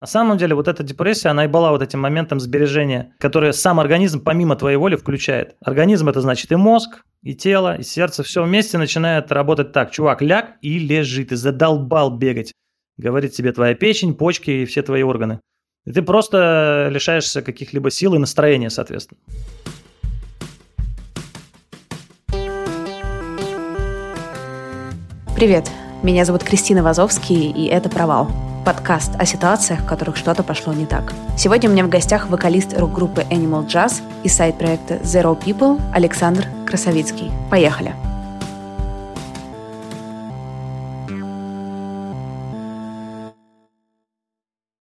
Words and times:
На 0.00 0.06
самом 0.06 0.38
деле 0.38 0.54
вот 0.54 0.68
эта 0.68 0.84
депрессия, 0.84 1.30
она 1.30 1.44
и 1.44 1.48
была 1.48 1.72
вот 1.72 1.82
этим 1.82 1.98
моментом 1.98 2.38
сбережения, 2.38 3.14
который 3.18 3.52
сам 3.52 3.80
организм 3.80 4.22
помимо 4.22 4.54
твоей 4.54 4.76
воли 4.76 4.94
включает. 4.94 5.56
Организм 5.60 6.08
это 6.08 6.20
значит 6.20 6.52
и 6.52 6.56
мозг, 6.56 7.02
и 7.24 7.34
тело, 7.34 7.76
и 7.76 7.82
сердце, 7.82 8.22
все 8.22 8.44
вместе 8.44 8.78
начинает 8.78 9.32
работать 9.32 9.72
так. 9.72 9.90
Чувак, 9.90 10.22
ляг 10.22 10.52
и 10.62 10.78
лежи, 10.78 11.24
ты 11.24 11.34
задолбал 11.34 12.16
бегать. 12.16 12.52
Говорит 12.96 13.32
тебе 13.32 13.50
твоя 13.50 13.74
печень, 13.74 14.14
почки 14.14 14.50
и 14.50 14.66
все 14.66 14.82
твои 14.82 15.02
органы. 15.02 15.40
И 15.84 15.90
ты 15.90 16.02
просто 16.02 16.88
лишаешься 16.92 17.42
каких-либо 17.42 17.90
сил 17.90 18.14
и 18.14 18.18
настроения, 18.18 18.70
соответственно. 18.70 19.20
Привет, 25.34 25.68
меня 26.02 26.24
зовут 26.24 26.44
Кристина 26.44 26.82
Вазовский, 26.82 27.50
и 27.50 27.66
это 27.66 27.88
«Провал»– 27.88 28.30
подкаст 28.64 29.12
о 29.18 29.26
ситуациях, 29.26 29.80
в 29.80 29.86
которых 29.86 30.16
что-то 30.16 30.42
пошло 30.42 30.72
не 30.72 30.86
так. 30.86 31.12
Сегодня 31.36 31.68
у 31.68 31.72
меня 31.72 31.84
в 31.84 31.88
гостях 31.88 32.28
вокалист 32.28 32.78
рок-группы 32.78 33.22
Animal 33.30 33.66
Jazz 33.66 34.00
и 34.22 34.28
сайт-проекта 34.28 34.96
Zero 34.96 35.38
People 35.38 35.80
Александр 35.92 36.46
Красовицкий. 36.66 37.32
Поехали! 37.50 37.94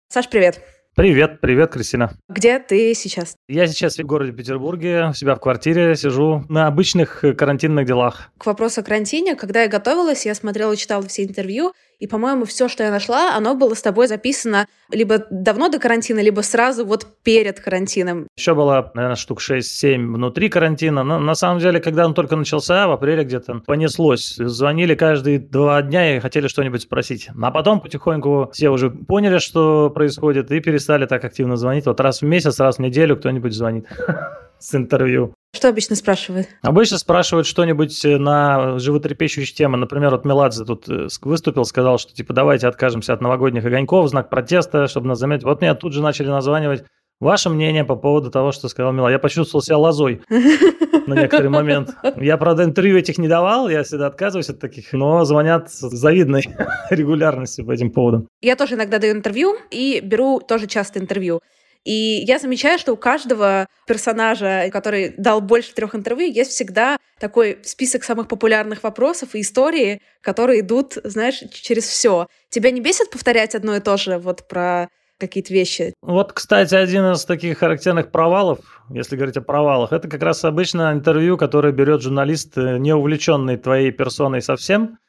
Саш, 0.09 0.27
привет! 0.29 0.76
Привет, 0.97 1.41
привет, 1.41 1.69
Кристина. 1.69 2.11
Где 2.27 2.57
ты 2.57 2.95
сейчас? 2.95 3.35
Я 3.47 3.67
сейчас 3.67 3.99
в 3.99 4.03
городе 4.03 4.31
Петербурге, 4.31 5.09
у 5.11 5.13
себя 5.13 5.35
в 5.35 5.39
квартире 5.39 5.95
сижу 5.95 6.43
на 6.49 6.65
обычных 6.65 7.23
карантинных 7.37 7.85
делах. 7.85 8.31
К 8.39 8.47
вопросу 8.47 8.81
о 8.81 8.83
карантине, 8.83 9.35
когда 9.35 9.61
я 9.61 9.67
готовилась, 9.67 10.25
я 10.25 10.33
смотрела 10.33 10.73
и 10.73 10.75
читала 10.75 11.07
все 11.07 11.23
интервью, 11.23 11.71
и, 11.99 12.05
по-моему, 12.05 12.45
все, 12.45 12.67
что 12.67 12.83
я 12.83 12.91
нашла, 12.91 13.35
оно 13.35 13.55
было 13.55 13.73
с 13.73 13.81
тобой 13.81 14.07
записано 14.07 14.67
либо 14.91 15.25
давно 15.31 15.69
до 15.69 15.79
карантина, 15.79 16.19
либо 16.19 16.41
сразу 16.41 16.85
вот 16.85 17.07
перед 17.23 17.59
карантином. 17.59 18.27
Еще 18.37 18.53
было, 18.53 18.91
наверное, 18.93 19.15
штук 19.15 19.41
6-7 19.41 20.13
внутри 20.13 20.49
карантина. 20.49 21.03
Но 21.03 21.19
на 21.19 21.35
самом 21.35 21.59
деле, 21.59 21.79
когда 21.79 22.05
он 22.05 22.13
только 22.13 22.35
начался, 22.35 22.87
в 22.87 22.91
апреле 22.91 23.23
где-то 23.23 23.61
понеслось. 23.65 24.35
Звонили 24.37 24.93
каждые 24.95 25.39
два 25.39 25.81
дня 25.81 26.15
и 26.15 26.19
хотели 26.19 26.47
что-нибудь 26.47 26.83
спросить. 26.83 27.29
А 27.41 27.51
потом 27.51 27.81
потихоньку 27.81 28.51
все 28.53 28.69
уже 28.69 28.91
поняли, 28.91 29.39
что 29.39 29.89
происходит, 29.89 30.51
и 30.51 30.59
перестали 30.59 31.05
так 31.05 31.23
активно 31.25 31.57
звонить. 31.57 31.85
Вот 31.87 31.99
раз 31.99 32.21
в 32.21 32.25
месяц, 32.25 32.59
раз 32.59 32.77
в 32.77 32.79
неделю 32.79 33.17
кто-нибудь 33.17 33.53
звонит 33.53 33.87
с 34.59 34.75
интервью. 34.75 35.33
Что 35.55 35.69
обычно 35.69 35.95
спрашивают? 35.95 36.47
Обычно 36.61 36.97
спрашивают 36.97 37.47
что-нибудь 37.47 38.05
э, 38.05 38.17
на 38.17 38.77
животрепещущие 38.79 39.55
темы. 39.55 39.77
Например, 39.77 40.11
вот 40.11 40.25
Меладзе 40.25 40.65
тут 40.65 40.87
э, 40.87 41.07
выступил, 41.21 41.65
сказал, 41.65 41.97
что 41.97 42.13
типа 42.13 42.33
давайте 42.33 42.67
откажемся 42.67 43.13
от 43.13 43.21
новогодних 43.21 43.65
огоньков, 43.65 44.09
знак 44.09 44.29
протеста, 44.29 44.87
чтобы 44.87 45.07
нас 45.07 45.19
заметить. 45.19 45.45
Вот 45.45 45.61
меня 45.61 45.73
тут 45.73 45.93
же 45.93 46.01
начали 46.01 46.27
названивать 46.27 46.83
Ваше 47.19 47.49
мнение 47.49 47.83
по 47.83 47.95
поводу 47.95 48.29
того, 48.29 48.51
что 48.51 48.69
сказал 48.69 48.91
Мила. 48.91 49.09
Я 49.09 49.17
почувствовал 49.17 49.63
себя 49.63 49.77
лозой 49.77 50.21
на 50.29 51.15
некоторый 51.15 51.49
момент. 51.49 51.89
Я, 52.17 52.37
правда, 52.37 52.63
интервью 52.63 52.95
этих 52.95 53.17
не 53.17 53.27
давал, 53.27 53.69
я 53.69 53.81
всегда 53.81 54.05
отказываюсь 54.07 54.49
от 54.49 54.59
таких, 54.59 54.93
но 54.93 55.25
звонят 55.25 55.71
с 55.71 55.79
завидной 55.79 56.43
регулярностью 56.91 57.65
по 57.65 57.71
этим 57.71 57.91
поводам. 57.91 58.27
Я 58.41 58.55
тоже 58.55 58.75
иногда 58.75 58.99
даю 58.99 59.13
интервью 59.13 59.55
и 59.71 59.99
беру 60.03 60.39
тоже 60.39 60.67
часто 60.67 60.99
интервью. 60.99 61.41
И 61.87 62.25
я 62.27 62.37
замечаю, 62.37 62.77
что 62.79 62.91
у 62.91 62.97
каждого 62.97 63.69
персонажа, 63.85 64.69
который 64.73 65.13
дал 65.17 65.39
больше 65.39 65.73
трех 65.73 65.95
интервью, 65.95 66.29
есть 66.29 66.51
всегда 66.51 66.97
такой 67.17 67.59
список 67.63 68.03
самых 68.03 68.27
популярных 68.27 68.83
вопросов 68.83 69.35
и 69.35 69.39
истории, 69.39 70.01
которые 70.19 70.59
идут, 70.59 70.97
знаешь, 71.05 71.41
через 71.49 71.85
все. 71.85 72.27
Тебя 72.49 72.71
не 72.71 72.81
бесит 72.81 73.09
повторять 73.09 73.55
одно 73.55 73.77
и 73.77 73.79
то 73.79 73.95
же 73.95 74.17
вот 74.17 74.49
про 74.49 74.89
какие-то 75.17 75.53
вещи. 75.53 75.93
Вот, 76.01 76.33
кстати, 76.33 76.75
один 76.75 77.05
из 77.13 77.23
таких 77.23 77.57
характерных 77.57 78.11
провалов, 78.11 78.59
если 78.89 79.15
говорить 79.15 79.37
о 79.37 79.41
провалах, 79.41 79.93
это 79.93 80.09
как 80.09 80.21
раз 80.21 80.43
обычно 80.43 80.91
интервью, 80.91 81.37
которое 81.37 81.71
берет 81.71 82.01
журналист, 82.01 82.57
э, 82.57 82.79
не 82.79 82.93
увлеченный 82.93 83.55
твоей 83.55 83.91
персоной 83.91 84.41
совсем, 84.41 84.99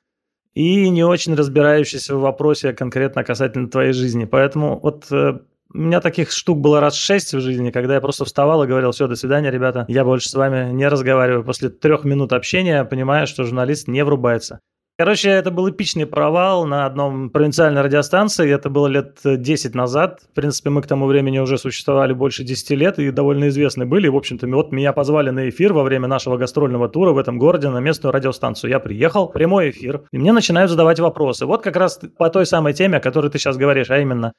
и 0.55 0.89
не 0.89 1.03
очень 1.03 1.35
разбирающийся 1.35 2.15
в 2.15 2.21
вопросе 2.21 2.73
конкретно 2.73 3.25
касательно 3.25 3.69
твоей 3.69 3.93
жизни. 3.93 4.27
Поэтому 4.27 4.79
вот 4.79 5.11
э, 5.11 5.41
у 5.73 5.79
меня 5.79 6.01
таких 6.01 6.31
штук 6.31 6.61
было 6.61 6.81
раз 6.81 6.95
шесть 6.95 7.35
в 7.35 7.41
жизни, 7.41 7.71
когда 7.71 7.95
я 7.95 8.01
просто 8.01 8.25
вставал 8.25 8.65
и 8.65 8.67
говорил, 8.67 8.93
все, 8.93 9.07
до 9.07 9.17
свидания, 9.17 9.51
ребята, 9.51 9.85
я 9.89 10.05
больше 10.05 10.29
с 10.29 10.35
вами 10.35 10.73
не 10.73 10.89
разговариваю. 10.89 11.45
После 11.45 11.69
трех 11.69 12.05
минут 12.05 12.33
общения 12.33 12.85
понимаю, 12.85 13.27
что 13.27 13.45
журналист 13.45 13.89
не 13.89 14.05
врубается. 14.05 14.61
Короче, 15.01 15.31
это 15.31 15.53
был 15.53 15.71
эпичный 15.71 16.07
провал 16.07 16.67
на 16.67 16.85
одном 16.85 17.31
провинциальной 17.31 17.83
радиостанции. 17.83 18.51
Это 18.53 18.69
было 18.69 18.89
лет 18.89 19.21
10 19.23 19.73
назад. 19.77 20.23
В 20.33 20.35
принципе, 20.35 20.71
мы 20.71 20.83
к 20.83 20.89
тому 20.89 21.07
времени 21.07 21.39
уже 21.39 21.57
существовали 21.57 22.13
больше 22.13 22.43
10 22.43 22.71
лет 22.71 22.99
и 22.99 23.13
довольно 23.13 23.47
известны 23.47 23.87
были. 23.87 24.09
В 24.09 24.17
общем-то, 24.17 24.49
вот 24.49 24.73
меня 24.73 24.93
позвали 24.93 25.31
на 25.31 25.51
эфир 25.51 25.73
во 25.73 25.85
время 25.85 26.09
нашего 26.09 26.37
гастрольного 26.37 26.89
тура 26.89 27.13
в 27.13 27.19
этом 27.19 27.39
городе 27.39 27.69
на 27.69 27.79
местную 27.79 28.13
радиостанцию. 28.13 28.71
Я 28.71 28.81
приехал, 28.81 29.29
прямой 29.29 29.71
эфир, 29.71 30.03
и 30.11 30.19
мне 30.19 30.33
начинают 30.33 30.69
задавать 30.69 30.99
вопросы. 30.99 31.47
Вот 31.47 31.63
как 31.63 31.77
раз 31.77 32.01
по 32.19 32.29
той 32.29 32.45
самой 32.45 32.73
теме, 32.73 32.99
о 32.99 33.01
которой 33.01 33.31
ты 33.31 33.39
сейчас 33.39 33.57
говоришь, 33.57 33.91
а 33.91 33.99
именно, 34.01 34.33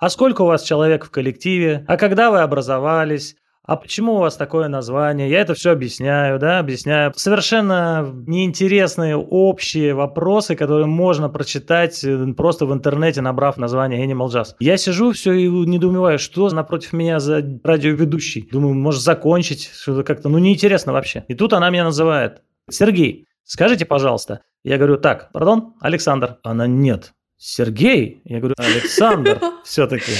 а 0.00 0.10
сколько 0.10 0.42
у 0.42 0.46
вас 0.46 0.62
человек 0.62 1.04
в 1.04 1.10
коллективе? 1.10 1.84
А 1.88 1.96
когда 1.96 2.30
вы 2.30 2.40
образовались? 2.40 3.36
А 3.68 3.76
почему 3.76 4.14
у 4.14 4.18
вас 4.20 4.34
такое 4.34 4.68
название? 4.68 5.28
Я 5.28 5.42
это 5.42 5.52
все 5.52 5.72
объясняю, 5.72 6.38
да, 6.38 6.58
объясняю. 6.58 7.12
Совершенно 7.14 8.10
неинтересные 8.26 9.14
общие 9.14 9.92
вопросы, 9.92 10.56
которые 10.56 10.86
можно 10.86 11.28
прочитать 11.28 12.02
э, 12.02 12.32
просто 12.34 12.64
в 12.64 12.72
интернете, 12.72 13.20
набрав 13.20 13.58
название 13.58 14.06
Animal 14.06 14.28
Jazz. 14.28 14.54
Я 14.58 14.78
сижу 14.78 15.12
все 15.12 15.34
и 15.34 15.48
недоумеваю, 15.48 16.18
что 16.18 16.48
напротив 16.48 16.94
меня 16.94 17.20
за 17.20 17.44
радиоведущий. 17.62 18.48
Думаю, 18.50 18.72
может 18.72 19.02
закончить, 19.02 19.70
что-то 19.70 20.02
как-то, 20.02 20.30
ну 20.30 20.38
неинтересно 20.38 20.94
вообще. 20.94 21.26
И 21.28 21.34
тут 21.34 21.52
она 21.52 21.68
меня 21.68 21.84
называет. 21.84 22.40
Сергей, 22.70 23.26
скажите, 23.44 23.84
пожалуйста. 23.84 24.40
Я 24.64 24.78
говорю, 24.78 24.96
так, 24.96 25.30
пардон, 25.30 25.74
Александр. 25.78 26.38
Она, 26.42 26.66
нет, 26.66 27.12
Сергей? 27.38 28.20
Я 28.24 28.40
говорю, 28.40 28.54
Александр 28.58 29.40
все-таки. 29.64 30.12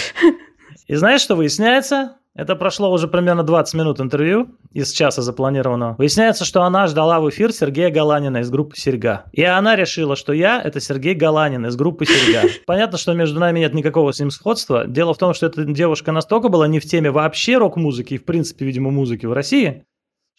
И 0.87 0.95
знаешь, 0.95 1.21
что 1.21 1.35
выясняется? 1.37 2.15
Это 2.39 2.55
прошло 2.55 2.93
уже 2.93 3.09
примерно 3.09 3.43
20 3.43 3.75
минут 3.75 4.01
интервью 4.01 4.51
из 4.73 4.93
часа 4.93 5.23
запланированного. 5.23 5.97
Выясняется, 5.99 6.45
что 6.45 6.63
она 6.63 6.87
ждала 6.87 7.19
в 7.19 7.29
эфир 7.29 7.51
Сергея 7.53 7.91
Галанина 7.91 8.39
из 8.39 8.51
группы 8.51 8.77
«Серьга». 8.77 9.25
И 9.33 9.43
она 9.43 9.75
решила, 9.75 10.15
что 10.15 10.33
я– 10.33 10.63
это 10.65 10.79
Сергей 10.79 11.15
Галанин 11.15 11.67
из 11.67 11.75
группы 11.75 12.07
«Серьга». 12.07 12.49
Понятно, 12.67 12.97
что 12.97 13.13
между 13.13 13.41
нами 13.41 13.59
нет 13.59 13.75
никакого 13.75 14.13
с 14.13 14.21
ним 14.21 14.31
сходства. 14.31 14.87
Дело 14.87 15.15
в 15.15 15.19
том, 15.19 15.35
что 15.35 15.47
эта 15.47 15.65
девушка 15.65 16.13
настолько 16.13 16.49
была 16.49 16.69
не 16.69 16.79
в 16.79 16.85
теме 16.85 17.11
вообще 17.11 17.59
рок-музыки 17.59 18.15
и, 18.15 18.19
в 18.19 18.25
принципе, 18.25 18.67
видимо, 18.67 18.93
музыки 18.93 19.27
в 19.27 19.33
России, 19.33 19.85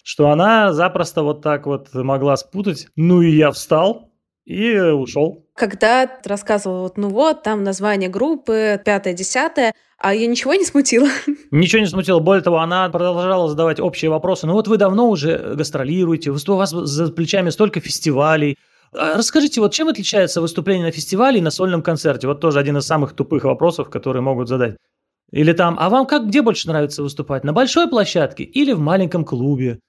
что 0.01 0.29
она 0.29 0.71
запросто 0.71 1.23
вот 1.23 1.41
так 1.41 1.65
вот 1.67 1.93
могла 1.93 2.37
спутать. 2.37 2.87
Ну 2.95 3.21
и 3.21 3.31
я 3.31 3.51
встал, 3.51 4.08
и 4.49 4.79
ушел. 4.79 5.45
Когда 5.55 6.07
ты 6.07 6.27
рассказывал, 6.27 6.81
вот, 6.81 6.97
ну 6.97 7.09
вот, 7.09 7.43
там 7.43 7.63
название 7.63 8.09
группы, 8.09 8.81
пятое, 8.83 9.13
десятое, 9.13 9.75
а 9.99 10.15
ее 10.15 10.25
ничего 10.25 10.55
не 10.55 10.65
смутило? 10.65 11.07
Ничего 11.51 11.81
не 11.81 11.85
смутило. 11.85 12.19
Более 12.19 12.41
того, 12.41 12.59
она 12.59 12.89
продолжала 12.89 13.49
задавать 13.49 13.79
общие 13.79 14.09
вопросы. 14.09 14.47
Ну 14.47 14.53
вот 14.53 14.67
вы 14.67 14.77
давно 14.77 15.09
уже 15.09 15.53
гастролируете, 15.55 16.31
у 16.31 16.55
вас 16.55 16.71
за 16.71 17.11
плечами 17.11 17.51
столько 17.51 17.79
фестивалей. 17.79 18.57
А 18.91 19.17
расскажите, 19.17 19.61
вот 19.61 19.73
чем 19.73 19.89
отличается 19.89 20.41
выступление 20.41 20.85
на 20.85 20.91
фестивале 20.91 21.39
и 21.39 21.43
на 21.43 21.51
сольном 21.51 21.83
концерте? 21.83 22.27
Вот 22.27 22.39
тоже 22.39 22.59
один 22.59 22.77
из 22.77 22.85
самых 22.85 23.13
тупых 23.13 23.43
вопросов, 23.43 23.89
которые 23.89 24.23
могут 24.23 24.47
задать. 24.47 24.77
Или 25.31 25.53
там, 25.53 25.75
а 25.79 25.89
вам 25.89 26.07
как, 26.07 26.27
где 26.27 26.41
больше 26.41 26.67
нравится 26.69 27.03
выступать? 27.03 27.43
На 27.43 27.53
большой 27.53 27.87
площадке 27.87 28.43
или 28.45 28.71
в 28.71 28.79
маленьком 28.79 29.25
клубе? 29.25 29.79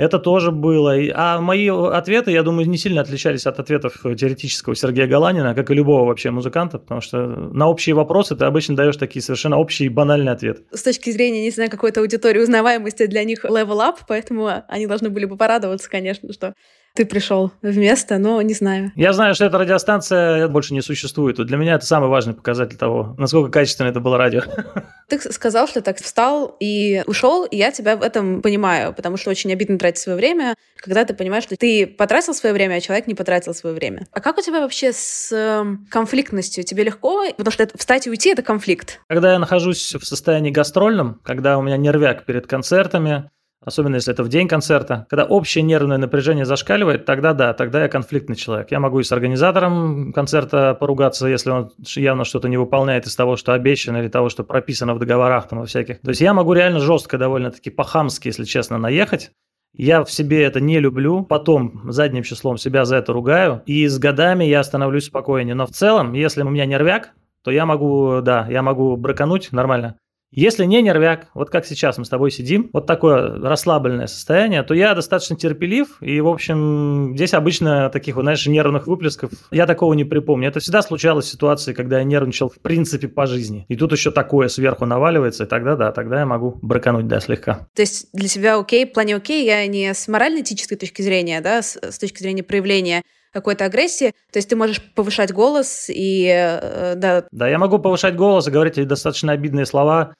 Это 0.00 0.18
тоже 0.18 0.50
было. 0.50 0.94
А 1.12 1.42
мои 1.42 1.68
ответы, 1.68 2.30
я 2.30 2.42
думаю, 2.42 2.66
не 2.66 2.78
сильно 2.78 3.02
отличались 3.02 3.44
от 3.46 3.60
ответов 3.60 4.00
теоретического 4.02 4.74
Сергея 4.74 5.06
Галанина, 5.06 5.54
как 5.54 5.70
и 5.70 5.74
любого 5.74 6.06
вообще 6.06 6.30
музыканта, 6.30 6.78
потому 6.78 7.02
что 7.02 7.18
на 7.26 7.68
общие 7.68 7.94
вопросы 7.94 8.34
ты 8.34 8.46
обычно 8.46 8.74
даешь 8.76 8.96
такие 8.96 9.22
совершенно 9.22 9.58
общие 9.58 9.86
и 9.86 9.88
банальные 9.90 10.32
ответы. 10.32 10.62
С 10.72 10.82
точки 10.82 11.10
зрения, 11.10 11.42
не 11.42 11.50
знаю, 11.50 11.68
какой-то 11.68 12.00
аудитории 12.00 12.40
узнаваемости 12.40 13.04
для 13.08 13.24
них 13.24 13.44
level 13.44 13.78
up, 13.80 13.96
поэтому 14.08 14.48
они 14.68 14.86
должны 14.86 15.10
были 15.10 15.26
бы 15.26 15.36
порадоваться, 15.36 15.90
конечно, 15.90 16.32
что 16.32 16.54
ты 16.94 17.06
пришел 17.06 17.52
вместо, 17.62 18.18
но 18.18 18.42
не 18.42 18.54
знаю. 18.54 18.92
Я 18.96 19.12
знаю, 19.12 19.34
что 19.34 19.44
эта 19.44 19.58
радиостанция 19.58 20.48
больше 20.48 20.74
не 20.74 20.82
существует. 20.82 21.36
Для 21.36 21.56
меня 21.56 21.74
это 21.74 21.86
самый 21.86 22.08
важный 22.08 22.34
показатель 22.34 22.76
того, 22.76 23.14
насколько 23.18 23.50
качественно 23.50 23.88
это 23.88 24.00
было 24.00 24.18
радио. 24.18 24.42
Ты 25.08 25.18
сказал, 25.32 25.66
что 25.66 25.80
так 25.80 25.98
встал 25.98 26.56
и 26.60 27.02
ушел, 27.06 27.44
и 27.44 27.56
я 27.56 27.72
тебя 27.72 27.96
в 27.96 28.02
этом 28.02 28.42
понимаю, 28.42 28.94
потому 28.94 29.16
что 29.16 29.30
очень 29.30 29.52
обидно 29.52 29.76
тратить 29.76 29.98
свое 29.98 30.16
время, 30.16 30.54
когда 30.76 31.04
ты 31.04 31.14
понимаешь, 31.14 31.42
что 31.42 31.56
ты 31.56 31.84
потратил 31.86 32.32
свое 32.32 32.52
время, 32.52 32.74
а 32.74 32.80
человек 32.80 33.08
не 33.08 33.14
потратил 33.14 33.52
свое 33.52 33.74
время. 33.74 34.06
А 34.12 34.20
как 34.20 34.38
у 34.38 34.40
тебя 34.40 34.60
вообще 34.60 34.92
с 34.92 35.32
эм, 35.32 35.86
конфликтностью? 35.90 36.62
Тебе 36.62 36.84
легко? 36.84 37.24
Потому 37.36 37.50
что 37.50 37.68
встать 37.76 38.06
и 38.06 38.10
уйти— 38.10 38.30
это 38.30 38.42
конфликт. 38.42 39.00
Когда 39.08 39.32
я 39.32 39.40
нахожусь 39.40 39.94
в 39.94 40.06
состоянии 40.06 40.52
гастрольном, 40.52 41.20
когда 41.24 41.58
у 41.58 41.62
меня 41.62 41.76
нервяк 41.76 42.24
перед 42.24 42.46
концертами, 42.46 43.28
особенно 43.64 43.96
если 43.96 44.12
это 44.12 44.22
в 44.22 44.28
день 44.28 44.48
концерта. 44.48 45.06
Когда 45.08 45.24
общее 45.24 45.62
нервное 45.62 45.98
напряжение 45.98 46.44
зашкаливает, 46.44 47.04
тогда 47.04 47.32
да, 47.32 47.52
тогда 47.52 47.82
я 47.82 47.88
конфликтный 47.88 48.36
человек. 48.36 48.70
Я 48.70 48.80
могу 48.80 49.00
и 49.00 49.04
с 49.04 49.12
организатором 49.12 50.12
концерта 50.12 50.74
поругаться, 50.74 51.26
если 51.26 51.50
он 51.50 51.70
явно 51.96 52.24
что-то 52.24 52.48
не 52.48 52.56
выполняет 52.56 53.06
из 53.06 53.14
того, 53.14 53.36
что 53.36 53.52
обещано, 53.52 53.98
или 53.98 54.08
того, 54.08 54.28
что 54.28 54.44
прописано 54.44 54.94
в 54.94 54.98
договорах 54.98 55.48
там 55.48 55.60
во 55.60 55.66
всяких. 55.66 56.00
То 56.00 56.10
есть 56.10 56.20
я 56.20 56.34
могу 56.34 56.52
реально 56.52 56.80
жестко, 56.80 57.18
довольно-таки 57.18 57.70
по-хамски, 57.70 58.28
если 58.28 58.44
честно, 58.44 58.78
наехать. 58.78 59.32
Я 59.72 60.02
в 60.04 60.10
себе 60.10 60.42
это 60.42 60.60
не 60.60 60.80
люблю, 60.80 61.22
потом 61.22 61.82
задним 61.92 62.24
числом 62.24 62.56
себя 62.56 62.84
за 62.84 62.96
это 62.96 63.12
ругаю, 63.12 63.62
и 63.66 63.86
с 63.86 63.98
годами 63.98 64.44
я 64.44 64.64
становлюсь 64.64 65.04
спокойнее. 65.04 65.54
Но 65.54 65.66
в 65.66 65.70
целом, 65.70 66.12
если 66.12 66.42
у 66.42 66.48
меня 66.48 66.66
нервяк, 66.66 67.12
то 67.44 67.50
я 67.50 67.66
могу, 67.66 68.20
да, 68.20 68.46
я 68.50 68.62
могу 68.62 68.96
бракануть 68.96 69.52
нормально. 69.52 69.96
Если 70.32 70.64
не 70.64 70.80
нервяк, 70.80 71.26
вот 71.34 71.50
как 71.50 71.66
сейчас 71.66 71.98
мы 71.98 72.04
с 72.04 72.08
тобой 72.08 72.30
сидим, 72.30 72.70
вот 72.72 72.86
такое 72.86 73.40
расслабленное 73.40 74.06
состояние, 74.06 74.62
то 74.62 74.74
я 74.74 74.94
достаточно 74.94 75.36
терпелив, 75.36 76.00
и, 76.00 76.20
в 76.20 76.28
общем, 76.28 77.14
здесь 77.16 77.34
обычно 77.34 77.90
таких, 77.90 78.14
вот, 78.14 78.22
знаешь, 78.22 78.46
нервных 78.46 78.86
выплесков 78.86 79.32
я 79.50 79.66
такого 79.66 79.92
не 79.94 80.04
припомню. 80.04 80.48
Это 80.48 80.60
всегда 80.60 80.82
случалось 80.82 81.26
в 81.26 81.30
ситуации, 81.30 81.72
когда 81.72 81.98
я 81.98 82.04
нервничал 82.04 82.48
в 82.48 82.60
принципе 82.60 83.08
по 83.08 83.26
жизни. 83.26 83.64
И 83.68 83.74
тут 83.74 83.90
еще 83.90 84.12
такое 84.12 84.46
сверху 84.46 84.86
наваливается, 84.86 85.44
и 85.44 85.46
тогда 85.48 85.74
да, 85.74 85.90
тогда 85.90 86.20
я 86.20 86.26
могу 86.26 86.58
бракануть, 86.62 87.08
да, 87.08 87.18
слегка. 87.18 87.66
То 87.74 87.82
есть 87.82 88.08
для 88.12 88.28
тебя 88.28 88.56
окей, 88.56 88.86
в 88.86 88.92
плане 88.92 89.16
окей, 89.16 89.44
я 89.44 89.66
не 89.66 89.92
с 89.92 90.06
морально-этической 90.06 90.76
точки 90.76 91.02
зрения, 91.02 91.40
да, 91.40 91.60
с, 91.60 91.76
с 91.76 91.98
точки 91.98 92.22
зрения 92.22 92.44
проявления 92.44 93.02
какой-то 93.32 93.64
агрессии. 93.64 94.14
То 94.32 94.38
есть 94.38 94.48
ты 94.48 94.56
можешь 94.56 94.82
повышать 94.94 95.32
голос 95.32 95.86
и... 95.88 96.26
Э, 96.26 96.94
да. 96.96 97.24
да, 97.30 97.48
я 97.48 97.58
могу 97.58 97.78
повышать 97.78 98.16
голос 98.16 98.48
и 98.48 98.50
говорить 98.50 98.86
достаточно 98.86 99.32
обидные 99.32 99.66
слова, 99.66 100.14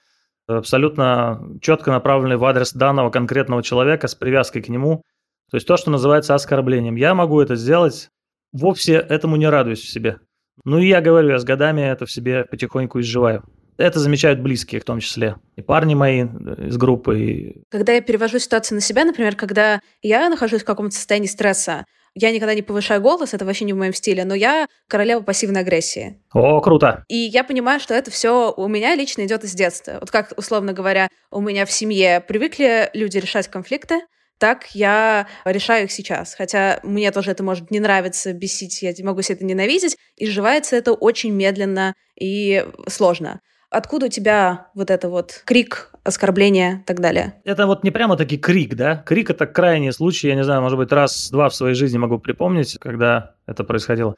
абсолютно 0.46 1.40
четко 1.60 1.90
направленные 1.90 2.38
в 2.38 2.44
адрес 2.44 2.72
данного 2.72 3.10
конкретного 3.10 3.62
человека 3.62 4.08
с 4.08 4.14
привязкой 4.14 4.62
к 4.62 4.68
нему. 4.68 5.02
То 5.50 5.56
есть 5.56 5.66
то, 5.66 5.76
что 5.76 5.90
называется 5.90 6.34
оскорблением. 6.34 6.96
Я 6.96 7.14
могу 7.14 7.40
это 7.40 7.56
сделать, 7.56 8.08
вовсе 8.52 8.94
этому 8.94 9.36
не 9.36 9.48
радуюсь 9.48 9.80
в 9.80 9.90
себе. 9.90 10.18
Ну 10.64 10.78
и 10.78 10.86
я 10.86 11.00
говорю, 11.00 11.30
я 11.30 11.38
с 11.38 11.44
годами 11.44 11.80
это 11.80 12.06
в 12.06 12.12
себе 12.12 12.44
потихоньку 12.44 13.00
изживаю. 13.00 13.42
Это 13.78 13.98
замечают 13.98 14.40
близкие 14.40 14.80
в 14.80 14.84
том 14.84 15.00
числе. 15.00 15.36
И 15.56 15.62
парни 15.62 15.94
мои 15.94 16.20
из 16.22 16.76
группы. 16.76 17.18
И... 17.18 17.62
Когда 17.70 17.94
я 17.94 18.02
перевожу 18.02 18.38
ситуацию 18.38 18.76
на 18.76 18.82
себя, 18.82 19.06
например, 19.06 19.36
когда 19.36 19.80
я 20.02 20.28
нахожусь 20.28 20.62
в 20.62 20.66
каком-то 20.66 20.94
состоянии 20.94 21.26
стресса, 21.26 21.86
я 22.14 22.32
никогда 22.32 22.54
не 22.54 22.62
повышаю 22.62 23.00
голос, 23.00 23.34
это 23.34 23.44
вообще 23.44 23.64
не 23.64 23.72
в 23.72 23.76
моем 23.76 23.94
стиле, 23.94 24.24
но 24.24 24.34
я 24.34 24.66
королева 24.88 25.22
пассивной 25.22 25.60
агрессии. 25.60 26.20
О, 26.32 26.60
круто. 26.60 27.04
И 27.08 27.16
я 27.16 27.44
понимаю, 27.44 27.80
что 27.80 27.94
это 27.94 28.10
все 28.10 28.52
у 28.56 28.68
меня 28.68 28.94
лично 28.94 29.24
идет 29.24 29.44
из 29.44 29.54
детства. 29.54 29.98
Вот 30.00 30.10
как, 30.10 30.32
условно 30.36 30.72
говоря, 30.72 31.08
у 31.30 31.40
меня 31.40 31.66
в 31.66 31.72
семье 31.72 32.20
привыкли 32.20 32.90
люди 32.94 33.18
решать 33.18 33.48
конфликты, 33.48 34.00
так 34.38 34.68
я 34.74 35.28
решаю 35.44 35.84
их 35.84 35.92
сейчас. 35.92 36.34
Хотя 36.34 36.80
мне 36.82 37.10
тоже 37.12 37.30
это 37.30 37.42
может 37.42 37.70
не 37.70 37.78
нравиться, 37.78 38.32
бесить, 38.32 38.82
я 38.82 38.92
могу 39.04 39.22
себе 39.22 39.36
это 39.36 39.44
ненавидеть, 39.44 39.96
и 40.16 40.26
сживается 40.26 40.76
это 40.76 40.94
очень 40.94 41.32
медленно 41.32 41.94
и 42.18 42.66
сложно. 42.88 43.40
Откуда 43.70 44.06
у 44.06 44.08
тебя 44.08 44.66
вот 44.74 44.90
это 44.90 45.08
вот 45.08 45.42
крик, 45.44 45.92
оскорбление 46.02 46.80
и 46.82 46.84
так 46.84 46.98
далее? 46.98 47.34
Это 47.44 47.66
вот 47.66 47.84
не 47.84 47.92
прямо 47.92 48.16
таки 48.16 48.36
крик, 48.36 48.74
да? 48.74 48.96
Крик– 48.96 49.30
это 49.30 49.46
крайний 49.46 49.92
случай, 49.92 50.26
я 50.26 50.34
не 50.34 50.42
знаю, 50.42 50.60
может 50.60 50.76
быть, 50.76 50.90
раз-два 50.90 51.48
в 51.48 51.54
своей 51.54 51.76
жизни 51.76 51.96
могу 51.96 52.18
припомнить, 52.18 52.78
когда 52.80 53.36
это 53.46 53.62
происходило. 53.62 54.16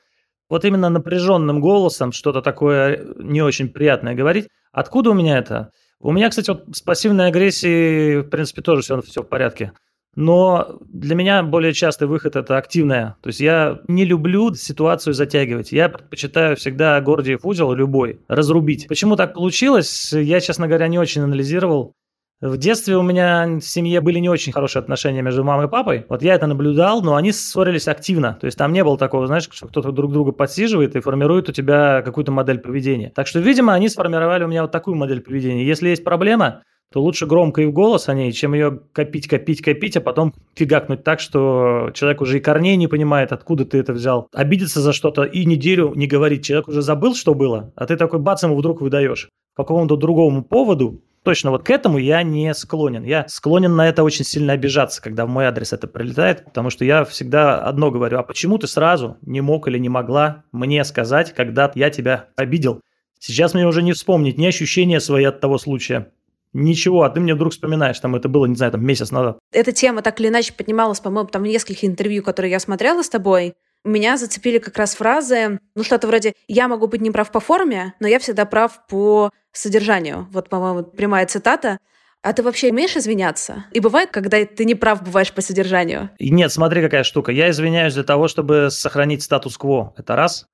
Вот 0.48 0.64
именно 0.64 0.88
напряженным 0.88 1.60
голосом 1.60 2.12
что-то 2.12 2.40
такое 2.40 3.04
не 3.18 3.42
очень 3.42 3.68
приятное 3.68 4.14
говорить. 4.14 4.48
Откуда 4.72 5.10
у 5.10 5.14
меня 5.14 5.36
это? 5.36 5.70
У 6.00 6.12
меня, 6.12 6.30
кстати, 6.30 6.48
вот 6.48 6.64
с 6.74 6.80
пассивной 6.80 7.26
агрессией, 7.26 8.22
в 8.22 8.30
принципе, 8.30 8.62
тоже 8.62 8.80
все, 8.80 9.02
все 9.02 9.22
в 9.22 9.28
порядке. 9.28 9.72
Но 10.14 10.78
для 10.92 11.14
меня 11.14 11.42
более 11.42 11.72
частый 11.72 12.06
выход– 12.06 12.36
это 12.36 12.58
активная. 12.58 13.16
То 13.22 13.28
есть 13.28 13.40
я 13.40 13.80
не 13.88 14.04
люблю 14.04 14.52
ситуацию 14.54 15.14
затягивать. 15.14 15.72
Я 15.72 15.88
предпочитаю 15.88 16.56
всегда 16.56 17.00
Гордиев 17.00 17.44
узел 17.44 17.72
любой 17.72 18.20
разрубить. 18.28 18.88
Почему 18.88 19.16
так 19.16 19.34
получилось, 19.34 20.12
я, 20.12 20.40
честно 20.40 20.68
говоря, 20.68 20.88
не 20.88 20.98
очень 20.98 21.22
анализировал. 21.22 21.94
В 22.42 22.56
детстве 22.56 22.96
у 22.96 23.02
меня 23.02 23.46
в 23.46 23.60
семье 23.60 24.00
были 24.00 24.18
не 24.18 24.28
очень 24.28 24.52
хорошие 24.52 24.80
отношения 24.80 25.22
между 25.22 25.44
мамой 25.44 25.66
и 25.66 25.70
папой. 25.70 26.04
Вот 26.08 26.22
я 26.22 26.34
это 26.34 26.48
наблюдал, 26.48 27.00
но 27.00 27.14
они 27.14 27.30
ссорились 27.30 27.86
активно. 27.86 28.36
То 28.40 28.46
есть 28.46 28.58
там 28.58 28.72
не 28.72 28.82
было 28.82 28.98
такого, 28.98 29.28
знаешь, 29.28 29.48
что 29.48 29.68
кто-то 29.68 29.92
друг 29.92 30.12
друга 30.12 30.32
подсиживает 30.32 30.96
и 30.96 31.00
формирует 31.00 31.48
у 31.48 31.52
тебя 31.52 32.02
какую-то 32.02 32.32
модель 32.32 32.58
поведения. 32.58 33.12
Так 33.14 33.28
что, 33.28 33.38
видимо, 33.38 33.74
они 33.74 33.88
сформировали 33.88 34.42
у 34.42 34.48
меня 34.48 34.62
вот 34.62 34.72
такую 34.72 34.96
модель 34.96 35.20
поведения. 35.20 35.64
Если 35.64 35.90
есть 35.90 36.02
проблема, 36.02 36.64
то 36.92 37.02
лучше 37.02 37.26
громко 37.26 37.62
и 37.62 37.66
в 37.66 37.72
голос 37.72 38.08
о 38.08 38.14
ней, 38.14 38.32
чем 38.32 38.54
ее 38.54 38.80
копить, 38.92 39.26
копить, 39.26 39.62
копить, 39.62 39.96
а 39.96 40.00
потом 40.00 40.34
фигакнуть 40.54 41.02
так, 41.04 41.20
что 41.20 41.90
человек 41.94 42.20
уже 42.20 42.38
и 42.38 42.40
корней 42.40 42.76
не 42.76 42.86
понимает, 42.86 43.32
откуда 43.32 43.64
ты 43.64 43.78
это 43.78 43.92
взял. 43.92 44.28
Обидеться 44.32 44.80
за 44.80 44.92
что-то 44.92 45.24
и 45.24 45.44
неделю 45.44 45.92
не 45.94 46.06
говорить. 46.06 46.44
Человек 46.44 46.68
уже 46.68 46.82
забыл, 46.82 47.14
что 47.14 47.34
было, 47.34 47.72
а 47.76 47.86
ты 47.86 47.96
такой 47.96 48.18
бац 48.18 48.42
ему 48.42 48.56
вдруг 48.56 48.80
выдаешь. 48.80 49.28
По 49.56 49.64
какому-то 49.64 49.96
другому 49.96 50.42
поводу 50.42 51.02
Точно 51.24 51.52
вот 51.52 51.62
к 51.62 51.70
этому 51.70 51.98
я 51.98 52.22
не 52.24 52.52
склонен. 52.52 53.04
Я 53.04 53.26
склонен 53.28 53.76
на 53.76 53.88
это 53.88 54.02
очень 54.02 54.24
сильно 54.24 54.54
обижаться, 54.54 55.00
когда 55.00 55.24
в 55.24 55.28
мой 55.28 55.44
адрес 55.44 55.72
это 55.72 55.86
прилетает, 55.86 56.44
потому 56.44 56.68
что 56.70 56.84
я 56.84 57.04
всегда 57.04 57.62
одно 57.62 57.92
говорю, 57.92 58.18
а 58.18 58.24
почему 58.24 58.58
ты 58.58 58.66
сразу 58.66 59.18
не 59.22 59.40
мог 59.40 59.68
или 59.68 59.78
не 59.78 59.88
могла 59.88 60.42
мне 60.50 60.82
сказать, 60.82 61.32
когда 61.32 61.70
я 61.76 61.90
тебя 61.90 62.30
обидел? 62.34 62.80
Сейчас 63.20 63.54
мне 63.54 63.68
уже 63.68 63.82
не 63.82 63.92
вспомнить 63.92 64.36
ни 64.36 64.46
ощущения 64.46 64.98
свои 64.98 65.22
от 65.24 65.38
того 65.38 65.58
случая, 65.58 66.08
Ничего, 66.52 67.02
а 67.02 67.10
ты 67.10 67.20
мне 67.20 67.34
вдруг 67.34 67.52
вспоминаешь, 67.52 67.98
там 67.98 68.14
это 68.14 68.28
было, 68.28 68.46
не 68.46 68.56
знаю, 68.56 68.72
там 68.72 68.84
месяц 68.84 69.10
назад. 69.10 69.38
Эта 69.52 69.72
тема 69.72 70.02
так 70.02 70.20
или 70.20 70.28
иначе 70.28 70.52
поднималась, 70.52 71.00
по-моему, 71.00 71.28
там 71.28 71.42
в 71.42 71.46
нескольких 71.46 71.84
интервью, 71.84 72.22
которые 72.22 72.50
я 72.50 72.60
смотрела 72.60 73.02
с 73.02 73.08
тобой. 73.08 73.54
Меня 73.84 74.16
зацепили 74.16 74.58
как 74.58 74.76
раз 74.76 74.94
фразы, 74.94 75.58
ну 75.74 75.82
что-то 75.82 76.06
вроде 76.06 76.34
«я 76.46 76.68
могу 76.68 76.86
быть 76.86 77.00
неправ 77.00 77.32
по 77.32 77.40
форме, 77.40 77.94
но 78.00 78.06
я 78.06 78.18
всегда 78.18 78.44
прав 78.44 78.86
по 78.86 79.30
содержанию». 79.50 80.28
Вот, 80.30 80.48
по-моему, 80.48 80.84
прямая 80.84 81.26
цитата. 81.26 81.78
А 82.22 82.32
ты 82.32 82.44
вообще 82.44 82.70
умеешь 82.70 82.96
извиняться? 82.96 83.64
И 83.72 83.80
бывает, 83.80 84.10
когда 84.12 84.44
ты 84.44 84.64
не 84.64 84.76
прав 84.76 85.02
бываешь 85.02 85.32
по 85.32 85.40
содержанию? 85.40 86.10
Нет, 86.20 86.52
смотри, 86.52 86.80
какая 86.80 87.02
штука. 87.02 87.32
Я 87.32 87.50
извиняюсь 87.50 87.94
для 87.94 88.04
того, 88.04 88.28
чтобы 88.28 88.68
сохранить 88.70 89.24
статус-кво. 89.24 89.94
Это 89.96 90.14
раз. 90.14 90.46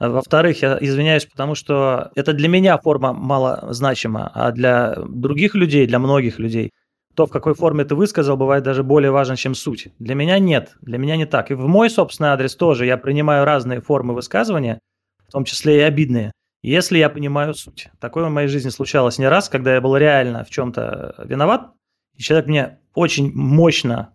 А 0.00 0.08
во-вторых, 0.08 0.62
я 0.62 0.78
извиняюсь, 0.80 1.26
потому 1.26 1.54
что 1.54 2.10
это 2.14 2.32
для 2.32 2.48
меня 2.48 2.78
форма 2.78 3.12
мало 3.12 3.68
значима, 3.70 4.30
а 4.34 4.50
для 4.50 4.96
других 5.06 5.54
людей, 5.54 5.86
для 5.86 5.98
многих 5.98 6.38
людей, 6.38 6.70
то, 7.14 7.26
в 7.26 7.30
какой 7.30 7.54
форме 7.54 7.84
ты 7.84 7.94
высказал, 7.94 8.38
бывает 8.38 8.64
даже 8.64 8.82
более 8.82 9.10
важно, 9.10 9.36
чем 9.36 9.54
суть. 9.54 9.88
Для 9.98 10.14
меня 10.14 10.38
нет, 10.38 10.74
для 10.80 10.96
меня 10.96 11.16
не 11.16 11.26
так. 11.26 11.50
И 11.50 11.54
в 11.54 11.66
мой 11.66 11.90
собственный 11.90 12.30
адрес 12.30 12.56
тоже 12.56 12.86
я 12.86 12.96
принимаю 12.96 13.44
разные 13.44 13.82
формы 13.82 14.14
высказывания, 14.14 14.80
в 15.28 15.32
том 15.32 15.44
числе 15.44 15.80
и 15.80 15.82
обидные, 15.82 16.32
если 16.62 16.96
я 16.96 17.10
понимаю 17.10 17.52
суть. 17.52 17.88
Такое 18.00 18.24
в 18.24 18.30
моей 18.30 18.48
жизни 18.48 18.70
случалось 18.70 19.18
не 19.18 19.28
раз, 19.28 19.50
когда 19.50 19.74
я 19.74 19.82
был 19.82 19.98
реально 19.98 20.44
в 20.44 20.50
чем-то 20.50 21.16
виноват, 21.26 21.72
и 22.16 22.22
человек 22.22 22.46
мне 22.46 22.78
очень 22.94 23.32
мощно, 23.34 24.14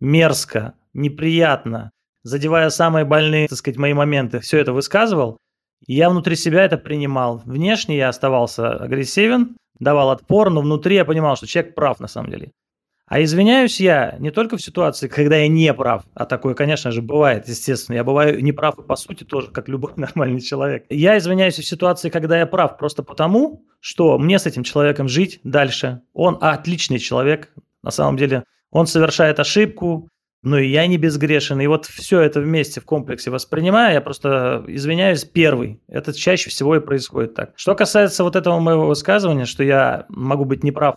мерзко, 0.00 0.72
неприятно, 0.94 1.90
задевая 2.26 2.70
самые 2.70 3.04
больные, 3.04 3.46
так 3.46 3.58
сказать, 3.58 3.78
мои 3.78 3.94
моменты, 3.94 4.40
все 4.40 4.58
это 4.58 4.72
высказывал, 4.72 5.38
и 5.86 5.94
я 5.94 6.10
внутри 6.10 6.34
себя 6.34 6.64
это 6.64 6.76
принимал. 6.76 7.42
Внешне 7.44 7.96
я 7.96 8.08
оставался 8.08 8.72
агрессивен, 8.74 9.56
давал 9.78 10.10
отпор, 10.10 10.50
но 10.50 10.60
внутри 10.60 10.96
я 10.96 11.04
понимал, 11.04 11.36
что 11.36 11.46
человек 11.46 11.74
прав 11.74 12.00
на 12.00 12.08
самом 12.08 12.30
деле. 12.30 12.50
А 13.08 13.22
извиняюсь 13.22 13.78
я 13.78 14.16
не 14.18 14.32
только 14.32 14.56
в 14.56 14.62
ситуации, 14.62 15.06
когда 15.06 15.36
я 15.36 15.46
не 15.46 15.72
прав, 15.72 16.02
а 16.14 16.24
такое, 16.24 16.54
конечно 16.54 16.90
же, 16.90 17.02
бывает, 17.02 17.46
естественно. 17.46 17.94
Я 17.94 18.02
бываю 18.02 18.42
не 18.42 18.50
прав 18.50 18.76
и 18.80 18.82
по 18.82 18.96
сути 18.96 19.22
тоже, 19.22 19.52
как 19.52 19.68
любой 19.68 19.92
нормальный 19.96 20.40
человек. 20.40 20.86
Я 20.88 21.16
извиняюсь 21.18 21.58
в 21.58 21.64
ситуации, 21.64 22.10
когда 22.10 22.36
я 22.36 22.46
прав, 22.46 22.76
просто 22.76 23.04
потому, 23.04 23.64
что 23.78 24.18
мне 24.18 24.40
с 24.40 24.46
этим 24.46 24.64
человеком 24.64 25.06
жить 25.06 25.38
дальше. 25.44 26.02
Он 26.12 26.38
отличный 26.40 26.98
человек, 26.98 27.52
на 27.84 27.92
самом 27.92 28.16
деле. 28.16 28.42
Он 28.72 28.88
совершает 28.88 29.38
ошибку, 29.38 30.08
ну 30.42 30.58
и 30.58 30.68
я 30.68 30.86
не 30.86 30.96
безгрешен. 30.96 31.60
И 31.60 31.66
вот 31.66 31.86
все 31.86 32.20
это 32.20 32.40
вместе 32.40 32.80
в 32.80 32.84
комплексе 32.84 33.30
воспринимая, 33.30 33.94
я 33.94 34.00
просто 34.00 34.64
извиняюсь 34.68 35.24
первый. 35.24 35.80
Это 35.88 36.12
чаще 36.12 36.50
всего 36.50 36.76
и 36.76 36.80
происходит 36.80 37.34
так. 37.34 37.52
Что 37.56 37.74
касается 37.74 38.24
вот 38.24 38.36
этого 38.36 38.58
моего 38.60 38.86
высказывания, 38.86 39.44
что 39.44 39.62
я 39.64 40.06
могу 40.08 40.44
быть 40.44 40.62
неправ 40.62 40.96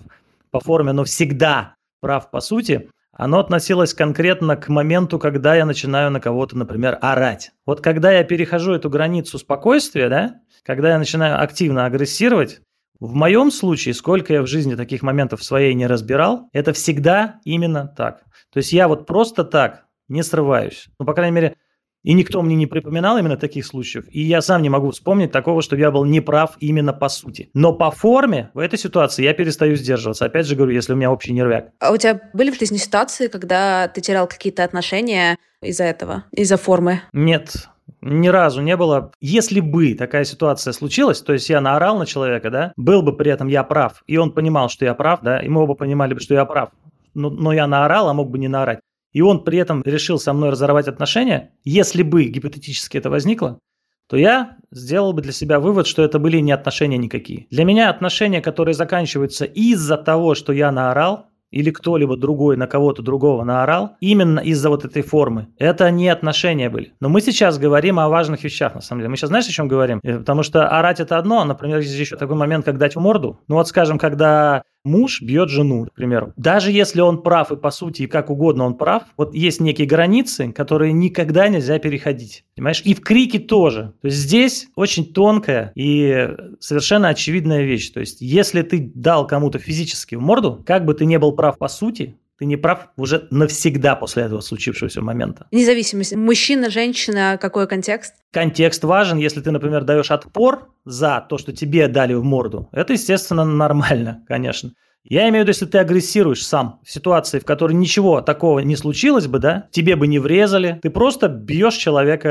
по 0.51 0.59
форме, 0.59 0.91
но 0.91 1.03
всегда 1.03 1.75
прав 2.01 2.31
по 2.31 2.39
сути, 2.39 2.89
оно 3.11 3.39
относилось 3.39 3.93
конкретно 3.93 4.55
к 4.55 4.69
моменту, 4.69 5.19
когда 5.19 5.55
я 5.55 5.65
начинаю 5.65 6.09
на 6.09 6.21
кого-то, 6.21 6.57
например, 6.57 6.97
орать. 7.01 7.51
Вот 7.65 7.81
когда 7.81 8.11
я 8.11 8.23
перехожу 8.23 8.73
эту 8.73 8.89
границу 8.89 9.37
спокойствия, 9.37 10.07
да, 10.07 10.35
когда 10.63 10.91
я 10.91 10.97
начинаю 10.97 11.41
активно 11.41 11.85
агрессировать, 11.85 12.61
в 12.99 13.13
моем 13.13 13.49
случае, 13.49 13.93
сколько 13.93 14.33
я 14.33 14.41
в 14.41 14.47
жизни 14.47 14.75
таких 14.75 15.01
моментов 15.01 15.43
своей 15.43 15.73
не 15.73 15.87
разбирал, 15.87 16.49
это 16.51 16.73
всегда 16.73 17.39
именно 17.45 17.87
так. 17.87 18.23
То 18.51 18.57
есть 18.57 18.73
я 18.73 18.87
вот 18.87 19.05
просто 19.05 19.43
так 19.43 19.85
не 20.07 20.23
срываюсь. 20.23 20.87
Ну, 20.99 21.05
по 21.05 21.13
крайней 21.13 21.35
мере, 21.35 21.55
и 22.03 22.13
никто 22.13 22.41
мне 22.41 22.55
не 22.55 22.65
припоминал 22.65 23.17
именно 23.17 23.35
таких 23.35 23.65
случаев. 23.65 24.05
И 24.09 24.21
я 24.21 24.41
сам 24.41 24.61
не 24.61 24.69
могу 24.69 24.91
вспомнить 24.91 25.31
такого, 25.31 25.61
что 25.61 25.75
я 25.75 25.91
был 25.91 26.05
неправ 26.05 26.55
именно 26.59 26.93
по 26.93 27.09
сути. 27.09 27.49
Но 27.53 27.73
по 27.73 27.91
форме 27.91 28.51
в 28.53 28.59
этой 28.59 28.79
ситуации 28.79 29.23
я 29.23 29.33
перестаю 29.33 29.75
сдерживаться. 29.75 30.25
Опять 30.25 30.47
же 30.47 30.55
говорю, 30.55 30.71
если 30.71 30.93
у 30.93 30.95
меня 30.95 31.11
общий 31.11 31.33
нервяк. 31.33 31.71
А 31.79 31.91
у 31.91 31.97
тебя 31.97 32.21
были 32.33 32.51
в 32.51 32.57
жизни 32.57 32.77
ситуации, 32.77 33.27
когда 33.27 33.89
ты 33.89 33.99
терял 33.99 34.27
какие-то 34.27 34.63
отношения 34.63 35.37
из-за 35.61 35.83
этого, 35.83 36.23
из-за 36.31 36.55
формы? 36.55 37.01
Нет, 37.11 37.67
ни 38.01 38.29
разу 38.29 38.61
не 38.61 38.77
было. 38.77 39.11
Если 39.19 39.59
бы 39.59 39.93
такая 39.93 40.23
ситуация 40.23 40.71
случилась, 40.71 41.21
то 41.21 41.33
есть 41.33 41.49
я 41.49 41.59
наорал 41.59 41.97
на 41.97 42.05
человека, 42.05 42.49
да, 42.49 42.73
был 42.77 43.01
бы 43.01 43.15
при 43.15 43.31
этом 43.31 43.47
я 43.47 43.63
прав, 43.63 44.03
и 44.07 44.15
он 44.15 44.31
понимал, 44.31 44.69
что 44.69 44.85
я 44.85 44.93
прав, 44.93 45.19
да, 45.21 45.39
и 45.39 45.49
мы 45.49 45.63
оба 45.63 45.73
понимали 45.73 46.13
бы, 46.13 46.21
что 46.21 46.33
я 46.33 46.45
прав, 46.45 46.69
но, 47.13 47.29
но 47.29 47.53
я 47.53 47.67
наорал, 47.67 48.09
а 48.09 48.13
мог 48.13 48.29
бы 48.29 48.37
не 48.37 48.47
наорать 48.47 48.79
и 49.11 49.21
он 49.21 49.43
при 49.43 49.57
этом 49.57 49.81
решил 49.85 50.19
со 50.19 50.33
мной 50.33 50.51
разорвать 50.51 50.87
отношения, 50.87 51.51
если 51.63 52.03
бы 52.03 52.25
гипотетически 52.25 52.97
это 52.97 53.09
возникло, 53.09 53.59
то 54.07 54.17
я 54.17 54.57
сделал 54.71 55.13
бы 55.13 55.21
для 55.21 55.31
себя 55.31 55.59
вывод, 55.59 55.85
что 55.85 56.03
это 56.03 56.17
были 56.19 56.39
не 56.39 56.51
отношения 56.51 56.97
никакие. 56.97 57.47
Для 57.51 57.63
меня 57.63 57.89
отношения, 57.89 58.41
которые 58.41 58.73
заканчиваются 58.73 59.45
из-за 59.45 59.97
того, 59.97 60.33
что 60.33 60.51
я 60.51 60.71
наорал, 60.71 61.27
или 61.51 61.71
кто-либо 61.71 62.15
другой 62.15 62.57
на 62.57 62.67
кого-то 62.67 63.01
другого 63.01 63.43
наорал, 63.43 63.97
именно 64.01 64.39
из-за 64.39 64.69
вот 64.69 64.85
этой 64.85 65.01
формы. 65.01 65.47
Это 65.57 65.89
не 65.89 66.07
отношения 66.07 66.69
были. 66.69 66.93
Но 66.99 67.09
мы 67.09 67.21
сейчас 67.21 67.57
говорим 67.57 67.99
о 67.99 68.07
важных 68.07 68.43
вещах, 68.43 68.75
на 68.75 68.81
самом 68.81 69.01
деле. 69.01 69.09
Мы 69.09 69.17
сейчас 69.17 69.29
знаешь, 69.29 69.47
о 69.47 69.51
чем 69.51 69.67
говорим? 69.67 69.99
Э, 70.03 70.19
потому 70.19 70.43
что 70.43 70.67
орать 70.67 70.99
это 70.99 71.17
одно, 71.17 71.43
например, 71.43 71.79
есть 71.79 71.97
еще 71.97 72.17
такой 72.17 72.35
момент, 72.35 72.65
как 72.65 72.77
дать 72.77 72.95
в 72.95 72.99
морду. 72.99 73.39
Ну 73.47 73.55
вот, 73.55 73.67
скажем, 73.67 73.97
когда 73.97 74.61
муж 74.89 75.21
бьет 75.21 75.49
жену, 75.49 75.85
к 75.85 75.93
примеру. 75.93 76.33
Даже 76.35 76.71
если 76.71 77.01
он 77.01 77.21
прав 77.21 77.51
и 77.51 77.55
по 77.55 77.71
сути 77.71 78.03
и 78.03 78.07
как 78.07 78.29
угодно 78.29 78.65
он 78.65 78.75
прав, 78.75 79.03
вот 79.17 79.33
есть 79.33 79.61
некие 79.61 79.87
границы, 79.87 80.51
которые 80.51 80.91
никогда 80.93 81.47
нельзя 81.47 81.79
переходить. 81.79 82.43
Понимаешь? 82.55 82.81
И 82.83 82.93
в 82.93 83.01
крике 83.01 83.39
тоже. 83.39 83.93
То 84.01 84.07
есть 84.07 84.17
здесь 84.17 84.67
очень 84.75 85.13
тонкая 85.13 85.71
и 85.75 86.29
совершенно 86.59 87.09
очевидная 87.09 87.63
вещь. 87.63 87.89
То 87.91 87.99
есть 87.99 88.21
если 88.21 88.61
ты 88.61 88.91
дал 88.93 89.27
кому-то 89.27 89.59
физически 89.59 90.15
в 90.15 90.21
морду, 90.21 90.63
как 90.65 90.85
бы 90.85 90.93
ты 90.93 91.05
не 91.05 91.19
был 91.19 91.33
прав 91.33 91.57
по 91.57 91.67
сути, 91.67 92.17
ты 92.39 92.45
не 92.45 92.55
прав 92.55 92.87
уже 92.95 93.27
навсегда 93.31 93.95
после 93.95 94.23
этого 94.23 94.39
случившегося 94.39 95.01
момента. 95.01 95.47
Независимость. 95.51 96.15
Мужчина, 96.15 96.69
женщина, 96.69 97.37
какой 97.39 97.67
контекст? 97.67 98.15
Контекст 98.31 98.83
важен. 98.85 99.17
Если 99.17 99.41
ты, 99.41 99.51
например, 99.51 99.83
даешь 99.83 100.09
отпор 100.09 100.69
за 100.85 101.25
то, 101.27 101.37
что 101.37 101.51
тебе 101.51 101.89
дали 101.89 102.13
в 102.13 102.23
морду, 102.23 102.69
это, 102.71 102.93
естественно, 102.93 103.43
нормально, 103.43 104.23
конечно. 104.27 104.71
Я 105.03 105.23
имею 105.29 105.43
в 105.43 105.47
виду, 105.47 105.49
если 105.49 105.65
ты 105.65 105.79
агрессируешь 105.79 106.45
сам 106.45 106.79
в 106.83 106.91
ситуации, 106.91 107.39
в 107.39 107.45
которой 107.45 107.73
ничего 107.73 108.21
такого 108.21 108.59
не 108.59 108.75
случилось 108.75 109.27
бы, 109.27 109.39
да, 109.39 109.67
тебе 109.71 109.95
бы 109.95 110.07
не 110.07 110.19
врезали, 110.19 110.79
ты 110.81 110.89
просто 110.89 111.27
бьешь 111.27 111.75
человека 111.75 112.29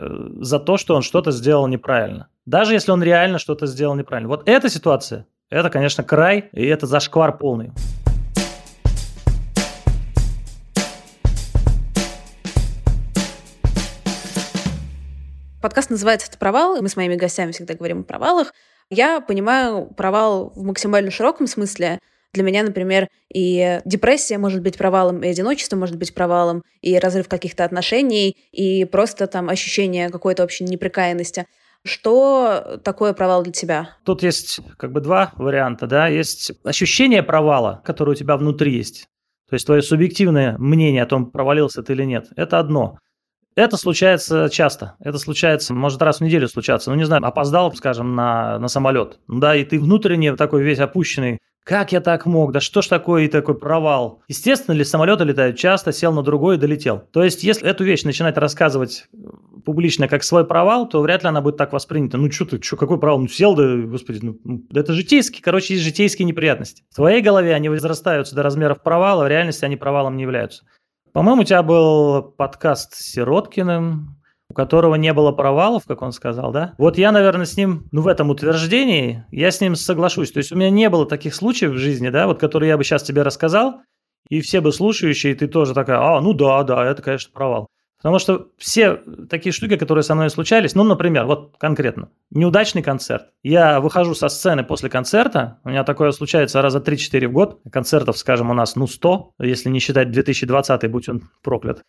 э, 0.00 0.28
за 0.40 0.58
то, 0.58 0.76
что 0.76 0.94
он 0.94 1.02
что-то 1.02 1.32
сделал 1.32 1.66
неправильно. 1.66 2.28
Даже 2.46 2.74
если 2.74 2.92
он 2.92 3.02
реально 3.02 3.38
что-то 3.38 3.66
сделал 3.66 3.94
неправильно. 3.94 4.28
Вот 4.28 4.48
эта 4.48 4.68
ситуация, 4.68 5.26
это, 5.50 5.70
конечно, 5.70 6.04
край, 6.04 6.48
и 6.52 6.64
это 6.64 6.86
зашквар 6.86 7.36
полный. 7.36 7.72
Подкаст 15.60 15.90
называется 15.90 16.28
«Это 16.28 16.38
провал», 16.38 16.80
мы 16.80 16.88
с 16.88 16.96
моими 16.96 17.16
гостями 17.16 17.52
всегда 17.52 17.74
говорим 17.74 18.00
о 18.00 18.04
провалах. 18.04 18.54
Я 18.88 19.20
понимаю 19.20 19.92
провал 19.94 20.54
в 20.56 20.62
максимально 20.64 21.10
широком 21.10 21.46
смысле. 21.46 21.98
Для 22.32 22.44
меня, 22.44 22.62
например, 22.62 23.08
и 23.30 23.80
депрессия 23.84 24.38
может 24.38 24.62
быть 24.62 24.78
провалом, 24.78 25.22
и 25.22 25.28
одиночество 25.28 25.76
может 25.76 25.98
быть 25.98 26.14
провалом, 26.14 26.62
и 26.80 26.98
разрыв 26.98 27.28
каких-то 27.28 27.64
отношений, 27.64 28.38
и 28.52 28.86
просто 28.86 29.26
там 29.26 29.50
ощущение 29.50 30.08
какой-то 30.08 30.44
общей 30.44 30.64
неприкаянности. 30.64 31.44
Что 31.84 32.80
такое 32.82 33.12
провал 33.12 33.42
для 33.42 33.52
тебя? 33.52 33.90
Тут 34.06 34.22
есть 34.22 34.60
как 34.78 34.92
бы 34.92 35.02
два 35.02 35.32
варианта, 35.36 35.86
да. 35.86 36.08
Есть 36.08 36.52
ощущение 36.64 37.22
провала, 37.22 37.82
которое 37.84 38.12
у 38.12 38.14
тебя 38.14 38.38
внутри 38.38 38.74
есть. 38.74 39.08
То 39.50 39.54
есть 39.54 39.66
твое 39.66 39.82
субъективное 39.82 40.56
мнение 40.56 41.02
о 41.02 41.06
том, 41.06 41.30
провалился 41.30 41.82
ты 41.82 41.92
или 41.92 42.04
нет. 42.04 42.28
Это 42.36 42.58
одно. 42.58 42.96
Это 43.60 43.76
случается 43.76 44.48
часто. 44.50 44.94
Это 45.00 45.18
случается, 45.18 45.74
может, 45.74 46.00
раз 46.00 46.20
в 46.20 46.20
неделю 46.22 46.48
случаться. 46.48 46.88
Ну, 46.90 46.96
не 46.96 47.04
знаю, 47.04 47.22
опоздал, 47.26 47.70
скажем, 47.74 48.14
на, 48.14 48.58
на 48.58 48.68
самолет. 48.68 49.18
Да, 49.28 49.54
и 49.54 49.64
ты 49.64 49.78
внутренне 49.78 50.34
такой 50.34 50.62
весь 50.62 50.78
опущенный. 50.78 51.40
Как 51.62 51.92
я 51.92 52.00
так 52.00 52.24
мог? 52.24 52.52
Да 52.52 52.60
что 52.60 52.80
ж 52.80 52.86
такое 52.86 53.24
и 53.24 53.28
такой 53.28 53.54
провал? 53.54 54.22
Естественно 54.28 54.74
ли, 54.74 54.82
самолеты 54.82 55.24
летают 55.24 55.58
часто, 55.58 55.92
сел 55.92 56.10
на 56.14 56.22
другой 56.22 56.56
и 56.56 56.58
долетел. 56.58 57.02
То 57.12 57.22
есть, 57.22 57.44
если 57.44 57.68
эту 57.68 57.84
вещь 57.84 58.02
начинать 58.02 58.38
рассказывать 58.38 59.08
публично 59.66 60.08
как 60.08 60.22
свой 60.22 60.46
провал, 60.46 60.88
то 60.88 61.02
вряд 61.02 61.22
ли 61.22 61.28
она 61.28 61.42
будет 61.42 61.58
так 61.58 61.74
воспринята. 61.74 62.16
Ну, 62.16 62.30
что 62.30 62.46
ты, 62.46 62.62
что, 62.62 62.78
какой 62.78 62.98
провал? 62.98 63.18
Ну, 63.18 63.28
сел, 63.28 63.54
да, 63.54 63.76
господи, 63.76 64.20
ну, 64.22 64.38
ну 64.42 64.64
это 64.72 64.94
житейские, 64.94 65.42
короче, 65.42 65.74
есть 65.74 65.84
житейские 65.84 66.24
неприятности. 66.24 66.82
В 66.90 66.94
твоей 66.94 67.20
голове 67.20 67.54
они 67.54 67.68
возрастаются 67.68 68.34
до 68.34 68.42
размеров 68.42 68.82
провала, 68.82 69.24
в 69.24 69.28
реальности 69.28 69.66
они 69.66 69.76
провалом 69.76 70.16
не 70.16 70.22
являются. 70.22 70.64
По-моему, 71.12 71.42
у 71.42 71.44
тебя 71.44 71.62
был 71.62 72.22
подкаст 72.22 72.94
с 72.94 73.12
Сироткиным, 73.12 74.16
у 74.48 74.54
которого 74.54 74.94
не 74.94 75.12
было 75.12 75.32
провалов, 75.32 75.84
как 75.86 76.02
он 76.02 76.12
сказал, 76.12 76.52
да? 76.52 76.74
Вот 76.78 76.98
я, 76.98 77.10
наверное, 77.10 77.46
с 77.46 77.56
ним, 77.56 77.88
ну, 77.90 78.02
в 78.02 78.06
этом 78.06 78.30
утверждении, 78.30 79.24
я 79.30 79.50
с 79.50 79.60
ним 79.60 79.74
соглашусь. 79.74 80.30
То 80.30 80.38
есть 80.38 80.52
у 80.52 80.56
меня 80.56 80.70
не 80.70 80.88
было 80.88 81.06
таких 81.06 81.34
случаев 81.34 81.72
в 81.72 81.78
жизни, 81.78 82.10
да, 82.10 82.26
вот 82.26 82.38
которые 82.38 82.68
я 82.68 82.76
бы 82.76 82.84
сейчас 82.84 83.02
тебе 83.02 83.22
рассказал, 83.22 83.80
и 84.28 84.40
все 84.40 84.60
бы 84.60 84.72
слушающие, 84.72 85.34
ты 85.34 85.48
тоже 85.48 85.74
такая, 85.74 85.98
а, 85.98 86.20
ну 86.20 86.32
да, 86.32 86.62
да, 86.62 86.84
это, 86.84 87.02
конечно, 87.02 87.32
провал. 87.32 87.68
Потому 88.00 88.18
что 88.18 88.48
все 88.56 88.98
такие 89.28 89.52
штуки, 89.52 89.76
которые 89.76 90.02
со 90.02 90.14
мной 90.14 90.30
случались, 90.30 90.74
ну, 90.74 90.84
например, 90.84 91.26
вот 91.26 91.56
конкретно, 91.58 92.08
неудачный 92.30 92.82
концерт. 92.82 93.26
Я 93.42 93.80
выхожу 93.80 94.14
со 94.14 94.30
сцены 94.30 94.64
после 94.64 94.88
концерта, 94.88 95.58
у 95.64 95.68
меня 95.68 95.84
такое 95.84 96.10
случается 96.12 96.62
раза 96.62 96.78
3-4 96.78 97.28
в 97.28 97.32
год, 97.32 97.60
концертов, 97.70 98.16
скажем, 98.16 98.50
у 98.50 98.54
нас, 98.54 98.74
ну, 98.74 98.86
100, 98.86 99.34
если 99.40 99.68
не 99.68 99.80
считать 99.80 100.10
2020, 100.10 100.90
будь 100.90 101.08
он 101.10 101.22
проклят. 101.42 101.82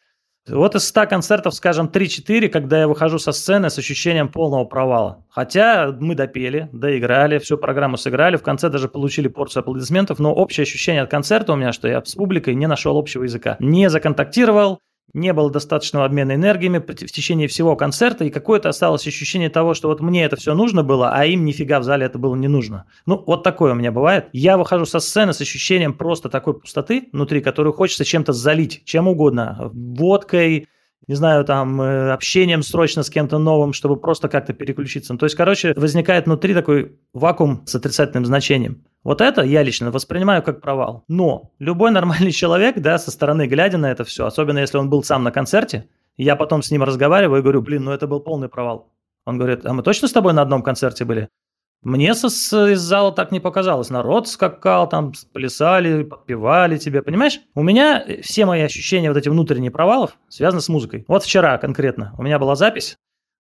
Вот 0.50 0.76
из 0.76 0.88
100 0.88 1.06
концертов, 1.06 1.54
скажем, 1.54 1.88
3-4, 1.88 2.50
когда 2.50 2.80
я 2.80 2.88
выхожу 2.88 3.20
со 3.20 3.32
сцены 3.32 3.70
с 3.70 3.78
ощущением 3.78 4.28
полного 4.28 4.66
провала. 4.66 5.24
Хотя 5.30 5.96
мы 5.98 6.16
допели, 6.16 6.68
доиграли, 6.74 7.38
всю 7.38 7.58
программу 7.58 7.96
сыграли, 7.96 8.38
в 8.38 8.42
конце 8.42 8.70
даже 8.70 8.90
получили 8.90 9.28
порцию 9.28 9.62
аплодисментов, 9.62 10.18
но 10.18 10.34
общее 10.34 10.64
ощущение 10.64 11.04
от 11.04 11.12
концерта 11.12 11.54
у 11.54 11.56
меня, 11.56 11.72
что 11.72 11.88
я 11.88 12.04
с 12.04 12.16
публикой 12.16 12.56
не 12.56 12.66
нашел 12.66 12.98
общего 12.98 13.24
языка. 13.24 13.56
Не 13.60 13.88
законтактировал, 13.90 14.80
не 15.14 15.34
было 15.34 15.52
достаточного 15.52 16.06
обмена 16.06 16.36
энергиями 16.36 16.80
в 16.80 17.12
течение 17.12 17.48
всего 17.48 17.76
концерта, 17.76 18.26
и 18.26 18.30
какое-то 18.30 18.70
осталось 18.70 19.08
ощущение 19.08 19.50
того, 19.50 19.74
что 19.74 19.88
вот 19.88 20.02
мне 20.02 20.24
это 20.24 20.36
все 20.36 20.54
нужно 20.54 20.84
было, 20.84 21.12
а 21.14 21.26
им 21.26 21.46
нифига 21.46 21.80
в 21.80 21.84
зале 21.84 22.06
это 22.06 22.18
было 22.18 22.36
не 22.36 22.48
нужно. 22.48 22.86
Ну, 23.06 23.24
вот 23.26 23.44
такое 23.44 23.74
у 23.74 23.76
меня 23.76 23.92
бывает. 23.92 24.30
Я 24.34 24.58
выхожу 24.58 24.86
со 24.86 25.00
сцены 25.00 25.34
с 25.34 25.42
ощущением 25.42 25.94
просто 25.94 26.30
такой 26.30 26.60
пустоты 26.60 27.10
внутри, 27.12 27.42
которую 27.42 27.74
хочется 27.74 28.06
чем-то 28.06 28.34
залить, 28.34 28.84
чем 28.86 29.08
угодно. 29.08 29.70
Водкой, 29.74 30.68
не 31.08 31.16
знаю, 31.16 31.44
там, 31.46 31.82
э, 31.82 32.12
общением 32.12 32.64
срочно 32.64 33.04
с 33.04 33.10
кем-то 33.10 33.38
новым, 33.38 33.74
чтобы 33.74 33.98
просто 33.98 34.30
как-то 34.30 34.54
переключиться. 34.54 35.14
Ну, 35.14 35.20
то 35.20 35.26
есть, 35.26 35.36
короче, 35.36 35.74
возникает 35.76 36.26
внутри 36.26 36.54
такой 36.54 36.98
вакуум 37.14 37.64
с 37.66 37.76
отрицательным 37.76 38.26
значением. 38.26 38.84
Вот 39.04 39.20
это 39.20 39.42
я 39.42 39.64
лично 39.64 39.92
воспринимаю 39.92 40.44
как 40.44 40.62
провал. 40.62 41.04
Но 41.08 41.52
любой 41.60 41.92
нормальный 41.92 42.32
человек, 42.42 42.80
да, 42.80 42.98
со 43.00 43.12
стороны 43.12 43.48
глядя 43.48 43.78
на 43.78 43.92
это 43.92 44.04
все, 44.04 44.26
особенно 44.26 44.60
если 44.60 44.78
он 44.78 44.90
был 44.90 45.04
сам 45.04 45.24
на 45.24 45.32
концерте, 45.32 45.88
я 46.18 46.36
потом 46.36 46.62
с 46.62 46.70
ним 46.72 46.84
разговариваю 46.84 47.40
и 47.40 47.42
говорю, 47.42 47.62
блин, 47.62 47.86
ну 47.86 47.92
это 47.92 48.08
был 48.08 48.20
полный 48.20 48.50
провал. 48.50 48.92
Он 49.26 49.38
говорит, 49.38 49.66
а 49.66 49.74
мы 49.74 49.84
точно 49.84 50.08
с 50.08 50.12
тобой 50.12 50.34
на 50.34 50.42
одном 50.42 50.62
концерте 50.62 51.06
были? 51.06 51.30
Мне 51.84 52.14
со, 52.14 52.30
с, 52.30 52.72
из 52.72 52.80
зала 52.80 53.12
так 53.12 53.32
не 53.32 53.40
показалось. 53.40 53.90
Народ 53.90 54.28
скакал, 54.28 54.88
там 54.88 55.14
плясали, 55.34 56.04
подпевали 56.04 56.78
тебе, 56.78 57.02
понимаешь? 57.02 57.42
У 57.56 57.64
меня 57.64 58.06
все 58.22 58.46
мои 58.46 58.62
ощущения, 58.62 59.10
вот 59.10 59.18
эти 59.18 59.30
внутренние 59.30 59.72
провалов, 59.72 60.16
связаны 60.30 60.62
с 60.62 60.70
музыкой. 60.70 61.06
Вот 61.08 61.24
вчера 61.24 61.58
конкретно 61.58 62.14
у 62.20 62.24
меня 62.24 62.38
была 62.38 62.56
запись. 62.56 62.98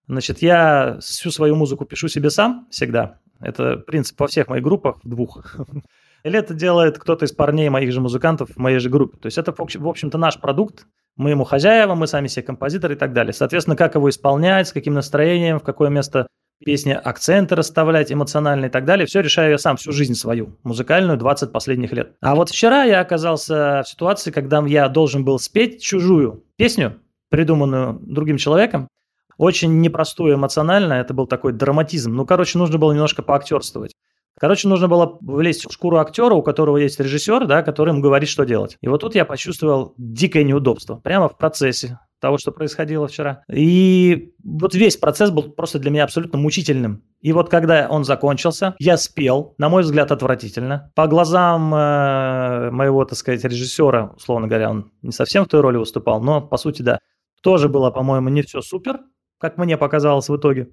Значит, 0.06 0.40
я 0.40 0.98
всю 1.00 1.32
свою 1.32 1.56
музыку 1.56 1.84
пишу 1.84 2.06
себе 2.06 2.30
сам 2.30 2.68
всегда. 2.70 3.18
Это 3.40 3.76
принцип 3.76 4.18
во 4.20 4.28
всех 4.28 4.48
моих 4.48 4.62
группах, 4.62 5.00
двух. 5.02 5.56
Или 6.22 6.38
это 6.38 6.54
делает 6.54 6.98
кто-то 6.98 7.24
из 7.24 7.32
парней, 7.32 7.68
моих 7.68 7.92
же 7.92 8.00
музыкантов 8.00 8.50
в 8.50 8.56
моей 8.58 8.78
же 8.78 8.88
группе. 8.88 9.18
То 9.18 9.26
есть 9.26 9.38
это, 9.38 9.52
в 9.52 9.88
общем-то, 9.88 10.16
наш 10.16 10.40
продукт. 10.40 10.86
Мы 11.16 11.30
ему 11.30 11.42
хозяева, 11.42 11.96
мы 11.96 12.06
сами 12.06 12.28
себе 12.28 12.44
композиторы 12.44 12.94
и 12.94 12.96
так 12.96 13.12
далее. 13.12 13.32
Соответственно, 13.32 13.76
как 13.76 13.96
его 13.96 14.08
исполнять, 14.08 14.68
с 14.68 14.72
каким 14.72 14.94
настроением, 14.94 15.58
в 15.58 15.64
какое 15.64 15.90
место 15.90 16.28
песни, 16.64 16.92
акценты 16.92 17.54
расставлять 17.54 18.12
эмоциональные 18.12 18.68
и 18.68 18.72
так 18.72 18.84
далее. 18.84 19.06
Все 19.06 19.20
решаю 19.20 19.52
я 19.52 19.58
сам 19.58 19.76
всю 19.76 19.92
жизнь 19.92 20.14
свою, 20.14 20.58
музыкальную, 20.62 21.18
20 21.18 21.52
последних 21.52 21.92
лет. 21.92 22.16
А 22.20 22.34
вот 22.34 22.50
вчера 22.50 22.84
я 22.84 23.00
оказался 23.00 23.82
в 23.84 23.88
ситуации, 23.88 24.30
когда 24.30 24.64
я 24.66 24.88
должен 24.88 25.24
был 25.24 25.38
спеть 25.38 25.82
чужую 25.82 26.44
песню, 26.56 27.00
придуманную 27.30 27.98
другим 28.00 28.36
человеком, 28.36 28.88
очень 29.36 29.80
непростую 29.80 30.34
эмоционально, 30.34 30.94
это 30.94 31.14
был 31.14 31.26
такой 31.26 31.52
драматизм. 31.52 32.12
Ну, 32.12 32.26
короче, 32.26 32.58
нужно 32.58 32.78
было 32.78 32.92
немножко 32.92 33.22
поактерствовать. 33.22 33.94
Короче, 34.38 34.68
нужно 34.68 34.88
было 34.88 35.18
влезть 35.20 35.66
в 35.68 35.72
шкуру 35.72 35.98
актера, 35.98 36.34
у 36.34 36.42
которого 36.42 36.76
есть 36.76 37.00
режиссер, 37.00 37.46
да, 37.46 37.62
который 37.62 37.90
ему 37.90 38.00
говорит, 38.00 38.28
что 38.28 38.44
делать. 38.44 38.76
И 38.80 38.88
вот 38.88 39.00
тут 39.00 39.14
я 39.14 39.24
почувствовал 39.24 39.94
дикое 39.96 40.44
неудобство. 40.44 40.96
Прямо 40.96 41.28
в 41.28 41.36
процессе 41.36 41.98
того, 42.20 42.38
что 42.38 42.52
происходило 42.52 43.06
вчера. 43.08 43.42
И 43.52 44.32
вот 44.42 44.74
весь 44.74 44.96
процесс 44.96 45.30
был 45.30 45.44
просто 45.50 45.78
для 45.78 45.90
меня 45.90 46.04
абсолютно 46.04 46.38
мучительным. 46.38 47.02
И 47.20 47.32
вот 47.32 47.48
когда 47.48 47.88
он 47.88 48.04
закончился, 48.04 48.74
я 48.78 48.96
спел, 48.96 49.54
на 49.58 49.68
мой 49.68 49.82
взгляд, 49.82 50.12
отвратительно. 50.12 50.92
По 50.94 51.06
глазам 51.06 51.74
э, 51.74 52.70
моего, 52.70 53.04
так 53.04 53.18
сказать, 53.18 53.44
режиссера, 53.44 54.12
условно 54.16 54.46
говоря, 54.46 54.70
он 54.70 54.92
не 55.02 55.12
совсем 55.12 55.44
в 55.44 55.48
той 55.48 55.60
роли 55.60 55.76
выступал, 55.76 56.20
но, 56.20 56.40
по 56.40 56.56
сути, 56.56 56.82
да, 56.82 57.00
тоже 57.42 57.68
было, 57.68 57.90
по-моему, 57.90 58.28
не 58.28 58.42
все 58.42 58.60
супер, 58.60 59.00
как 59.38 59.58
мне 59.58 59.76
показалось 59.76 60.28
в 60.28 60.36
итоге. 60.36 60.68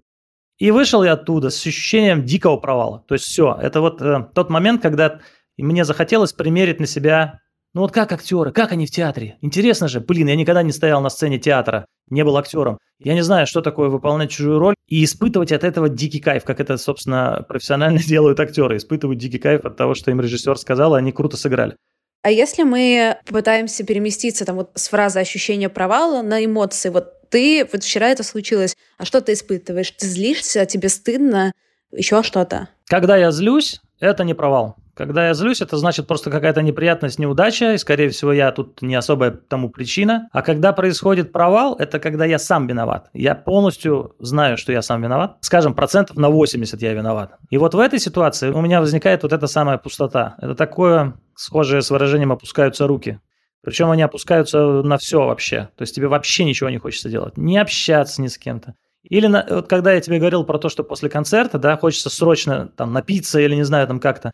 И 0.58 0.72
вышел 0.72 1.04
я 1.04 1.14
оттуда 1.14 1.50
с 1.50 1.66
ощущением 1.68 2.24
дикого 2.24 2.58
провала. 2.58 3.04
То 3.08 3.16
есть 3.16 3.26
все, 3.26 3.58
это 3.62 3.82
вот 3.82 4.02
э, 4.02 4.28
тот 4.34 4.50
момент, 4.50 4.82
когда 4.82 5.20
мне 5.58 5.84
захотелось 5.86 6.34
примерить 6.34 6.80
на 6.80 6.86
себя, 6.86 7.40
ну 7.76 7.82
вот 7.82 7.92
как 7.92 8.14
актеры, 8.14 8.54
как 8.54 8.72
они 8.72 8.88
в 8.88 8.92
театре. 8.92 9.38
Интересно 9.42 9.90
же, 9.90 10.00
блин, 10.00 10.28
я 10.30 10.36
никогда 10.38 10.64
не 10.64 10.72
стоял 10.72 11.02
на 11.02 11.10
сцене 11.10 11.38
театра, 11.38 11.86
не 12.10 12.24
был 12.24 12.38
актером. 12.38 12.78
Я 13.00 13.14
не 13.14 13.22
знаю, 13.22 13.46
что 13.46 13.62
такое 13.62 13.90
выполнять 13.90 14.32
чужую 14.32 14.60
роль 14.60 14.76
и 14.88 15.04
испытывать 15.04 15.52
от 15.52 15.66
этого 15.66 15.90
дикий 15.90 16.22
кайф, 16.22 16.46
как 16.46 16.62
это, 16.62 16.78
собственно, 16.78 17.46
профессионально 17.50 18.00
делают 18.08 18.40
актеры. 18.40 18.78
Испытывают 18.78 19.20
дикий 19.20 19.40
кайф 19.40 19.66
от 19.66 19.76
того, 19.76 19.94
что 19.94 20.10
им 20.10 20.22
режиссер 20.22 20.58
сказал, 20.58 20.96
и 20.96 21.00
они 21.00 21.12
круто 21.12 21.36
сыграли. 21.36 21.76
А 22.24 22.32
если 22.32 22.64
мы 22.64 23.18
попытаемся 23.26 23.86
переместиться 23.86 24.46
там 24.46 24.56
вот 24.56 24.72
с 24.76 24.88
фразы 24.88 25.20
ощущения 25.20 25.68
провала 25.68 26.22
на 26.22 26.44
эмоции, 26.44 26.90
вот 26.90 27.30
ты, 27.30 27.68
вот 27.70 27.84
вчера 27.84 28.08
это 28.08 28.24
случилось, 28.24 28.78
а 28.98 29.04
что 29.04 29.20
ты 29.20 29.34
испытываешь? 29.34 29.92
Ты 29.92 30.08
злишься, 30.08 30.66
тебе 30.66 30.88
стыдно, 30.88 31.52
еще 31.92 32.24
что-то? 32.24 32.70
Когда 32.86 33.18
я 33.18 33.32
злюсь, 33.32 33.82
это 34.00 34.24
не 34.24 34.34
провал. 34.34 34.78
Когда 34.96 35.28
я 35.28 35.34
злюсь, 35.34 35.62
это 35.62 35.76
значит 35.76 36.08
просто 36.08 36.32
какая-то 36.32 36.62
неприятность, 36.62 37.20
неудача, 37.20 37.74
и, 37.74 37.78
скорее 37.78 38.10
всего, 38.10 38.32
я 38.32 38.52
тут 38.52 38.82
не 38.82 38.96
особая 38.96 39.32
тому 39.32 39.70
причина. 39.70 40.30
А 40.32 40.42
когда 40.42 40.72
происходит 40.72 41.34
провал, 41.34 41.76
это 41.78 42.00
когда 42.00 42.24
я 42.24 42.40
сам 42.40 42.66
виноват. 42.66 43.10
Я 43.14 43.36
полностью 43.36 44.16
знаю, 44.20 44.58
что 44.58 44.72
я 44.72 44.82
сам 44.82 45.02
виноват. 45.02 45.38
Скажем, 45.42 45.74
процентов 45.74 46.16
на 46.16 46.30
80 46.30 46.82
я 46.82 46.94
виноват. 46.94 47.38
И 47.50 47.58
вот 47.58 47.74
в 47.74 47.80
этой 47.80 48.00
ситуации 48.00 48.50
у 48.52 48.62
меня 48.62 48.80
возникает 48.80 49.24
вот 49.24 49.34
эта 49.34 49.48
самая 49.48 49.78
пустота. 49.78 50.36
Это 50.38 50.56
такое 50.56 51.16
схожее 51.36 51.82
с 51.82 51.92
выражением 51.92 52.32
«опускаются 52.32 52.88
руки». 52.88 53.20
Причем 53.62 53.90
они 53.90 54.04
опускаются 54.04 54.60
на 54.60 54.98
все 54.98 55.26
вообще. 55.26 55.70
То 55.76 55.82
есть 55.82 55.94
тебе 55.96 56.08
вообще 56.08 56.46
ничего 56.46 56.70
не 56.70 56.78
хочется 56.78 57.10
делать. 57.10 57.36
Не 57.36 57.58
общаться 57.58 58.22
ни 58.22 58.28
с 58.28 58.38
кем-то. 58.38 58.76
Или 59.04 59.28
на, 59.28 59.46
вот 59.50 59.68
когда 59.68 59.94
я 59.94 60.02
тебе 60.02 60.20
говорил 60.20 60.44
про 60.44 60.58
то, 60.58 60.70
что 60.70 60.84
после 60.84 61.10
концерта, 61.10 61.60
да, 61.60 61.78
хочется 61.78 62.10
срочно 62.10 62.70
там 62.76 62.94
напиться 62.94 63.40
или 63.40 63.56
не 63.56 63.64
знаю, 63.64 63.88
там 63.88 64.00
как-то. 64.00 64.32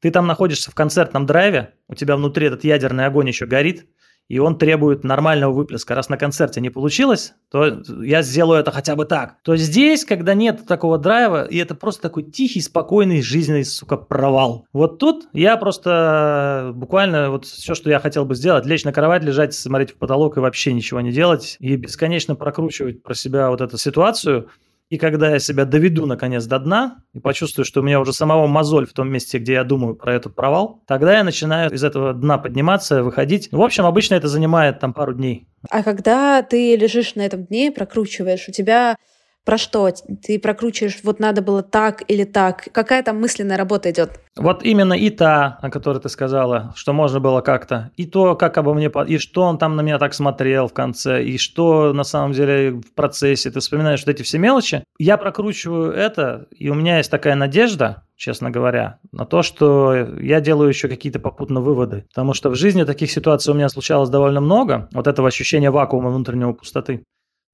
Ты 0.00 0.10
там 0.10 0.26
находишься 0.26 0.70
в 0.70 0.74
концертном 0.74 1.26
драйве, 1.26 1.74
у 1.88 1.94
тебя 1.94 2.16
внутри 2.16 2.46
этот 2.46 2.64
ядерный 2.64 3.06
огонь 3.06 3.28
еще 3.28 3.46
горит, 3.46 3.86
и 4.28 4.38
он 4.38 4.58
требует 4.58 5.04
нормального 5.04 5.52
выплеска. 5.52 5.94
Раз 5.94 6.10
на 6.10 6.18
концерте 6.18 6.60
не 6.60 6.68
получилось, 6.68 7.32
то 7.50 7.82
я 8.02 8.22
сделаю 8.22 8.60
это 8.60 8.70
хотя 8.70 8.94
бы 8.94 9.06
так. 9.06 9.36
То 9.42 9.56
здесь, 9.56 10.04
когда 10.04 10.34
нет 10.34 10.66
такого 10.66 10.98
драйва, 10.98 11.46
и 11.46 11.56
это 11.56 11.74
просто 11.74 12.02
такой 12.02 12.24
тихий, 12.24 12.60
спокойный, 12.60 13.22
жизненный, 13.22 13.64
сука, 13.64 13.96
провал. 13.96 14.66
Вот 14.72 14.98
тут 14.98 15.28
я 15.32 15.56
просто 15.56 16.72
буквально 16.74 17.30
вот 17.30 17.46
все, 17.46 17.74
что 17.74 17.88
я 17.88 18.00
хотел 18.00 18.26
бы 18.26 18.34
сделать, 18.34 18.66
лечь 18.66 18.84
на 18.84 18.92
кровать, 18.92 19.24
лежать, 19.24 19.54
смотреть 19.54 19.92
в 19.92 19.96
потолок 19.96 20.36
и 20.36 20.40
вообще 20.40 20.74
ничего 20.74 21.00
не 21.00 21.10
делать, 21.10 21.56
и 21.58 21.76
бесконечно 21.76 22.34
прокручивать 22.34 23.02
про 23.02 23.14
себя 23.14 23.50
вот 23.50 23.62
эту 23.62 23.78
ситуацию– 23.78 24.48
и 24.90 24.96
когда 24.96 25.30
я 25.30 25.38
себя 25.38 25.64
доведу 25.64 26.06
наконец 26.06 26.46
до 26.46 26.58
дна 26.58 27.02
и 27.12 27.20
почувствую, 27.20 27.64
что 27.64 27.80
у 27.80 27.82
меня 27.82 28.00
уже 28.00 28.12
самого 28.12 28.46
мозоль 28.46 28.86
в 28.86 28.92
том 28.92 29.10
месте, 29.10 29.38
где 29.38 29.54
я 29.54 29.64
думаю 29.64 29.94
про 29.94 30.14
этот 30.14 30.34
провал, 30.34 30.82
тогда 30.86 31.18
я 31.18 31.24
начинаю 31.24 31.70
из 31.70 31.84
этого 31.84 32.14
дна 32.14 32.38
подниматься, 32.38 33.02
выходить. 33.02 33.48
В 33.52 33.60
общем, 33.60 33.84
обычно 33.84 34.14
это 34.14 34.28
занимает 34.28 34.80
там 34.80 34.94
пару 34.94 35.12
дней. 35.12 35.46
А 35.70 35.82
когда 35.82 36.42
ты 36.42 36.76
лежишь 36.76 37.14
на 37.16 37.22
этом 37.22 37.44
дне, 37.44 37.70
прокручиваешь, 37.70 38.48
у 38.48 38.52
тебя 38.52 38.96
про 39.48 39.56
что? 39.56 39.90
Ты 40.22 40.38
прокручиваешь, 40.38 40.98
вот 41.04 41.20
надо 41.20 41.40
было 41.40 41.62
так 41.62 42.02
или 42.06 42.24
так. 42.24 42.68
Какая 42.70 43.02
там 43.02 43.18
мысленная 43.18 43.56
работа 43.56 43.90
идет? 43.90 44.20
Вот 44.36 44.62
именно 44.62 44.92
и 44.92 45.08
та, 45.08 45.58
о 45.62 45.70
которой 45.70 46.00
ты 46.00 46.10
сказала, 46.10 46.74
что 46.76 46.92
можно 46.92 47.18
было 47.18 47.40
как-то, 47.40 47.90
и 47.96 48.04
то, 48.04 48.36
как 48.36 48.58
обо 48.58 48.74
мне, 48.74 48.92
и 49.06 49.16
что 49.16 49.44
он 49.44 49.56
там 49.56 49.74
на 49.74 49.80
меня 49.80 49.98
так 49.98 50.12
смотрел 50.12 50.68
в 50.68 50.74
конце, 50.74 51.24
и 51.24 51.38
что 51.38 51.94
на 51.94 52.04
самом 52.04 52.32
деле 52.32 52.72
в 52.72 52.92
процессе, 52.94 53.50
ты 53.50 53.60
вспоминаешь 53.60 54.04
вот 54.04 54.14
эти 54.14 54.22
все 54.22 54.36
мелочи. 54.36 54.84
Я 54.98 55.16
прокручиваю 55.16 55.92
это, 55.92 56.46
и 56.54 56.68
у 56.68 56.74
меня 56.74 56.98
есть 56.98 57.10
такая 57.10 57.34
надежда, 57.34 58.02
честно 58.16 58.50
говоря, 58.50 58.98
на 59.12 59.24
то, 59.24 59.40
что 59.40 59.94
я 60.20 60.42
делаю 60.42 60.68
еще 60.68 60.88
какие-то 60.88 61.20
попутно 61.20 61.62
выводы. 61.62 62.04
Потому 62.10 62.34
что 62.34 62.50
в 62.50 62.54
жизни 62.54 62.84
таких 62.84 63.10
ситуаций 63.10 63.50
у 63.54 63.56
меня 63.56 63.70
случалось 63.70 64.10
довольно 64.10 64.42
много, 64.42 64.90
вот 64.92 65.06
этого 65.06 65.28
ощущения 65.28 65.70
вакуума 65.70 66.10
внутреннего 66.10 66.52
пустоты. 66.52 67.02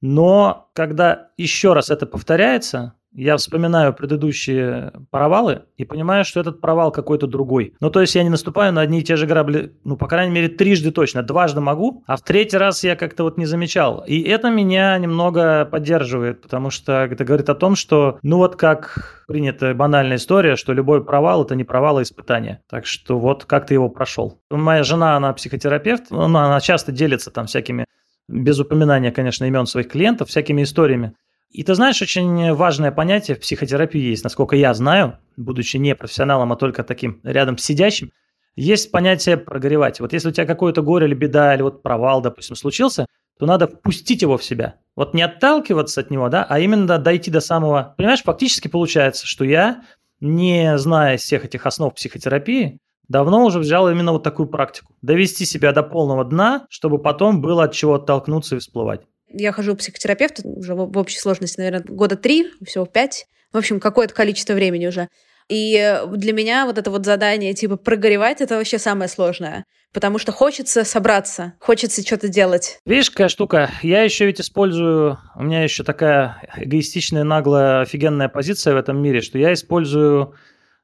Но 0.07 0.69
когда 0.75 1.29
еще 1.39 1.73
раз 1.73 1.89
это 1.89 2.05
повторяется, 2.05 2.93
я 3.15 3.39
вспоминаю 3.39 3.95
предыдущие 3.95 4.93
провалы 5.11 5.63
и 5.79 5.87
понимаю, 5.87 6.27
что 6.27 6.41
этот 6.41 6.61
провал 6.61 6.93
какой-то 6.93 7.27
другой. 7.27 7.75
Ну, 7.81 7.89
то 7.89 8.03
есть 8.03 8.15
я 8.15 8.23
не 8.23 8.29
наступаю 8.29 8.71
на 8.75 8.83
одни 8.83 9.01
и 9.01 9.03
те 9.03 9.17
же 9.17 9.27
грабли, 9.27 9.73
ну, 9.83 9.97
по 9.97 10.07
крайней 10.07 10.35
мере, 10.35 10.49
трижды 10.49 10.91
точно. 10.91 11.23
Дважды 11.23 11.63
могу, 11.63 12.05
а 12.07 12.19
в 12.19 12.21
третий 12.21 12.59
раз 12.59 12.85
я 12.85 12.97
как-то 12.97 13.23
вот 13.23 13.39
не 13.39 13.47
замечал. 13.47 14.05
И 14.07 14.21
это 14.21 14.51
меня 14.51 14.99
немного 14.99 15.65
поддерживает, 15.65 16.43
потому 16.43 16.69
что 16.69 17.05
это 17.05 17.25
говорит 17.25 17.49
о 17.49 17.55
том, 17.55 17.75
что, 17.75 18.19
ну, 18.23 18.37
вот 18.37 18.57
как 18.57 19.25
принята 19.27 19.73
банальная 19.73 20.19
история, 20.19 20.57
что 20.57 20.75
любой 20.75 21.03
провал– 21.03 21.45
это 21.45 21.55
не 21.55 21.65
провал, 21.65 21.97
а 21.97 22.03
испытание. 22.03 22.61
Так 22.69 22.85
что 22.85 23.19
вот 23.19 23.47
как 23.47 23.65
ты 23.65 23.73
его 23.73 23.89
прошел. 23.89 24.39
Моя 24.51 24.83
жена, 24.83 25.17
она 25.17 25.33
психотерапевт, 25.33 26.11
ну, 26.11 26.25
она 26.25 26.61
часто 26.61 26.93
делится 26.93 27.31
там 27.31 27.47
всякими 27.47 27.87
без 28.29 28.59
упоминания, 28.59 29.11
конечно, 29.11 29.45
имен 29.45 29.67
своих 29.67 29.89
клиентов, 29.89 30.29
всякими 30.29 30.63
историями. 30.63 31.15
И 31.51 31.63
ты 31.63 31.75
знаешь, 31.75 32.03
очень 32.03 32.53
важное 32.53 32.91
понятие 32.91 33.37
в 33.37 33.41
психотерапии 33.41 34.01
есть, 34.01 34.25
насколько 34.25 34.57
я 34.57 34.75
знаю, 34.75 35.19
будучи 35.37 35.77
не 35.77 35.95
профессионалом, 35.95 36.53
а 36.53 36.57
только 36.57 36.83
таким 36.83 37.21
рядом 37.23 37.59
сидящим, 37.59 38.11
есть 38.57 38.91
понятие 38.91 39.37
прогоревать. 39.37 40.01
Вот 40.01 40.13
если 40.13 40.29
у 40.29 40.33
тебя 40.33 40.47
какое-то 40.47 40.83
горе 40.83 41.07
или 41.07 41.15
беда, 41.15 41.55
или 41.55 41.63
вот 41.63 41.83
провал, 41.83 42.21
допустим, 42.23 42.57
случился, 42.57 43.07
то 43.39 43.47
надо 43.47 43.67
впустить 43.67 44.23
его 44.23 44.37
в 44.37 44.45
себя. 44.45 44.77
Вот 44.97 45.15
не 45.15 45.23
отталкиваться 45.23 46.01
от 46.01 46.11
него, 46.11 46.29
да, 46.29 46.45
а 46.49 46.61
именно 46.61 46.99
дойти 46.99 47.31
до 47.31 47.41
самого... 47.41 47.95
Понимаешь, 47.97 48.23
фактически 48.23 48.69
получается, 48.69 49.27
что 49.27 49.45
я, 49.45 49.83
не 50.21 50.79
зная 50.79 51.17
всех 51.17 51.45
этих 51.45 51.67
основ 51.67 51.93
психотерапии, 51.95 52.79
Давно 53.09 53.45
уже 53.45 53.59
взял 53.59 53.89
именно 53.91 54.13
вот 54.13 54.23
такую 54.23 54.49
практику. 54.49 54.95
Довести 55.03 55.45
себя 55.45 55.73
до 55.73 55.83
полного 55.83 56.25
дна, 56.25 56.67
чтобы 56.71 56.99
потом 56.99 57.41
было 57.41 57.65
от 57.65 57.73
чего 57.73 57.95
оттолкнуться 57.95 58.57
и 58.57 58.59
всплывать. 58.59 59.03
Я 59.29 59.53
хожу 59.53 59.75
к 59.75 59.79
психотерапевту 59.79 60.49
уже 60.49 60.75
в 60.75 60.97
общей 60.97 61.19
сложности, 61.19 61.59
наверное, 61.59 61.85
года 61.87 62.17
три, 62.17 62.51
всего 62.65 62.87
пять. 62.87 63.27
В 63.53 63.57
общем, 63.57 63.81
какое-то 63.81 64.15
количество 64.15 64.55
времени 64.55 64.87
уже. 64.87 65.09
И 65.49 66.01
для 66.09 66.33
меня 66.33 66.65
вот 66.65 66.79
это 66.79 66.91
вот 66.91 67.05
задание, 67.05 67.53
типа, 67.53 67.77
прогоревать, 67.77 68.41
это 68.41 68.57
вообще 68.57 68.79
самое 68.79 69.09
сложное. 69.09 69.65
Потому 69.93 70.19
что 70.19 70.33
хочется 70.33 70.85
собраться, 70.85 71.53
хочется 71.61 72.05
что-то 72.05 72.29
делать. 72.29 72.79
Видишь, 72.87 73.11
какая 73.11 73.29
штука? 73.29 73.71
Я 73.83 74.03
еще 74.03 74.27
ведь 74.27 74.41
использую... 74.41 75.19
У 75.37 75.43
меня 75.43 75.63
еще 75.63 75.85
такая 75.85 76.41
эгоистичная, 76.57 77.25
наглая, 77.25 77.83
офигенная 77.83 78.29
позиция 78.29 78.75
в 78.75 78.77
этом 78.79 79.01
мире, 79.01 79.21
что 79.21 79.39
я 79.39 79.53
использую 79.53 80.35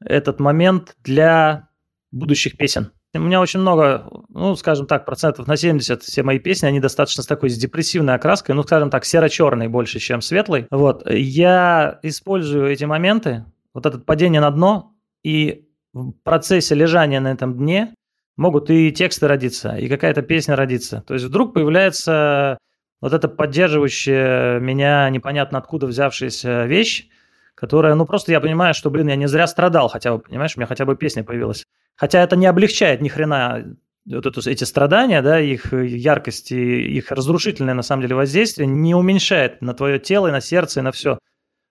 этот 0.05 0.39
момент 0.39 0.95
для 1.03 1.70
будущих 2.13 2.57
песен. 2.57 2.93
У 3.15 3.19
меня 3.19 3.41
очень 3.41 3.61
много, 3.61 4.09
ну, 4.29 4.55
скажем 4.57 4.87
так, 4.87 5.05
процентов 5.05 5.47
на 5.47 5.57
70 5.57 6.03
все 6.03 6.23
мои 6.23 6.39
песни, 6.39 6.67
они 6.67 6.81
достаточно 6.81 7.23
с 7.23 7.27
такой 7.27 7.51
с 7.51 7.57
депрессивной 7.57 8.15
окраской, 8.15 8.55
ну, 8.55 8.63
скажем 8.63 8.91
так, 8.91 9.05
серо-черной 9.05 9.69
больше, 9.69 9.99
чем 9.99 10.21
светлой. 10.21 10.67
Вот. 10.71 11.09
Я 11.11 11.99
использую 12.03 12.69
эти 12.71 12.85
моменты, 12.85 13.45
вот 13.75 13.87
это 13.87 13.99
падение 13.99 14.41
на 14.41 14.51
дно, 14.51 14.95
и 15.25 15.69
в 15.93 16.13
процессе 16.23 16.75
лежания 16.75 17.21
на 17.21 17.33
этом 17.33 17.57
дне 17.57 17.95
могут 18.37 18.71
и 18.71 18.93
тексты 18.93 19.27
родиться, 19.27 19.77
и 19.77 19.89
какая-то 19.89 20.23
песня 20.23 20.57
родиться. 20.57 21.03
То 21.07 21.15
есть 21.15 21.27
вдруг 21.27 21.53
появляется 21.53 22.59
вот 23.01 23.13
эта 23.13 23.29
поддерживающая 23.29 24.61
меня 24.61 25.09
непонятно 25.11 25.59
откуда 25.59 25.87
взявшаяся 25.87 26.67
вещь, 26.67 27.09
которая, 27.55 27.95
ну, 27.95 28.07
просто 28.07 28.33
я 28.33 28.41
понимаю, 28.41 28.73
что, 28.73 28.91
блин, 28.91 29.09
я 29.09 29.17
не 29.17 29.27
зря 29.27 29.47
страдал 29.47 29.89
хотя 29.89 30.17
бы, 30.17 30.21
понимаешь, 30.21 30.57
у 30.57 30.61
меня 30.61 30.67
хотя 30.67 30.85
бы 30.85 30.97
песня 30.97 31.25
появилась. 31.25 31.67
Хотя 32.01 32.23
это 32.23 32.35
не 32.35 32.47
облегчает 32.47 33.03
ни 33.03 33.09
хрена 33.09 33.77
вот 34.07 34.25
эту, 34.25 34.41
эти 34.49 34.65
страдания, 34.65 35.21
да, 35.21 35.39
их 35.39 35.75
яркость 35.75 36.51
и 36.51 36.97
их 36.97 37.11
разрушительное 37.11 37.75
на 37.75 37.83
самом 37.83 38.01
деле 38.01 38.15
воздействие 38.15 38.67
не 38.67 38.95
уменьшает 38.95 39.61
на 39.61 39.75
твое 39.75 39.99
тело, 39.99 40.29
и 40.29 40.33
на 40.33 40.41
сердце, 40.41 40.81
и 40.81 40.83
на 40.83 40.93
все. 40.93 41.19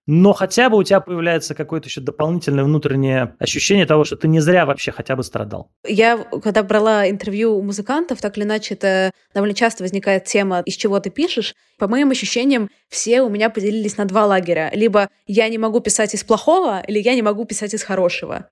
но 0.06 0.34
хотя 0.34 0.70
бы 0.70 0.78
у 0.78 0.84
тебя 0.84 1.00
появляется 1.02 1.54
какое-то 1.54 1.88
еще 1.88 2.02
дополнительное 2.02 2.64
внутреннее 2.64 3.36
ощущение 3.40 3.86
того, 3.86 4.04
что 4.06 4.18
ты 4.18 4.28
не 4.28 4.40
зря 4.40 4.66
вообще 4.66 4.92
хотя 4.92 5.16
бы 5.16 5.24
страдал. 5.24 5.72
Я, 5.88 6.18
когда 6.44 6.64
брала 6.64 7.10
интервью 7.10 7.56
у 7.56 7.62
музыкантов, 7.62 8.22
так 8.22 8.38
или 8.38 8.44
иначе, 8.44 8.76
это 8.76 9.12
довольно 9.34 9.56
часто 9.56 9.84
возникает 9.84 10.26
тема, 10.26 10.62
из 10.62 10.76
чего 10.76 11.00
ты 11.00 11.10
пишешь. 11.10 11.56
По 11.78 11.88
моим 11.88 12.12
ощущениям, 12.12 12.70
все 12.88 13.22
у 13.22 13.30
меня 13.30 13.50
поделились 13.50 13.98
на 13.98 14.06
два 14.06 14.26
лагеря. 14.26 14.72
Либо 14.74 15.10
я 15.28 15.48
не 15.50 15.58
могу 15.58 15.80
писать 15.80 16.14
из 16.14 16.24
плохого, 16.24 16.82
или 16.88 17.00
я 17.00 17.16
не 17.16 17.22
могу 17.22 17.46
писать 17.46 17.74
из 17.74 17.84
хорошего. 17.84 18.50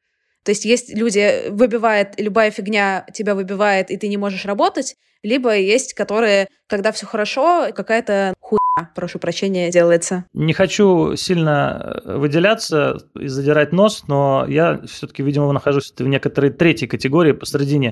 То 0.47 0.51
есть 0.51 0.63
есть 0.63 0.95
люди, 0.95 1.49
выбивает, 1.49 2.13
любая 2.17 2.51
фигня 2.51 3.05
тебя 3.13 3.35
выбивает, 3.35 3.91
и 3.91 3.97
ты 3.97 4.07
не 4.07 4.15
можешь 4.15 4.45
работать, 4.45 4.95
либо 5.21 5.53
есть, 5.57 5.93
которые, 5.93 6.47
когда 6.67 6.93
все 6.93 7.05
хорошо, 7.05 7.67
какая-то 7.75 8.33
хуйня, 8.39 8.89
прошу 8.95 9.19
прощения, 9.19 9.69
делается. 9.71 10.23
Не 10.31 10.53
хочу 10.53 11.17
сильно 11.17 11.99
э, 12.05 12.15
выделяться 12.15 12.97
и 13.19 13.27
задирать 13.27 13.73
нос, 13.73 14.05
но 14.07 14.45
я 14.47 14.79
все-таки, 14.87 15.21
видимо, 15.21 15.51
нахожусь 15.51 15.93
в 15.97 16.07
некоторой 16.07 16.49
третьей 16.49 16.87
категории 16.87 17.33
посередине. 17.33 17.91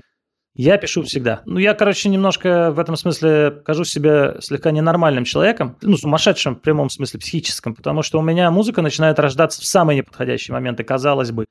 Я 0.54 0.78
пишу 0.78 1.04
всегда. 1.04 1.41
Ну, 1.46 1.60
я, 1.60 1.74
короче, 1.74 2.08
немножко 2.08 2.72
в 2.72 2.80
этом 2.80 2.96
смысле 2.96 3.52
кажусь 3.65 3.91
себе 3.91 4.38
слегка 4.39 4.72
ненормальным 4.72 5.26
человеком, 5.26 5.78
ну, 5.82 5.98
сумасшедшим 5.98 6.56
в 6.56 6.62
прямом 6.62 6.89
смысле 6.89 7.20
психическом, 7.20 7.76
потому 7.76 8.02
что 8.02 8.18
у 8.18 8.22
меня 8.22 8.50
музыка 8.50 8.82
начинает 8.82 9.20
рождаться 9.20 9.60
в 9.60 9.65
самые 9.65 9.98
неподходящие 9.98 10.54
моменты, 10.54 10.86
казалось 10.86 11.32
бы. 11.32 11.44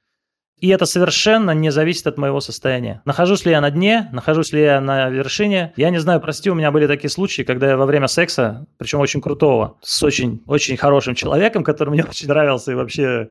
И 0.60 0.68
это 0.68 0.86
совершенно 0.86 1.50
не 1.50 1.70
зависит 1.70 2.06
от 2.06 2.16
моего 2.16 2.40
состояния. 2.40 3.02
Нахожусь 3.04 3.44
ли 3.44 3.50
я 3.50 3.60
на 3.60 3.70
дне, 3.70 4.08
нахожусь 4.12 4.52
ли 4.52 4.62
я 4.62 4.80
на 4.80 5.10
вершине. 5.10 5.72
Я 5.76 5.90
не 5.90 5.98
знаю, 5.98 6.20
прости, 6.20 6.48
у 6.48 6.54
меня 6.54 6.70
были 6.70 6.86
такие 6.86 7.10
случаи, 7.10 7.42
когда 7.42 7.68
я 7.68 7.76
во 7.76 7.86
время 7.86 8.06
секса, 8.06 8.66
причем 8.78 9.00
очень 9.00 9.20
крутого, 9.20 9.78
с 9.82 10.02
очень, 10.02 10.42
очень 10.46 10.76
хорошим 10.76 11.14
человеком, 11.14 11.64
который 11.64 11.90
мне 11.90 12.04
очень 12.08 12.28
нравился 12.28 12.72
и 12.72 12.74
вообще 12.74 13.28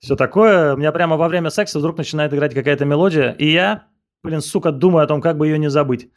все 0.00 0.16
такое, 0.16 0.74
у 0.74 0.76
меня 0.76 0.92
прямо 0.92 1.16
во 1.16 1.28
время 1.28 1.48
секса 1.48 1.78
вдруг 1.78 1.96
начинает 1.96 2.34
играть 2.34 2.52
какая-то 2.52 2.84
мелодия, 2.84 3.30
и 3.30 3.50
я, 3.50 3.84
блин, 4.22 4.42
сука, 4.42 4.70
думаю 4.70 5.04
о 5.04 5.06
том, 5.06 5.22
как 5.22 5.38
бы 5.38 5.46
ее 5.46 5.58
не 5.58 5.70
забыть. 5.70 6.10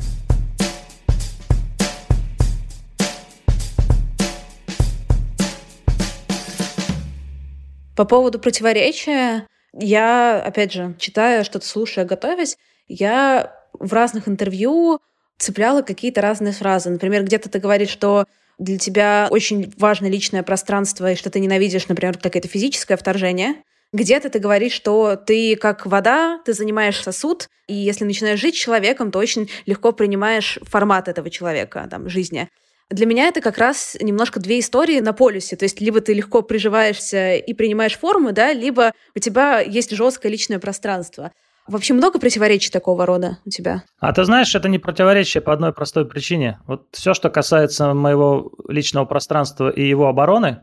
По 7.95 8.03
поводу 8.03 8.39
противоречия, 8.39 9.47
я, 9.79 10.41
опять 10.41 10.73
же, 10.73 10.95
читая, 10.99 11.43
что-то 11.43 11.65
слушая, 11.65 12.05
готовясь, 12.05 12.57
я 12.87 13.53
в 13.73 13.93
разных 13.93 14.27
интервью 14.27 14.99
цепляла 15.37 15.81
какие-то 15.81 16.21
разные 16.21 16.53
фразы. 16.53 16.89
Например, 16.89 17.23
где-то 17.23 17.49
ты 17.49 17.59
говоришь, 17.59 17.89
что 17.89 18.25
для 18.57 18.77
тебя 18.77 19.27
очень 19.29 19.71
важно 19.77 20.07
личное 20.07 20.43
пространство 20.43 21.11
и 21.11 21.15
что 21.15 21.29
ты 21.29 21.39
ненавидишь, 21.39 21.87
например, 21.87 22.17
какое-то 22.17 22.47
физическое 22.47 22.97
вторжение. 22.97 23.55
Где-то 23.93 24.29
ты 24.29 24.39
говоришь, 24.39 24.73
что 24.73 25.15
ты 25.15 25.55
как 25.55 25.85
вода, 25.85 26.39
ты 26.43 26.53
занимаешь 26.53 27.01
сосуд, 27.01 27.47
и 27.67 27.73
если 27.73 28.03
начинаешь 28.03 28.39
жить 28.39 28.55
человеком, 28.55 29.11
то 29.11 29.19
очень 29.19 29.49
легко 29.65 29.91
принимаешь 29.91 30.59
формат 30.63 31.07
этого 31.07 31.29
человека, 31.29 31.87
там, 31.89 32.09
жизни. 32.09 32.49
Для 32.89 33.05
меня 33.05 33.27
это 33.27 33.41
как 33.41 33.57
раз 33.57 33.97
немножко 33.99 34.39
две 34.39 34.59
истории 34.59 34.99
на 35.01 35.11
полюсе. 35.11 35.55
То 35.57 35.65
есть 35.65 35.81
либо 35.81 35.99
ты 35.99 36.13
легко 36.13 36.41
приживаешься 36.41 37.35
и 37.35 37.53
принимаешь 37.53 37.97
формы, 37.97 38.31
да, 38.31 38.53
либо 38.53 38.93
у 39.15 39.19
тебя 39.19 39.59
есть 39.59 39.91
жесткое 39.91 40.31
личное 40.31 40.59
пространство. 40.59 41.31
Вообще 41.67 41.93
много 41.93 42.17
противоречий 42.17 42.71
такого 42.71 43.05
рода 43.05 43.39
у 43.45 43.49
тебя? 43.49 43.83
А 43.99 44.13
ты 44.13 44.23
знаешь, 44.23 44.55
это 44.55 44.69
не 44.69 44.79
противоречие 44.79 45.41
по 45.41 45.51
одной 45.51 45.73
простой 45.73 46.07
причине. 46.07 46.59
Вот 46.65 46.87
все, 46.93 47.13
что 47.13 47.29
касается 47.29 47.93
моего 47.93 48.53
личного 48.69 49.03
пространства 49.05 49.69
и 49.69 49.85
его 49.85 50.07
обороны, 50.07 50.61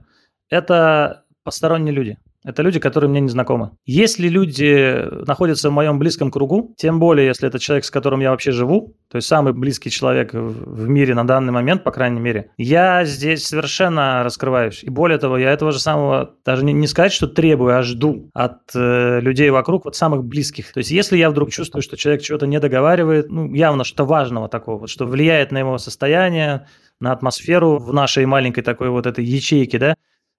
это 0.49 1.25
посторонние 1.43 1.93
люди. 1.93 2.17
Это 2.45 2.63
люди, 2.63 2.79
которые 2.79 3.09
мне 3.09 3.21
не 3.21 3.31
знакомы. 3.31 3.71
Если 3.87 4.29
люди 4.29 5.03
находятся 5.27 5.71
в 5.71 5.73
моем 5.73 5.99
близком 5.99 6.31
кругу, 6.31 6.75
тем 6.77 7.01
более, 7.01 7.27
если 7.27 7.49
это 7.49 7.59
человек, 7.59 7.87
с 7.87 7.91
которым 7.91 8.21
я 8.21 8.31
вообще 8.31 8.53
живу, 8.53 8.95
то 9.11 9.17
есть 9.17 9.27
самый 9.27 9.55
близкий 9.55 9.91
человек 9.91 10.35
в 10.35 10.87
мире 10.87 11.15
на 11.15 11.27
данный 11.27 11.53
момент, 11.53 11.85
по 11.85 11.91
крайней 11.91 12.21
мере, 12.21 12.51
я 12.59 13.07
здесь 13.07 13.47
совершенно 13.47 14.23
раскрываюсь. 14.23 14.85
И 14.85 14.91
более 14.91 15.19
того, 15.19 15.39
я 15.39 15.53
этого 15.53 15.73
же 15.73 15.79
самого, 15.79 16.35
даже 16.45 16.65
не, 16.65 16.75
не 16.75 16.87
сказать, 16.87 17.13
что 17.13 17.27
требую, 17.27 17.79
а 17.79 17.83
жду 17.83 18.29
от 18.35 18.75
э, 18.75 19.21
людей 19.21 19.49
вокруг, 19.49 19.87
вот 19.87 19.97
самых 19.97 20.25
близких. 20.25 20.71
То 20.73 20.79
есть 20.79 20.91
если 20.91 21.17
я 21.17 21.31
вдруг 21.31 21.51
чувствую, 21.51 21.83
что 21.83 21.97
человек 21.97 22.23
чего-то 22.23 22.47
не 22.47 22.61
договаривает, 22.61 23.31
ну, 23.31 23.55
явно 23.55 23.85
что-то 23.85 24.05
важного 24.05 24.51
такого, 24.51 24.87
что 24.87 25.07
влияет 25.07 25.51
на 25.51 25.59
его 25.59 25.79
состояние, 25.79 26.67
на 27.01 27.13
атмосферу 27.13 27.79
в 27.79 27.93
нашей 27.93 28.27
маленькой 28.27 28.63
такой 28.63 28.91
вот 28.91 29.07
этой 29.07 29.25
ячейке, 29.25 29.79
да, 29.79 29.95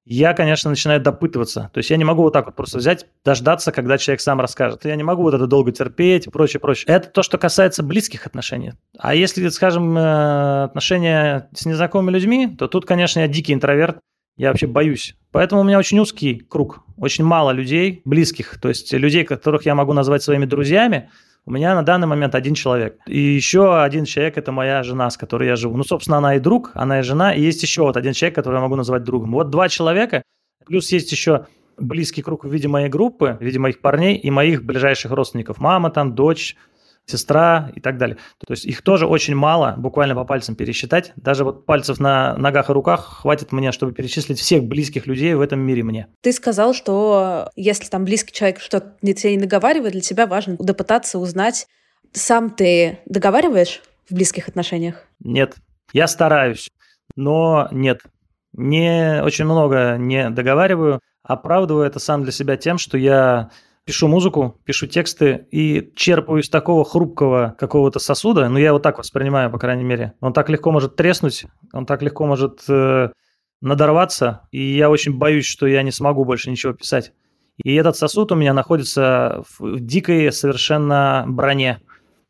я, 0.06 0.34
конечно, 0.34 0.70
начинаю 0.70 1.02
допытываться. 1.02 1.72
То 1.74 1.80
есть 1.80 1.90
я 1.90 1.98
не 1.98 2.04
могу 2.04 2.22
вот 2.22 2.34
так 2.34 2.46
вот 2.46 2.56
просто 2.56 2.78
взять, 2.78 3.08
дождаться, 3.24 3.72
когда 3.72 3.98
человек 3.98 4.22
сам 4.22 4.40
расскажет. 4.40 4.86
Я 4.86 4.96
не 4.96 5.04
могу 5.04 5.24
вот 5.24 5.34
это 5.34 5.48
долго 5.48 5.72
терпеть 5.72 6.28
и 6.28 6.30
прочее, 6.30 6.60
прочее. 6.60 6.86
Это 6.88 7.10
то, 7.10 7.24
что 7.24 7.40
касается 7.40 7.82
близких 7.82 8.28
отношений. 8.28 8.74
А 9.00 9.16
если, 9.16 9.48
скажем, 9.50 9.98
э, 9.98 10.64
отношения 10.66 11.50
с 11.56 11.66
незнакомыми 11.66 12.12
людьми, 12.12 12.56
то 12.56 12.68
тут, 12.68 12.86
конечно, 12.86 13.20
я 13.20 13.28
дикий 13.28 13.54
интроверт. 13.54 13.98
Я 14.38 14.50
вообще 14.50 14.68
боюсь. 14.68 15.16
Поэтому 15.32 15.62
у 15.62 15.64
меня 15.64 15.80
очень 15.80 15.98
узкий 15.98 16.36
круг, 16.36 16.84
очень 16.98 17.24
мало 17.24 17.52
людей 17.52 18.02
близких, 18.04 18.60
то 18.60 18.68
есть 18.68 18.92
людей, 18.92 19.24
которых 19.24 19.66
я 19.66 19.76
могу 19.76 19.94
назвать 19.94 20.24
своими 20.24 20.46
друзьями, 20.46 21.10
у 21.48 21.52
меня 21.52 21.76
на 21.76 21.84
данный 21.84 22.08
момент 22.08 22.34
один 22.34 22.56
человек. 22.56 22.98
И 23.06 23.20
еще 23.20 23.82
один 23.82 24.06
человек– 24.06 24.38
это 24.38 24.52
моя 24.52 24.82
жена, 24.82 25.10
с 25.10 25.18
которой 25.18 25.48
я 25.48 25.56
живу. 25.56 25.78
Ну, 25.78 25.84
собственно, 25.84 26.18
она 26.18 26.36
и 26.36 26.40
друг, 26.40 26.72
она 26.74 27.00
и 27.00 27.04
жена. 27.04 27.34
И 27.34 27.42
есть 27.42 27.62
еще 27.62 27.84
вот 27.84 27.98
один 27.98 28.14
человек, 28.14 28.36
которого 28.36 28.58
я 28.58 28.64
могу 28.64 28.76
назвать 28.76 29.04
другом. 29.04 29.32
Вот 29.32 29.52
два 29.52 29.70
человека. 29.70 30.24
Плюс 30.66 30.92
есть 30.92 31.12
еще 31.12 31.46
близкий 31.78 32.24
круг 32.24 32.46
в 32.46 32.50
виде 32.52 32.68
моей 32.68 32.90
группы, 32.90 33.38
в 33.40 33.44
виде 33.44 33.60
моих 33.60 33.80
парней 33.82 34.16
и 34.16 34.32
моих 34.32 34.64
ближайших 34.64 35.12
родственников. 35.12 35.60
Мама 35.60 35.92
там, 35.92 36.16
дочь, 36.16 36.56
сестра 37.06 37.72
и 37.76 37.80
так 37.80 37.98
далее. 37.98 38.18
То 38.46 38.54
есть 38.54 38.66
их 38.66 38.82
тоже 38.82 39.08
очень 39.08 39.36
мало, 39.36 39.76
буквально 39.78 40.16
по 40.16 40.26
пальцам 40.26 40.56
пересчитать. 40.56 41.14
Даже 41.16 41.44
вот 41.44 41.66
пальцев 41.66 42.00
на 42.00 42.36
ногах 42.38 42.70
и 42.70 42.74
руках 42.74 43.20
хватит 43.22 43.52
мне, 43.52 43.72
чтобы 43.72 43.94
перечислить 43.94 44.40
всех 44.40 44.64
близких 44.64 45.06
людей 45.08 45.34
в 45.34 45.42
этом 45.42 45.60
мире 45.60 45.84
мне. 45.84 46.08
Ты 46.22 46.32
сказал, 46.32 46.74
что 46.74 47.50
если 47.56 47.88
там 47.90 48.06
близкий 48.06 48.34
человек 48.34 48.60
что-то 48.60 48.96
тебе 49.02 49.36
не 49.36 49.42
договаривает, 49.42 49.94
для 49.94 50.02
тебя 50.02 50.26
важно 50.28 50.56
допытаться 50.60 51.20
узнать, 51.20 51.68
сам 52.12 52.50
ты 52.50 53.00
договариваешь 53.06 53.82
в 54.10 54.14
близких 54.14 54.48
отношениях? 54.48 55.04
Нет. 55.20 55.56
Я 55.94 56.08
стараюсь, 56.08 56.70
но 57.16 57.68
нет. 57.72 58.02
Не 58.54 59.22
очень 59.24 59.46
много 59.46 59.98
не 59.98 60.30
договариваю. 60.30 61.02
Оправдываю 61.24 61.86
это 61.86 62.00
сам 62.00 62.24
для 62.24 62.32
себя 62.32 62.56
тем, 62.56 62.78
что 62.78 62.98
я 62.98 63.50
пишу 63.86 64.08
музыку, 64.08 64.60
пишу 64.66 64.88
тексты 64.88 65.48
и 65.52 65.92
черпаю 65.96 66.42
из 66.42 66.50
такого 66.50 66.84
хрупкого 66.84 67.56
какого-то 67.58 68.00
сосуда, 68.00 68.50
ну 68.50 68.58
я 68.58 68.68
его 68.68 68.80
так 68.80 68.98
воспринимаю, 68.98 69.52
по 69.52 69.60
крайней 69.60 69.84
мере. 69.84 70.14
Он 70.22 70.34
так 70.34 70.50
легко 70.50 70.72
может 70.72 70.96
треснуть, 70.96 71.46
он 71.72 71.86
так 71.86 72.02
легко 72.02 72.26
может 72.26 72.64
э, 72.68 73.10
надорваться, 73.62 74.42
и 74.52 74.76
я 74.76 74.90
очень 74.90 75.18
боюсь, 75.18 75.46
что 75.46 75.68
я 75.68 75.84
не 75.84 75.92
смогу 75.92 76.26
больше 76.26 76.50
ничего 76.50 76.74
писать. 76.74 77.14
И 77.64 77.74
этот 77.76 77.96
сосуд 77.96 78.32
у 78.32 78.36
меня 78.36 78.54
находится 78.54 79.44
в 79.60 79.80
дикой 79.80 80.32
совершенно 80.32 81.24
броне. 81.28 81.80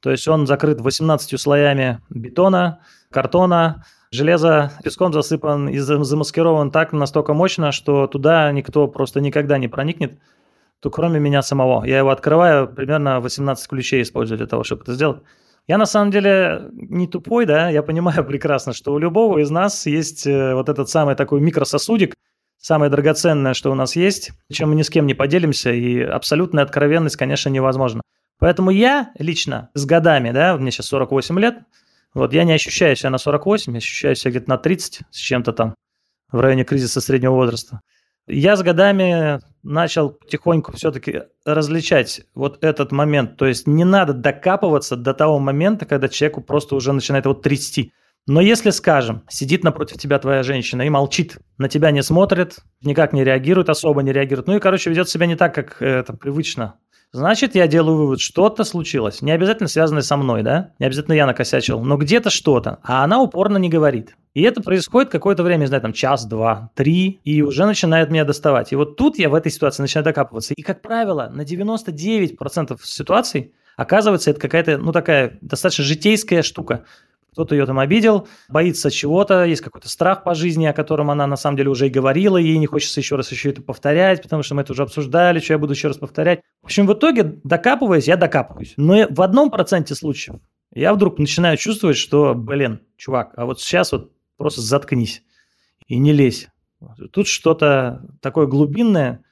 То 0.02 0.12
есть 0.12 0.28
он 0.28 0.46
закрыт 0.46 0.82
18 0.82 1.40
слоями 1.40 2.00
бетона, 2.10 2.82
картона, 3.10 3.86
железа, 4.12 4.74
песком 4.84 5.14
засыпан 5.14 5.70
и 5.70 5.80
замаскирован 5.80 6.70
так 6.70 6.92
настолько 6.92 7.34
мощно, 7.34 7.72
что 7.72 8.08
туда 8.08 8.52
никто 8.52 8.88
просто 8.88 9.22
никогда 9.22 9.58
не 9.58 9.68
проникнет 9.68 10.20
то 10.82 10.90
кроме 10.90 11.20
меня 11.20 11.42
самого. 11.42 11.84
Я 11.86 12.00
его 12.00 12.10
открываю, 12.10 12.68
примерно 12.68 13.20
18 13.20 13.68
ключей 13.68 14.02
использую 14.02 14.38
для 14.38 14.48
того, 14.48 14.64
чтобы 14.64 14.84
это 14.84 14.94
сделать. 14.94 15.22
Я 15.68 15.78
на 15.78 15.86
самом 15.86 16.12
деле 16.12 16.70
не 16.74 17.08
тупой, 17.08 17.46
да, 17.46 17.70
я 17.70 17.82
понимаю 17.82 18.24
прекрасно, 18.28 18.74
что 18.74 18.94
у 18.94 19.00
любого 19.00 19.40
из 19.40 19.50
нас 19.50 19.86
есть 19.86 20.28
э, 20.28 20.54
вот 20.54 20.70
этот 20.70 20.90
самый 20.90 21.16
такой 21.16 21.42
микрососудик, 21.42 22.16
самое 22.60 22.92
драгоценное, 22.92 23.54
что 23.54 23.72
у 23.72 23.76
нас 23.76 23.96
есть, 23.96 24.32
чем 24.52 24.70
мы 24.70 24.76
ни 24.76 24.84
с 24.84 24.90
кем 24.90 25.06
не 25.08 25.14
поделимся, 25.14 25.72
и 25.72 26.02
абсолютная 26.02 26.64
откровенность, 26.64 27.16
конечно, 27.16 27.50
невозможна. 27.50 28.02
Поэтому 28.38 28.70
я 28.70 29.12
лично 29.18 29.70
с 29.74 29.86
годами, 29.86 30.32
да, 30.32 30.58
мне 30.58 30.72
сейчас 30.72 30.88
48 30.88 31.40
лет, 31.40 31.60
вот 32.14 32.34
я 32.34 32.44
не 32.44 32.54
ощущаю 32.54 32.96
себя 32.96 33.10
на 33.10 33.18
48, 33.18 33.74
я 33.74 33.78
ощущаю 33.78 34.16
себя 34.16 34.32
где-то 34.32 34.50
на 34.50 34.58
30 34.58 35.02
с 35.10 35.18
чем-то 35.18 35.54
там 35.54 35.76
в 36.32 36.40
районе 36.40 36.64
кризиса 36.64 37.02
среднего 37.02 37.34
возраста. 37.34 37.82
Я 38.28 38.56
с 38.56 38.64
годами 38.64 39.40
начал 39.66 40.12
потихоньку 40.12 40.72
все-таки 40.74 41.24
различать 41.46 42.22
вот 42.34 42.64
этот 42.64 42.92
момент. 42.92 43.38
То 43.38 43.46
есть 43.46 43.68
не 43.68 43.84
надо 43.84 44.14
докапываться 44.14 44.96
до 44.96 45.14
того 45.14 45.40
момента, 45.40 45.86
когда 45.86 46.08
человеку 46.08 46.42
просто 46.42 46.76
уже 46.76 46.94
начинает 46.94 47.26
вот 47.26 47.42
трясти. 47.42 47.92
Но 48.28 48.42
если, 48.42 48.72
скажем, 48.72 49.24
сидит 49.30 49.64
напротив 49.64 49.98
тебя 49.98 50.18
твоя 50.18 50.42
женщина 50.42 50.82
и 50.82 50.90
молчит, 50.90 51.38
на 51.60 51.70
тебя 51.70 51.92
не 51.92 52.02
смотрит, 52.02 52.58
никак 52.82 53.14
не 53.14 53.24
реагирует, 53.24 53.70
особо 53.70 54.02
не 54.02 54.12
реагирует, 54.12 54.48
ну 54.48 54.56
и, 54.56 54.60
короче, 54.60 54.90
ведет 54.90 55.10
себя 55.10 55.28
не 55.28 55.36
так, 55.36 55.54
как 55.54 55.82
это 55.82 56.14
привычно, 56.14 56.80
значит, 57.12 57.56
я 57.56 57.68
делаю 57.68 57.98
вывод, 57.98 58.20
что-то 58.20 58.64
случилось. 58.64 59.22
Не 59.22 59.32
обязательно 59.32 59.68
связанное 59.68 60.02
со 60.02 60.18
мной, 60.18 60.44
да? 60.44 60.72
Не 60.80 60.86
обязательно 60.86 61.14
я 61.14 61.26
накосячил, 61.26 61.82
но 61.82 61.98
где-то 61.98 62.30
что-то. 62.30 62.80
А 62.84 63.04
она 63.04 63.22
упорно 63.22 63.58
не 63.58 63.70
говорит. 63.70 64.16
И 64.34 64.42
это 64.42 64.62
происходит 64.62 65.10
какое-то 65.12 65.44
время, 65.44 65.62
не 65.62 65.68
знаю, 65.68 65.82
там 65.82 65.94
час, 65.94 66.26
два, 66.26 66.72
три, 66.76 67.22
и 67.24 67.42
уже 67.42 67.66
начинает 67.66 68.12
меня 68.12 68.26
доставать. 68.26 68.74
И 68.74 68.76
вот 68.76 68.98
тут 68.98 69.18
я 69.18 69.30
в 69.30 69.34
этой 69.34 69.52
ситуации 69.52 69.82
начинаю 69.82 70.04
докапываться. 70.04 70.54
И, 70.54 70.62
как 70.62 70.82
правило, 70.82 71.32
на 71.34 71.42
99% 71.42 72.78
ситуаций 72.84 73.54
оказывается 73.78 74.32
это 74.32 74.40
какая-то, 74.40 74.78
ну, 74.78 74.92
такая 74.92 75.38
достаточно 75.42 75.84
житейская 75.84 76.42
штука. 76.42 76.86
Кто-то 77.36 77.54
ее 77.54 77.66
там 77.66 77.80
обидел, 77.80 78.30
боится 78.48 78.90
чего-то, 78.90 79.44
есть 79.44 79.62
какой-то 79.62 79.90
страх 79.90 80.24
по 80.24 80.34
жизни, 80.36 80.66
о 80.68 80.72
котором 80.72 81.12
она 81.12 81.28
на 81.28 81.36
самом 81.36 81.58
деле 81.58 81.70
уже 81.70 81.88
и 81.88 81.90
говорила, 81.90 82.38
ей 82.38 82.58
не 82.58 82.66
хочется 82.66 83.02
еще 83.02 83.18
раз 83.18 83.30
еще 83.30 83.50
это 83.50 83.62
повторять, 83.62 84.22
потому 84.24 84.42
что 84.42 84.56
мы 84.56 84.62
это 84.62 84.72
уже 84.72 84.84
обсуждали, 84.84 85.42
что 85.42 85.52
я 85.52 85.60
буду 85.60 85.74
еще 85.74 85.90
раз 85.90 85.98
повторять. 85.98 86.40
В 86.62 86.68
общем, 86.68 86.88
в 86.88 86.94
итоге, 86.94 87.42
докапываясь, 87.44 88.08
я 88.08 88.16
докапываюсь. 88.16 88.76
Но 88.78 89.06
в 89.10 89.22
одном 89.22 89.52
проценте 89.52 89.96
случаев 89.96 90.40
я 90.74 90.94
вдруг 90.94 91.20
начинаю 91.20 91.58
чувствовать, 91.58 91.98
что, 91.98 92.36
блин, 92.36 92.80
чувак, 92.96 93.34
а 93.36 93.46
вот 93.46 93.60
сейчас 93.60 93.92
вот 93.92 94.14
просто 94.38 94.62
заткнись 94.62 95.22
и 95.88 95.98
не 95.98 96.14
лезь. 96.14 96.48
Тут 97.12 97.28
что-то 97.28 98.02
такое 98.22 98.48
глубинное, 98.48 99.26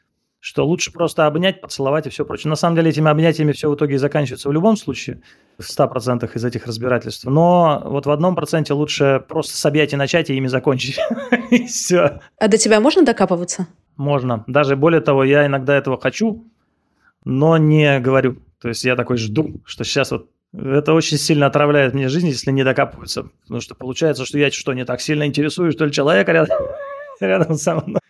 что 0.43 0.67
лучше 0.67 0.91
просто 0.91 1.25
обнять, 1.25 1.61
поцеловать 1.61 2.05
и 2.05 2.09
все 2.09 2.25
прочее. 2.25 2.49
На 2.49 2.57
самом 2.57 2.75
деле 2.75 2.89
этими 2.89 3.09
обнятиями 3.09 3.53
все 3.53 3.69
в 3.69 3.75
итоге 3.75 3.95
и 3.95 3.97
заканчивается 3.97 4.49
в 4.49 4.51
любом 4.51 4.75
случае, 4.75 5.21
в 5.57 5.61
100% 5.61 6.29
из 6.35 6.43
этих 6.43 6.67
разбирательств. 6.67 7.23
Но 7.23 7.81
вот 7.85 8.05
в 8.05 8.11
одном 8.11 8.35
проценте 8.35 8.73
лучше 8.73 9.23
просто 9.25 9.55
с 9.55 9.65
объятий 9.65 9.95
начать 9.95 10.29
и 10.29 10.35
ими 10.35 10.47
закончить. 10.47 10.99
и 11.49 11.65
все. 11.67 12.19
А 12.37 12.47
до 12.49 12.57
тебя 12.57 12.81
можно 12.81 13.05
докапываться? 13.05 13.67
Можно. 13.95 14.43
Даже 14.47 14.75
более 14.75 14.99
того, 14.99 15.23
я 15.23 15.45
иногда 15.45 15.77
этого 15.77 15.97
хочу, 15.97 16.45
но 17.23 17.55
не 17.55 18.01
говорю. 18.01 18.35
То 18.59 18.67
есть 18.67 18.83
я 18.83 18.97
такой 18.97 19.15
жду, 19.15 19.61
что 19.63 19.85
сейчас 19.85 20.11
вот 20.11 20.29
это 20.51 20.91
очень 20.91 21.17
сильно 21.17 21.45
отравляет 21.45 21.93
мне 21.93 22.09
жизнь, 22.09 22.27
если 22.27 22.51
не 22.51 22.65
докапываются. 22.65 23.29
Потому 23.43 23.61
что 23.61 23.75
получается, 23.75 24.25
что 24.25 24.37
я 24.37 24.51
что, 24.51 24.73
не 24.73 24.83
так 24.83 24.99
сильно 24.99 25.25
интересуюсь, 25.25 25.75
что 25.75 25.85
ли, 25.85 25.93
человека 25.93 26.33
рядом, 26.33 26.57
рядом 27.21 27.55
со 27.55 27.75
мной. 27.75 28.01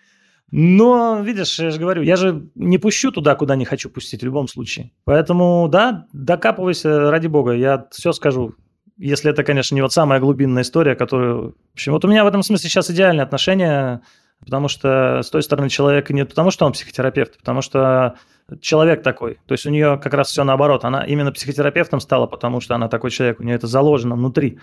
Но, 0.55 1.19
видишь, 1.19 1.57
я 1.57 1.71
же 1.71 1.79
говорю, 1.79 2.03
я 2.03 2.15
же 2.15 2.47
не 2.53 2.77
пущу 2.77 3.11
туда, 3.11 3.33
куда 3.33 3.55
не 3.55 3.65
хочу 3.65 3.89
пустить 3.89 4.21
в 4.21 4.25
любом 4.25 4.47
случае. 4.47 4.91
Поэтому, 5.03 5.67
да, 5.67 6.05
докапывайся, 6.13 7.09
ради 7.09 7.25
бога, 7.25 7.53
я 7.53 7.87
все 7.89 8.11
скажу. 8.11 8.53
Если 8.95 9.31
это, 9.31 9.43
конечно, 9.43 9.73
не 9.73 9.81
вот 9.81 9.93
самая 9.93 10.19
глубинная 10.19 10.61
история, 10.61 10.93
которую... 10.95 11.55
В 11.71 11.73
общем, 11.73 11.93
вот 11.93 12.05
у 12.05 12.07
меня 12.07 12.23
в 12.23 12.27
этом 12.27 12.43
смысле 12.43 12.69
сейчас 12.69 12.91
идеальные 12.91 13.23
отношения, 13.23 14.03
потому 14.39 14.67
что 14.67 15.23
с 15.23 15.29
той 15.31 15.41
стороны 15.41 15.69
человека 15.69 16.13
не 16.13 16.23
потому, 16.23 16.51
что 16.51 16.67
он 16.67 16.73
психотерапевт, 16.73 17.39
потому 17.39 17.63
что 17.63 18.13
человек 18.61 19.01
такой. 19.01 19.39
То 19.47 19.53
есть 19.53 19.65
у 19.65 19.71
нее 19.71 19.99
как 20.03 20.13
раз 20.13 20.27
все 20.27 20.43
наоборот. 20.43 20.85
Она 20.85 21.03
именно 21.03 21.31
психотерапевтом 21.31 21.99
стала, 21.99 22.27
потому 22.27 22.61
что 22.61 22.75
она 22.75 22.89
такой 22.89 23.09
человек, 23.09 23.39
у 23.39 23.43
нее 23.43 23.55
это 23.55 23.65
заложено 23.65 24.13
внутри. 24.13 24.59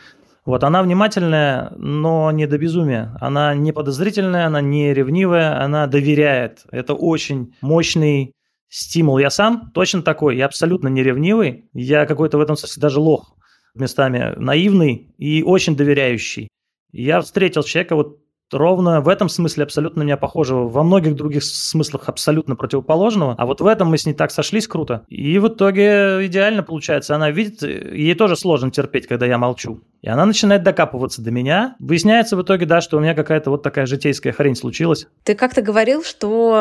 Вот 0.47 0.65
она 0.65 0.83
внимательная, 0.83 1.73
но 1.77 2.31
не 2.31 2.47
до 2.47 2.59
безумия. 2.59 3.17
Она 3.21 3.55
не 3.55 3.73
подозрительная, 3.73 4.47
она 4.47 4.61
не 4.61 4.95
ревнивая, 4.95 5.63
она 5.63 5.87
доверяет. 5.87 6.65
Это 6.71 6.95
очень 6.95 7.55
мощный 7.61 8.33
стимул. 8.69 9.19
Я 9.19 9.31
сам 9.31 9.71
точно 9.73 10.03
такой, 10.03 10.37
я 10.37 10.47
абсолютно 10.47 10.89
не 10.89 11.03
ревнивый. 11.03 11.69
Я 11.75 12.07
какой-то 12.07 12.39
в 12.39 12.41
этом 12.41 12.57
смысле 12.57 12.81
даже 12.81 13.01
лох 13.01 13.37
местами 13.75 14.35
наивный 14.37 15.15
и 15.19 15.43
очень 15.43 15.77
доверяющий. 15.77 16.49
Я 16.93 17.21
встретил 17.21 17.63
человека 17.63 17.97
вот 17.97 18.19
ровно 18.53 19.01
в 19.01 19.09
этом 19.09 19.29
смысле 19.29 19.65
абсолютно 19.65 20.03
меня 20.03 20.17
похожего, 20.17 20.69
во 20.69 20.83
многих 20.83 21.15
других 21.15 21.45
смыслах 21.45 22.09
абсолютно 22.09 22.57
противоположного, 22.57 23.35
а 23.39 23.47
вот 23.47 23.61
в 23.61 23.67
этом 23.67 23.89
мы 23.89 23.99
с 23.99 24.07
ней 24.07 24.15
так 24.15 24.31
сошлись 24.31 24.67
круто. 24.67 25.05
И 25.09 25.39
в 25.39 25.49
итоге 25.49 26.27
идеально 26.27 26.63
получается. 26.63 27.15
Она 27.15 27.31
видит, 27.31 27.63
ей 27.63 28.15
тоже 28.15 28.37
сложно 28.37 28.71
терпеть, 28.71 29.07
когда 29.07 29.27
я 29.27 29.39
молчу. 29.39 29.81
И 30.03 30.09
она 30.09 30.25
начинает 30.25 30.63
докапываться 30.63 31.23
до 31.23 31.31
меня. 31.31 31.77
Выясняется 31.79 32.37
в 32.37 32.43
итоге, 32.43 32.67
да, 32.67 32.81
что 32.81 32.97
у 32.97 33.01
меня 33.01 33.15
какая-то 33.15 33.51
вот 33.51 33.63
такая 33.63 33.87
житейская 33.87 34.33
хрень 34.33 34.57
случилась. 34.57 35.07
Ты 35.25 35.35
как-то 35.35 35.63
говорил, 35.63 36.03
что 36.03 36.55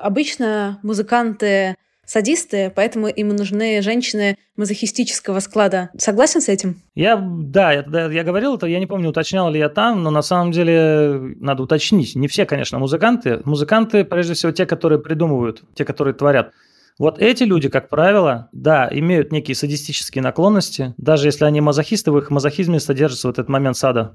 обычно 0.00 0.78
музыканты 0.82 1.76
садисты, 2.12 2.70
поэтому 2.74 3.08
им 3.08 3.28
нужны 3.28 3.80
женщины 3.80 4.36
мазохистического 4.56 5.40
склада. 5.40 5.88
Согласен 5.96 6.42
с 6.42 6.48
этим? 6.48 6.82
Я, 6.94 7.16
да, 7.16 7.72
я, 7.72 7.84
я 8.10 8.22
говорил 8.22 8.56
это, 8.56 8.66
я 8.66 8.78
не 8.78 8.86
помню, 8.86 9.08
уточнял 9.08 9.50
ли 9.50 9.58
я 9.58 9.70
там, 9.70 10.02
но 10.02 10.10
на 10.10 10.20
самом 10.20 10.52
деле 10.52 11.34
надо 11.40 11.62
уточнить. 11.62 12.14
Не 12.14 12.28
все, 12.28 12.44
конечно, 12.44 12.78
музыканты. 12.78 13.40
Музыканты, 13.44 14.04
прежде 14.04 14.34
всего, 14.34 14.52
те, 14.52 14.66
которые 14.66 14.98
придумывают, 14.98 15.62
те, 15.74 15.86
которые 15.86 16.12
творят. 16.12 16.52
Вот 16.98 17.18
эти 17.18 17.44
люди, 17.44 17.70
как 17.70 17.88
правило, 17.88 18.50
да, 18.52 18.86
имеют 18.92 19.32
некие 19.32 19.54
садистические 19.54 20.20
наклонности, 20.22 20.92
даже 20.98 21.28
если 21.28 21.46
они 21.46 21.62
мазохисты, 21.62 22.12
в 22.12 22.18
их 22.18 22.30
мазохизме 22.30 22.78
содержится 22.78 23.28
вот 23.28 23.38
этот 23.38 23.48
момент 23.48 23.78
сада. 23.78 24.14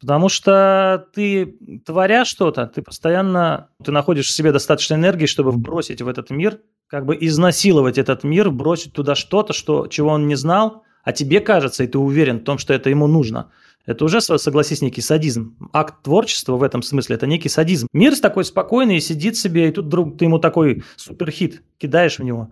Потому 0.00 0.28
что 0.28 1.06
ты, 1.14 1.56
творя 1.84 2.24
что-то, 2.24 2.66
ты 2.66 2.82
постоянно, 2.82 3.70
ты 3.82 3.92
находишь 3.92 4.28
в 4.28 4.34
себе 4.34 4.52
достаточно 4.52 4.94
энергии, 4.94 5.26
чтобы 5.26 5.50
вбросить 5.50 6.02
в 6.02 6.08
этот 6.08 6.30
мир 6.30 6.60
как 6.88 7.06
бы 7.06 7.16
изнасиловать 7.20 7.98
этот 7.98 8.24
мир, 8.24 8.50
бросить 8.50 8.92
туда 8.92 9.14
что-то, 9.14 9.52
что, 9.52 9.86
чего 9.86 10.10
он 10.10 10.28
не 10.28 10.36
знал, 10.36 10.84
а 11.02 11.12
тебе 11.12 11.40
кажется, 11.40 11.84
и 11.84 11.86
ты 11.86 11.98
уверен 11.98 12.38
в 12.38 12.44
том, 12.44 12.58
что 12.58 12.72
это 12.72 12.90
ему 12.90 13.06
нужно. 13.06 13.50
Это 13.86 14.04
уже, 14.04 14.20
согласись, 14.20 14.80
некий 14.80 15.02
садизм. 15.02 15.56
Акт 15.72 16.02
творчества 16.02 16.56
в 16.56 16.62
этом 16.62 16.82
смысле– 16.82 17.16
это 17.16 17.26
некий 17.26 17.50
садизм. 17.50 17.88
Мир 17.92 18.18
такой 18.18 18.44
спокойный, 18.44 19.00
сидит 19.00 19.36
себе, 19.36 19.68
и 19.68 19.72
тут 19.72 19.86
вдруг 19.86 20.16
ты 20.16 20.24
ему 20.24 20.38
такой 20.38 20.84
суперхит 20.96 21.62
кидаешь 21.78 22.18
в 22.18 22.24
него. 22.24 22.50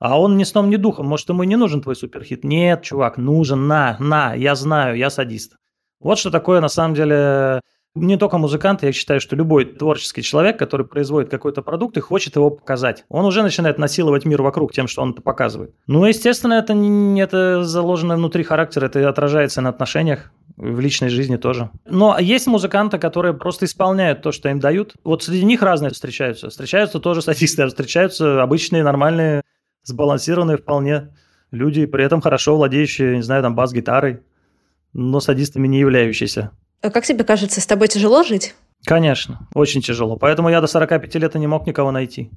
А 0.00 0.18
он 0.20 0.36
ни 0.36 0.42
сном, 0.42 0.70
ни 0.70 0.76
духом. 0.76 1.06
Может, 1.06 1.28
ему 1.28 1.44
и 1.44 1.46
не 1.46 1.54
нужен 1.54 1.82
твой 1.82 1.94
суперхит. 1.94 2.42
Нет, 2.42 2.82
чувак, 2.82 3.16
нужен, 3.18 3.68
на, 3.68 3.96
на, 4.00 4.34
я 4.34 4.56
знаю, 4.56 4.96
я 4.96 5.10
садист. 5.10 5.54
Вот 6.02 6.18
что 6.18 6.30
такое, 6.30 6.60
на 6.60 6.68
самом 6.68 6.94
деле, 6.94 7.60
не 7.94 8.16
только 8.16 8.38
музыканты, 8.38 8.86
я 8.86 8.92
считаю, 8.92 9.20
что 9.20 9.36
любой 9.36 9.64
творческий 9.66 10.22
человек, 10.22 10.58
который 10.58 10.86
производит 10.86 11.30
какой-то 11.30 11.62
продукт 11.62 11.96
и 11.96 12.00
хочет 12.00 12.36
его 12.36 12.50
показать, 12.50 13.04
он 13.08 13.24
уже 13.24 13.42
начинает 13.42 13.78
насиловать 13.78 14.24
мир 14.24 14.42
вокруг 14.42 14.72
тем, 14.72 14.88
что 14.88 15.02
он 15.02 15.12
это 15.12 15.22
показывает. 15.22 15.74
Ну, 15.86 16.04
естественно, 16.04 16.54
это, 16.54 16.74
не, 16.74 17.20
это 17.20 17.62
заложено 17.64 18.16
внутри 18.16 18.44
характера, 18.44 18.86
это 18.86 19.08
отражается 19.08 19.60
на 19.60 19.68
отношениях, 19.68 20.32
в 20.56 20.80
личной 20.80 21.08
жизни 21.08 21.36
тоже. 21.36 21.70
Но 21.86 22.18
есть 22.18 22.46
музыканты, 22.46 22.98
которые 22.98 23.34
просто 23.34 23.64
исполняют 23.64 24.22
то, 24.22 24.32
что 24.32 24.48
им 24.48 24.60
дают. 24.60 24.94
Вот 25.02 25.22
среди 25.22 25.44
них 25.44 25.62
разные 25.62 25.90
встречаются. 25.90 26.50
Встречаются 26.50 27.00
тоже 27.00 27.22
садисты, 27.22 27.62
а 27.62 27.68
встречаются 27.68 28.42
обычные, 28.42 28.84
нормальные, 28.84 29.42
сбалансированные 29.84 30.58
вполне 30.58 31.08
люди, 31.50 31.86
при 31.86 32.04
этом 32.04 32.20
хорошо 32.20 32.56
владеющие, 32.56 33.16
не 33.16 33.22
знаю, 33.22 33.42
там, 33.42 33.54
бас-гитарой, 33.54 34.20
но 34.92 35.20
садистами 35.20 35.68
не 35.68 35.78
являющиеся. 35.78 36.50
А 36.80 36.90
как 36.90 37.04
тебе 37.04 37.24
кажется, 37.24 37.60
с 37.60 37.66
тобой 37.66 37.88
тяжело 37.88 38.22
жить? 38.22 38.54
Конечно, 38.84 39.48
очень 39.54 39.80
тяжело. 39.80 40.16
Поэтому 40.16 40.48
я 40.48 40.60
до 40.60 40.66
45 40.66 41.14
лет 41.14 41.36
и 41.36 41.38
не 41.38 41.46
мог 41.46 41.66
никого 41.66 41.92
найти. 41.92 42.30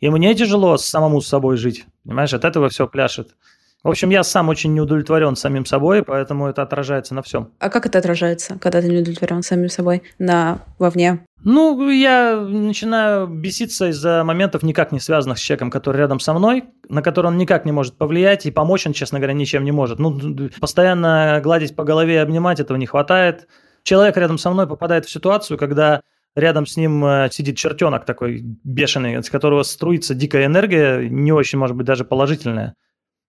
И 0.00 0.08
мне 0.08 0.34
тяжело 0.34 0.78
самому 0.78 1.20
с 1.20 1.28
собой 1.28 1.56
жить. 1.56 1.84
Понимаешь, 2.04 2.32
от 2.32 2.44
этого 2.44 2.68
все 2.70 2.88
пляшет. 2.88 3.36
В 3.82 3.88
общем, 3.88 4.10
я 4.10 4.22
сам 4.22 4.48
очень 4.48 4.72
не 4.74 4.80
удовлетворен 4.80 5.34
самим 5.34 5.66
собой, 5.66 6.02
поэтому 6.04 6.46
это 6.46 6.62
отражается 6.62 7.14
на 7.14 7.22
всем. 7.22 7.50
А 7.58 7.68
как 7.68 7.86
это 7.86 7.98
отражается, 7.98 8.58
когда 8.60 8.80
ты 8.80 8.88
не 8.88 8.98
удовлетворен 8.98 9.42
самим 9.42 9.68
собой 9.68 10.02
на 10.18 10.60
вовне? 10.78 11.24
Ну, 11.44 11.90
я 11.90 12.36
начинаю 12.36 13.26
беситься 13.26 13.88
из-за 13.88 14.22
моментов, 14.22 14.62
никак 14.62 14.92
не 14.92 15.00
связанных 15.00 15.38
с 15.38 15.40
человеком, 15.40 15.70
который 15.70 15.96
рядом 15.96 16.20
со 16.20 16.32
мной, 16.32 16.64
на 16.88 17.02
который 17.02 17.26
он 17.26 17.38
никак 17.38 17.64
не 17.64 17.72
может 17.72 17.96
повлиять, 17.96 18.46
и 18.46 18.52
помочь 18.52 18.86
он, 18.86 18.92
честно 18.92 19.18
говоря, 19.18 19.34
ничем 19.34 19.64
не 19.64 19.72
может. 19.72 19.98
Ну, 19.98 20.48
постоянно 20.60 21.40
гладить 21.42 21.74
по 21.74 21.82
голове 21.82 22.14
и 22.14 22.18
обнимать 22.18 22.60
этого 22.60 22.76
не 22.76 22.86
хватает 22.86 23.48
человек 23.82 24.16
рядом 24.16 24.38
со 24.38 24.50
мной 24.50 24.66
попадает 24.66 25.06
в 25.06 25.10
ситуацию, 25.10 25.58
когда 25.58 26.02
рядом 26.34 26.66
с 26.66 26.76
ним 26.76 27.04
э, 27.04 27.28
сидит 27.30 27.56
чертенок 27.56 28.04
такой 28.04 28.40
бешеный, 28.64 29.16
от 29.16 29.28
которого 29.28 29.62
струится 29.62 30.14
дикая 30.14 30.46
энергия, 30.46 31.08
не 31.08 31.32
очень, 31.32 31.58
может 31.58 31.76
быть, 31.76 31.86
даже 31.86 32.04
положительная. 32.04 32.74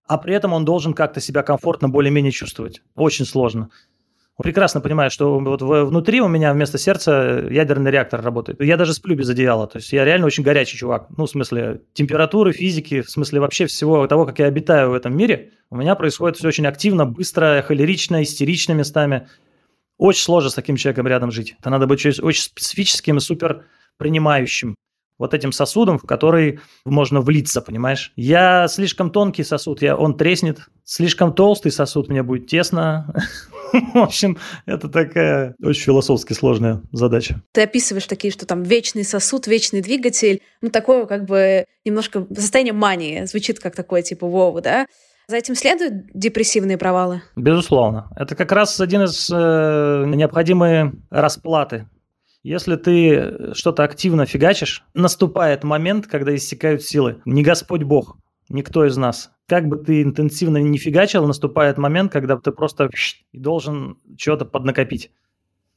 А 0.08 0.18
при 0.18 0.36
этом 0.36 0.54
он 0.54 0.66
должен 0.66 0.94
как-то 0.94 1.22
себя 1.22 1.44
комфортно 1.44 1.89
более-менее 1.89 2.32
чувствовать. 2.32 2.82
Очень 2.96 3.26
сложно. 3.26 3.70
Он 4.36 4.44
прекрасно 4.44 4.82
понимает, 4.82 5.12
что 5.12 5.39
вот 5.39 5.62
внутри 5.62 6.20
у 6.20 6.28
меня 6.28 6.54
вместо 6.54 6.80
сердца 6.80 7.48
ядерный 7.52 7.92
реактор 7.92 8.22
работает. 8.22 8.60
Я 8.62 8.78
даже 8.78 8.94
сплю 8.94 9.16
без 9.16 9.30
одеяла. 9.30 9.68
То 9.68 9.78
есть 9.78 9.94
я 9.94 10.04
реально 10.04 10.26
очень 10.26 10.44
горячий 10.44 10.76
чувак. 10.76 11.08
Ну, 11.16 11.26
в 11.26 11.30
смысле 11.30 11.82
температуры, 11.94 12.52
физики, 12.52 13.02
в 13.02 13.12
смысле 13.12 13.42
вообще 13.42 13.68
всего 13.68 14.08
того, 14.08 14.26
как 14.26 14.39
я 14.39 14.48
обитаю 14.48 14.89
в 14.89 14.94
этом 14.96 15.16
мире. 15.16 15.52
У 15.70 15.78
меня 15.78 15.94
происходит 15.94 16.38
все 16.38 16.48
очень 16.48 16.66
активно, 16.66 17.06
быстро, 17.06 17.63
холерично, 17.66 18.24
истерично 18.24 18.74
местами. 18.74 19.28
Очень 20.00 20.24
сложно 20.24 20.50
с 20.50 20.56
таким 20.56 20.78
человеком 20.78 21.08
рядом 21.08 21.32
жить. 21.32 21.56
Это 21.60 21.70
надо 21.70 21.86
быть 21.86 22.04
очень 22.04 22.42
специфическим 22.42 23.18
и 23.18 23.20
супер 23.20 23.66
принимающим 23.98 24.76
вот 25.17 25.34
этим 25.34 25.52
сосудом, 25.52 25.97
в 25.97 26.04
который 26.04 26.60
можно 26.86 27.21
влиться, 27.21 27.62
понимаешь? 27.62 28.12
Я 28.15 28.67
слишком 28.67 29.12
тонкий 29.12 29.43
сосуд, 29.43 29.82
я, 29.82 29.95
он 29.95 30.17
треснет. 30.17 30.60
Слишком 30.84 31.34
толстый 31.34 31.71
сосуд, 31.71 32.10
мне 32.10 32.23
будет 32.23 32.47
тесно. 32.47 33.13
В 33.93 33.97
общем, 33.97 34.38
это 34.65 34.88
такая 34.89 35.56
очень 35.63 35.84
философски 35.84 36.34
сложная 36.34 36.82
задача. 36.91 37.41
Ты 37.54 37.63
описываешь 37.63 38.06
такие, 38.06 38.32
что 38.32 38.45
там 38.45 38.63
вечный 38.63 39.04
сосуд, 39.04 39.47
вечный 39.47 39.82
двигатель, 39.82 40.41
ну 40.62 40.69
такое 40.69 41.06
как 41.06 41.26
бы 41.26 41.65
немножко 41.86 42.26
состояние 42.36 42.73
мании, 42.73 43.26
звучит 43.26 43.60
как 43.60 43.76
такое 43.76 44.02
типа 44.02 44.28
Вова, 44.28 44.62
да? 44.62 44.86
За 45.28 45.38
этим 45.38 45.56
следуют 45.56 46.08
депрессивные 46.13 46.78
провалы? 46.78 47.21
Безусловно. 47.36 48.10
Это 48.15 48.36
как 48.36 48.52
раз 48.52 48.80
один 48.82 49.04
из 49.04 49.30
э, 49.34 50.04
необходимой 50.06 50.91
расплаты. 51.10 51.88
Если 52.43 52.75
ты 52.75 53.53
что-то 53.53 53.84
активно 53.84 54.25
фигачишь, 54.25 54.84
наступает 54.93 55.63
момент, 55.63 56.08
когда 56.08 56.36
иссякают 56.36 56.84
силы. 56.84 57.21
Не 57.23 57.41
Господь 57.41 57.84
Бог, 57.84 58.17
никто 58.49 58.86
из 58.86 58.97
нас. 58.97 59.32
Как 59.47 59.67
бы 59.67 59.77
ты 59.77 60.03
интенсивно 60.03 60.58
не 60.58 60.77
фигачил, 60.77 61.25
наступает 61.25 61.77
момент, 61.77 62.12
когда 62.12 62.38
ты 62.38 62.51
просто 62.51 62.89
должен 63.32 63.97
что-то 64.17 64.43
поднакопить. 64.43 65.12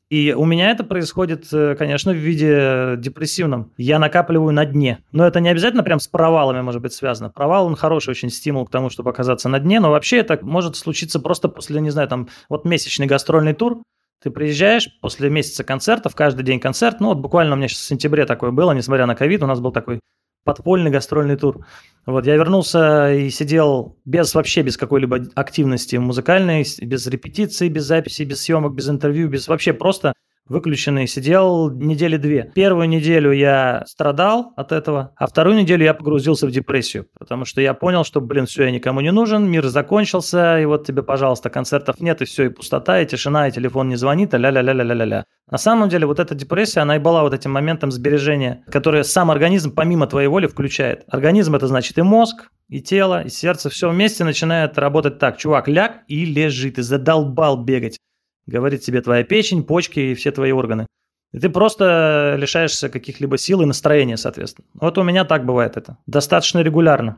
И 0.09 0.33
у 0.33 0.45
меня 0.45 0.71
это 0.71 0.85
происходит, 0.85 1.53
э, 1.53 1.75
конечно, 1.77 2.13
в 2.13 2.17
виде 2.17 2.95
депрессивном. 2.97 3.73
Я 3.77 3.99
накапливаю 3.99 4.53
на 4.53 4.65
дне. 4.65 5.03
Но 5.11 5.27
это 5.27 5.41
не 5.41 5.49
обязательно 5.49 5.83
прям 5.83 5.99
с 5.99 6.07
провалами 6.07 6.61
может 6.61 6.81
быть 6.81 6.93
связано. 6.93 7.31
Провал, 7.31 7.67
он 7.67 7.75
хороший 7.75 8.11
очень 8.11 8.31
стимул 8.31 8.67
к 8.67 8.71
тому, 8.71 8.89
чтобы 8.89 9.11
оказаться 9.11 9.49
на 9.49 9.59
дне, 9.59 9.81
но 9.81 9.91
вообще 9.91 10.19
это 10.19 10.39
может 10.43 10.77
случиться 10.77 11.19
просто 11.19 11.49
после, 11.49 11.81
не 11.81 11.91
знаю, 11.91 12.07
там, 12.07 12.29
вот 12.49 12.65
месячный 12.65 13.07
гастрольный 13.07 13.53
тур, 13.53 13.83
ты 14.23 14.31
приезжаешь 14.31 14.89
после 15.01 15.31
месяца 15.31 15.65
концертов, 15.65 16.15
каждый 16.15 16.45
день 16.45 16.61
концерт. 16.61 17.01
Ну, 17.01 17.09
вот 17.09 17.19
буквально 17.19 17.55
у 17.55 17.57
меня 17.57 17.69
сейчас 17.69 17.81
в 17.81 17.87
сентябре 17.87 18.27
такое 18.27 18.51
было, 18.51 18.73
несмотря 18.73 19.07
на 19.07 19.15
ковид, 19.15 19.43
у 19.43 19.47
нас 19.47 19.61
был 19.61 19.73
такой 19.73 20.01
подпольный 20.45 20.91
гастрольный 20.91 21.37
тур. 21.37 21.67
Вот, 22.07 22.25
я 22.25 22.37
вернулся 22.37 23.13
и 23.13 23.31
сидел 23.31 23.99
без 24.05 24.33
вообще 24.35 24.63
без 24.63 24.77
какой-либо 24.77 25.27
активности 25.35 25.97
музыкальной, 25.97 26.65
без 26.81 27.07
репетиций, 27.09 27.69
без 27.69 27.85
записей, 27.85 28.25
без 28.25 28.43
съемок, 28.43 28.73
без 28.75 28.89
интервью, 28.89 29.29
без 29.29 29.49
вообще 29.49 29.73
просто 29.73 30.15
выключенный, 30.49 31.07
сидел 31.07 31.71
недели 31.71 32.17
две. 32.17 32.51
Первую 32.55 32.89
неделю 32.89 33.33
я 33.33 33.83
страдал 33.87 34.53
от 34.57 34.73
этого, 34.73 35.13
а 35.17 35.27
вторую 35.27 35.57
неделю 35.57 35.85
я 35.85 35.95
погрузился 35.95 36.47
в 36.47 36.51
депрессию, 36.51 37.07
потому 37.19 37.45
что 37.45 37.61
я 37.61 37.75
понял, 37.75 38.05
что, 38.05 38.21
блин, 38.21 38.47
все, 38.47 38.65
я 38.65 38.71
никому 38.71 39.01
не 39.01 39.13
нужен, 39.13 39.49
мир 39.49 39.67
закончился, 39.67 40.61
и 40.61 40.65
вот 40.65 40.87
тебе, 40.87 41.03
пожалуйста, 41.03 41.51
концертов 41.51 42.01
нет, 42.01 42.23
и 42.23 42.25
все, 42.25 42.47
и 42.47 42.49
пустота, 42.49 43.01
и 43.01 43.07
тишина, 43.07 43.49
и 43.49 43.53
телефон 43.53 43.89
не 43.89 43.97
звонит, 43.97 44.35
а 44.35 44.39
ля-ля-ля-ля-ля-ля. 44.39 45.25
На 45.51 45.59
самом 45.59 45.89
деле 45.89 46.07
вот 46.07 46.19
эта 46.19 46.35
депрессия, 46.35 46.81
она 46.81 46.97
и 46.97 46.99
была 46.99 47.23
вот 47.23 47.33
этим 47.33 47.53
моментом 47.53 47.93
сбережения, 47.93 48.65
которое 48.71 49.05
сам 49.05 49.31
организм 49.31 49.73
помимо 49.75 50.07
твоей 50.07 50.29
воли 50.29 50.47
включает. 50.47 51.05
Организм 51.09 51.55
это 51.55 51.69
значит 51.69 51.99
и 51.99 52.03
мозг, 52.03 52.49
и 52.69 52.81
тело, 52.81 53.23
и 53.23 53.29
сердце, 53.29 53.71
все 53.71 53.89
вместе 53.89 54.25
начинает 54.25 54.77
работать 54.77 55.19
так. 55.19 55.37
Чувак, 55.37 55.69
ляг 55.69 56.01
и 56.09 56.25
лежи, 56.25 56.71
ты 56.71 56.83
задолбал 56.83 57.63
бегать 57.63 57.99
говорит 58.47 58.83
тебе 58.83 59.01
твоя 59.03 59.25
печень, 59.25 59.65
почки 59.65 60.01
и 60.01 60.15
все 60.15 60.31
твои 60.31 60.53
органы. 60.53 60.87
И 61.33 61.39
ты 61.39 61.51
просто 61.51 62.37
лишаешься 62.39 62.89
каких-либо 62.89 63.37
сил 63.37 63.61
и 63.61 63.67
настроения, 63.67 64.17
соответственно. 64.17 64.67
Вот 64.75 64.97
у 64.97 65.03
меня 65.03 65.25
так 65.25 65.45
бывает 65.45 65.77
это. 65.77 65.99
Достаточно 66.07 66.61
регулярно. 66.61 67.17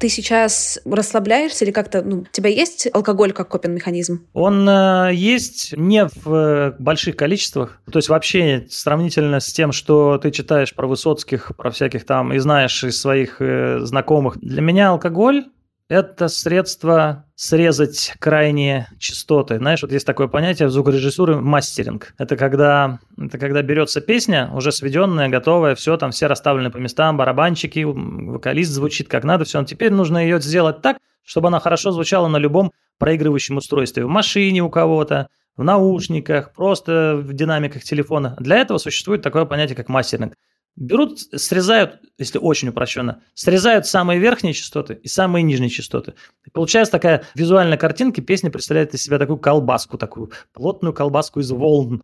Ты 0.00 0.08
сейчас 0.08 0.80
расслабляешься 0.86 1.66
или 1.66 1.72
как-то, 1.72 2.02
ну, 2.02 2.20
у 2.20 2.24
тебя 2.32 2.48
есть 2.48 2.88
алкоголь 2.92 3.32
как 3.32 3.48
копинг-механизм? 3.48 4.26
Он 4.32 4.66
э, 4.66 5.10
есть 5.12 5.74
не 5.76 6.06
в 6.06 6.34
э, 6.34 6.72
больших 6.78 7.16
количествах, 7.16 7.82
то 7.92 7.98
есть 7.98 8.08
вообще 8.08 8.66
сравнительно 8.70 9.40
с 9.40 9.52
тем, 9.52 9.72
что 9.72 10.16
ты 10.16 10.30
читаешь 10.30 10.74
про 10.74 10.86
Высоцких, 10.86 11.52
про 11.54 11.70
всяких 11.70 12.06
там 12.06 12.32
и 12.32 12.38
знаешь 12.38 12.82
из 12.82 12.98
своих 12.98 13.42
э, 13.42 13.80
знакомых. 13.80 14.38
Для 14.40 14.62
меня 14.62 14.88
алкоголь 14.88 15.44
это 15.90 16.28
средство 16.28 17.24
срезать 17.34 18.14
крайние 18.20 18.86
частоты. 19.00 19.58
Знаешь, 19.58 19.82
вот 19.82 19.90
есть 19.90 20.06
такое 20.06 20.28
понятие 20.28 20.68
в 20.68 20.70
звукорежиссуре 20.70 21.34
мастеринг. 21.34 22.14
Это 22.16 22.36
когда, 22.36 23.00
это 23.18 23.38
когда 23.38 23.60
берется 23.62 24.00
песня, 24.00 24.50
уже 24.54 24.70
сведенная, 24.70 25.28
готовая, 25.28 25.74
все, 25.74 25.96
там 25.96 26.12
все 26.12 26.28
расставлены 26.28 26.70
по 26.70 26.76
местам, 26.76 27.16
барабанчики, 27.16 27.80
вокалист 27.80 28.70
звучит 28.70 29.08
как 29.08 29.24
надо, 29.24 29.44
все. 29.44 29.64
Теперь 29.64 29.90
нужно 29.90 30.18
ее 30.18 30.40
сделать 30.40 30.80
так, 30.80 30.98
чтобы 31.24 31.48
она 31.48 31.58
хорошо 31.58 31.90
звучала 31.90 32.28
на 32.28 32.36
любом 32.36 32.70
проигрывающем 32.98 33.56
устройстве. 33.56 34.04
В 34.04 34.08
машине 34.08 34.62
у 34.62 34.70
кого-то, 34.70 35.26
в 35.56 35.64
наушниках, 35.64 36.52
просто 36.52 37.16
в 37.20 37.32
динамиках 37.32 37.82
телефона. 37.82 38.36
Для 38.38 38.58
этого 38.58 38.78
существует 38.78 39.22
такое 39.22 39.44
понятие, 39.44 39.74
как 39.74 39.88
мастеринг. 39.88 40.34
Берут, 40.76 41.18
срезают, 41.18 42.00
если 42.16 42.38
очень 42.38 42.68
упрощенно, 42.68 43.22
срезают 43.34 43.86
самые 43.86 44.18
верхние 44.18 44.54
частоты 44.54 44.94
и 44.94 45.08
самые 45.08 45.42
нижние 45.42 45.68
частоты. 45.68 46.14
И 46.46 46.50
получается 46.50 46.92
такая 46.92 47.24
визуальная 47.34 47.76
картинка, 47.76 48.22
песня 48.22 48.50
представляет 48.50 48.94
из 48.94 49.02
себя 49.02 49.18
такую 49.18 49.38
колбаску, 49.38 49.98
такую 49.98 50.30
плотную 50.52 50.94
колбаску 50.94 51.40
из 51.40 51.50
волн. 51.50 52.02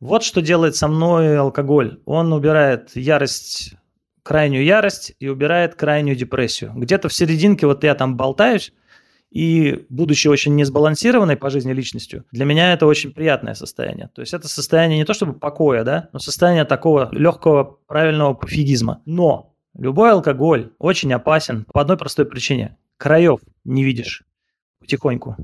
Вот 0.00 0.24
что 0.24 0.40
делает 0.40 0.74
со 0.74 0.88
мной 0.88 1.38
алкоголь. 1.38 2.00
Он 2.06 2.32
убирает 2.32 2.96
ярость, 2.96 3.74
крайнюю 4.22 4.64
ярость 4.64 5.14
и 5.20 5.28
убирает 5.28 5.74
крайнюю 5.74 6.16
депрессию. 6.16 6.72
Где-то 6.74 7.08
в 7.08 7.14
серединке 7.14 7.66
вот 7.66 7.84
я 7.84 7.94
там 7.94 8.16
болтаюсь, 8.16 8.72
и 9.30 9.86
будучи 9.90 10.28
очень 10.28 10.54
несбалансированной 10.56 11.36
по 11.36 11.50
жизни 11.50 11.72
личностью, 11.72 12.24
для 12.32 12.44
меня 12.44 12.72
это 12.72 12.86
очень 12.86 13.12
приятное 13.12 13.54
состояние. 13.54 14.10
То 14.14 14.22
есть 14.22 14.32
это 14.32 14.48
состояние 14.48 14.98
не 14.98 15.04
то 15.04 15.14
чтобы 15.14 15.34
покоя, 15.34 15.84
да, 15.84 16.08
но 16.12 16.18
состояние 16.18 16.64
такого 16.64 17.08
легкого, 17.12 17.78
правильного 17.86 18.34
пофигизма. 18.34 19.02
Но 19.04 19.54
любой 19.74 20.12
алкоголь 20.12 20.72
очень 20.78 21.12
опасен 21.12 21.66
по 21.72 21.82
одной 21.82 21.98
простой 21.98 22.24
причине. 22.24 22.76
Краев 22.96 23.40
не 23.64 23.84
видишь 23.84 24.24
потихоньку. 24.80 25.36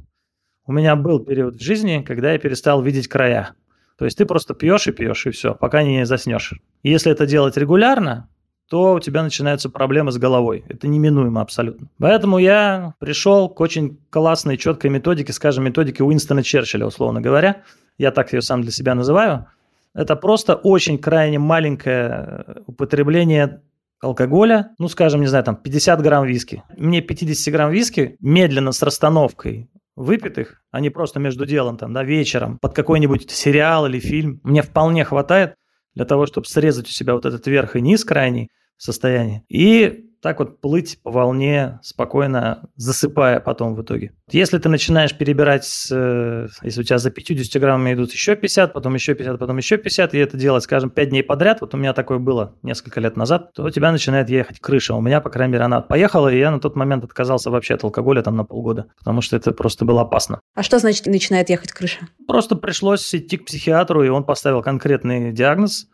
У 0.67 0.73
меня 0.73 0.97
был 0.97 1.21
период 1.21 1.57
в 1.57 1.63
жизни, 1.63 2.03
когда 2.07 2.33
я 2.33 2.39
перестал 2.39 2.83
видеть 2.83 3.09
края. 3.09 3.55
То 3.99 4.07
есть 4.07 4.17
ты 4.17 4.25
просто 4.25 4.55
пьешь 4.55 4.87
и 4.89 4.93
пьешь, 4.93 5.27
и 5.27 5.31
все, 5.31 5.55
пока 5.55 5.83
не 5.83 6.07
заснешь. 6.07 6.55
И 6.83 6.91
если 6.91 7.13
это 7.13 7.27
делать 7.27 7.57
регулярно, 7.57 8.29
то 8.69 8.95
у 8.95 9.01
тебя 9.01 9.23
начинаются 9.23 9.69
проблемы 9.69 10.11
с 10.13 10.19
головой. 10.19 10.65
Это 10.69 10.89
неминуемо 10.89 11.41
абсолютно. 11.41 11.89
Поэтому 11.99 12.39
я 12.39 12.95
пришел 12.99 13.49
к 13.49 13.61
очень 13.61 13.99
классной, 14.11 14.57
четкой 14.57 14.91
методике, 14.91 15.33
скажем, 15.33 15.65
методике 15.65 16.03
Уинстона 16.03 16.43
Черчилля, 16.43 16.87
условно 16.87 17.21
говоря. 17.21 17.63
Я 17.99 18.11
так 18.11 18.33
ее 18.33 18.43
сам 18.43 18.63
для 18.63 18.73
себя 18.73 18.95
называю. 18.95 19.47
Это 19.95 20.17
просто 20.17 20.55
очень 20.55 20.99
крайне 20.99 21.39
маленькое 21.39 22.63
употребление 22.67 23.63
алкоголя, 24.01 24.71
ну, 24.79 24.89
скажем, 24.89 25.21
не 25.21 25.27
знаю, 25.27 25.45
там 25.45 25.57
50 25.57 26.03
грамм 26.03 26.27
виски. 26.27 26.63
Мне 26.77 27.01
50 27.01 27.53
грамм 27.53 27.71
виски 27.71 28.17
медленно 28.21 28.73
с 28.73 28.83
расстановкой 28.83 29.71
выпитых, 29.97 30.63
а 30.73 30.81
не 30.81 30.91
просто 30.91 31.21
между 31.21 31.47
делом, 31.47 31.77
там, 31.77 31.93
да, 31.93 32.03
вечером, 32.03 32.59
под 32.59 32.75
какой-нибудь 32.75 33.31
сериал 33.31 33.87
или 33.87 34.01
фильм, 34.01 34.41
мне 34.43 34.63
вполне 34.63 35.05
хватает 35.05 35.55
для 35.95 36.05
того, 36.05 36.27
чтобы 36.27 36.47
срезать 36.47 36.89
у 36.89 36.91
себя 36.91 37.15
вот 37.15 37.25
этот 37.25 37.47
верх 37.47 37.77
и 37.77 37.81
низ 37.81 38.05
крайний 38.05 38.51
состояние. 38.77 39.45
И 39.49 40.11
так 40.25 40.39
вот 40.39 40.63
плыть 40.63 40.99
по 41.03 41.11
волне, 41.11 41.81
спокойно 41.83 42.71
засыпая 42.77 43.41
потом 43.41 43.75
в 43.75 43.83
итоге. 43.83 44.13
Если 44.31 44.57
ты 44.57 44.71
начинаешь 44.71 45.15
перебирать, 45.15 45.69
э, 45.93 46.47
если 46.63 46.81
у 46.81 46.83
тебя 46.83 46.97
за 46.97 47.11
50 47.11 47.61
граммами 47.61 47.93
идут 47.93 48.11
еще 48.11 48.35
50, 48.35 48.73
потом 48.73 48.95
еще 48.95 49.15
50, 49.15 49.39
потом 49.39 49.59
еще 49.59 49.77
50, 49.77 50.15
и 50.15 50.19
это 50.19 50.39
делать, 50.39 50.65
скажем, 50.65 50.89
5 50.89 51.11
дней 51.11 51.23
подряд, 51.23 51.61
вот 51.61 51.75
у 51.75 51.77
меня 51.77 51.93
такое 51.93 52.17
было 52.17 52.55
несколько 52.63 53.03
лет 53.03 53.19
назад, 53.19 53.53
то 53.53 53.65
у 53.65 53.69
тебя 53.71 53.93
начинает 53.93 54.31
ехать 54.31 54.61
крыша. 54.61 54.95
У 54.95 55.03
меня, 55.03 55.21
по 55.21 55.29
крайней 55.29 55.53
мере, 55.53 55.65
она 55.65 55.83
поехала, 55.83 56.33
и 56.33 56.39
я 56.39 56.51
на 56.51 56.59
тот 56.59 56.75
момент 56.75 57.05
отказался 57.05 57.51
вообще 57.51 57.75
от 57.75 57.85
алкоголя 57.85 58.23
там 58.23 58.35
на 58.35 58.45
полгода, 58.45 58.87
потому 59.01 59.21
что 59.21 59.37
это 59.37 59.53
просто 59.53 59.85
было 59.85 60.01
опасно. 60.01 60.41
А 60.55 60.63
что 60.63 60.79
значит 60.79 61.05
начинает 61.05 61.51
ехать 61.51 61.73
крыша? 61.73 61.99
Просто 62.27 62.57
пришлось 62.57 63.15
идти 63.15 63.37
к 63.37 63.45
психиатру, 63.45 64.03
и 64.03 64.09
он 64.09 64.25
поставил 64.25 64.63
конкретный 64.63 65.33
диагноз– 65.33 65.89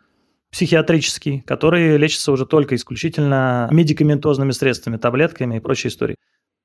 психиатрический, 0.51 1.41
который 1.41 1.97
лечится 1.97 2.31
уже 2.31 2.45
только 2.45 2.75
исключительно 2.75 3.69
медикаментозными 3.71 4.51
средствами, 4.51 4.97
таблетками 4.97 5.57
и 5.57 5.59
прочей 5.59 5.87
истории. 5.87 6.15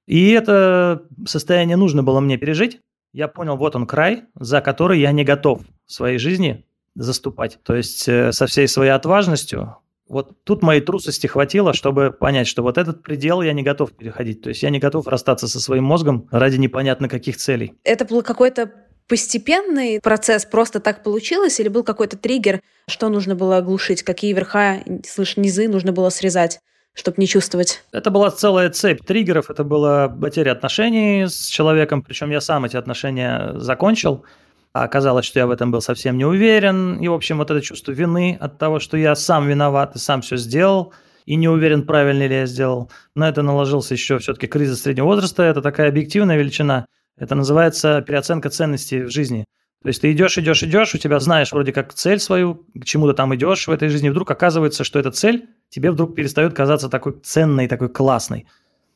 И 0.06 0.30
это 0.30 1.02
состояние 1.26 1.76
нужно 1.76 2.02
было 2.02 2.20
мне 2.20 2.36
пережить. 2.36 2.80
Я 3.12 3.28
понял, 3.28 3.56
вот 3.56 3.76
он 3.76 3.86
край, 3.86 4.24
за 4.34 4.60
который 4.60 5.00
я 5.00 5.12
не 5.12 5.24
готов 5.24 5.62
в 5.86 5.92
своей 5.92 6.18
жизни 6.18 6.64
заступать. 6.94 7.58
То 7.62 7.74
есть 7.74 8.08
э, 8.08 8.32
со 8.32 8.46
всей 8.46 8.68
своей 8.68 8.90
отважностью, 8.90 9.76
вот 10.08 10.44
тут 10.44 10.62
моей 10.62 10.80
трусости 10.80 11.26
хватило, 11.26 11.72
чтобы 11.72 12.12
понять, 12.12 12.46
что 12.46 12.62
вот 12.62 12.78
этот 12.78 13.02
предел 13.02 13.42
я 13.42 13.52
не 13.52 13.62
готов 13.62 13.92
переходить. 13.92 14.42
То 14.42 14.50
есть 14.50 14.62
я 14.62 14.70
не 14.70 14.78
готов 14.78 15.08
расстаться 15.08 15.48
со 15.48 15.60
своим 15.60 15.84
мозгом 15.84 16.28
ради 16.30 16.56
непонятно 16.56 17.08
каких 17.08 17.36
целей. 17.36 17.74
Это 17.82 18.04
был 18.04 18.22
какой-то 18.22 18.72
постепенный 19.08 20.00
процесс, 20.00 20.44
просто 20.44 20.80
так 20.80 21.02
получилось, 21.02 21.60
или 21.60 21.68
был 21.68 21.84
какой-то 21.84 22.16
триггер, 22.16 22.60
что 22.88 23.08
нужно 23.08 23.34
было 23.34 23.58
оглушить, 23.58 24.02
какие 24.02 24.32
верха, 24.32 24.82
слышь, 25.06 25.36
низы 25.36 25.68
нужно 25.68 25.92
было 25.92 26.10
срезать? 26.10 26.60
чтобы 26.96 27.16
не 27.18 27.26
чувствовать? 27.28 27.84
Это 27.92 28.10
была 28.10 28.30
целая 28.30 28.70
цепь 28.70 29.04
триггеров. 29.04 29.50
Это 29.50 29.64
была 29.64 30.08
потеря 30.08 30.52
отношений 30.52 31.26
с 31.26 31.46
человеком, 31.46 32.00
причем 32.02 32.30
я 32.30 32.40
сам 32.40 32.64
эти 32.64 32.76
отношения 32.76 33.52
закончил. 33.56 34.24
А 34.72 34.84
оказалось, 34.84 35.26
что 35.26 35.38
я 35.38 35.46
в 35.46 35.50
этом 35.50 35.70
был 35.70 35.82
совсем 35.82 36.16
не 36.16 36.24
уверен. 36.24 36.98
И, 36.98 37.08
в 37.08 37.12
общем, 37.12 37.38
вот 37.38 37.50
это 37.50 37.60
чувство 37.60 37.92
вины 37.92 38.36
от 38.40 38.58
того, 38.58 38.80
что 38.80 38.96
я 38.96 39.14
сам 39.14 39.46
виноват 39.46 39.94
и 39.94 39.98
сам 39.98 40.22
все 40.22 40.36
сделал, 40.36 40.92
и 41.26 41.36
не 41.36 41.48
уверен, 41.48 41.86
правильно 41.86 42.26
ли 42.26 42.34
я 42.34 42.46
сделал. 42.46 42.90
На 43.14 43.28
это 43.28 43.42
наложился 43.42 43.94
еще 43.94 44.18
все-таки 44.18 44.46
кризис 44.46 44.82
среднего 44.82 45.06
возраста. 45.06 45.42
Это 45.42 45.60
такая 45.60 45.88
объективная 45.88 46.38
величина. 46.38 46.86
Это 47.18 47.34
называется 47.34 48.02
переоценка 48.02 48.50
ценностей 48.50 49.02
в 49.02 49.10
жизни. 49.10 49.46
То 49.82 49.88
есть 49.88 50.00
ты 50.00 50.12
идешь, 50.12 50.36
идешь, 50.36 50.62
идешь, 50.62 50.94
у 50.94 50.98
тебя 50.98 51.20
знаешь 51.20 51.52
вроде 51.52 51.72
как 51.72 51.94
цель 51.94 52.18
свою, 52.18 52.66
к 52.74 52.84
чему 52.84 53.06
ты 53.06 53.14
там 53.14 53.34
идешь 53.34 53.68
в 53.68 53.70
этой 53.70 53.88
жизни, 53.88 54.08
вдруг 54.08 54.30
оказывается, 54.30 54.84
что 54.84 54.98
эта 54.98 55.10
цель 55.10 55.48
тебе 55.68 55.90
вдруг 55.90 56.14
перестает 56.14 56.54
казаться 56.54 56.88
такой 56.88 57.14
ценной, 57.22 57.68
такой 57.68 57.88
классной. 57.88 58.46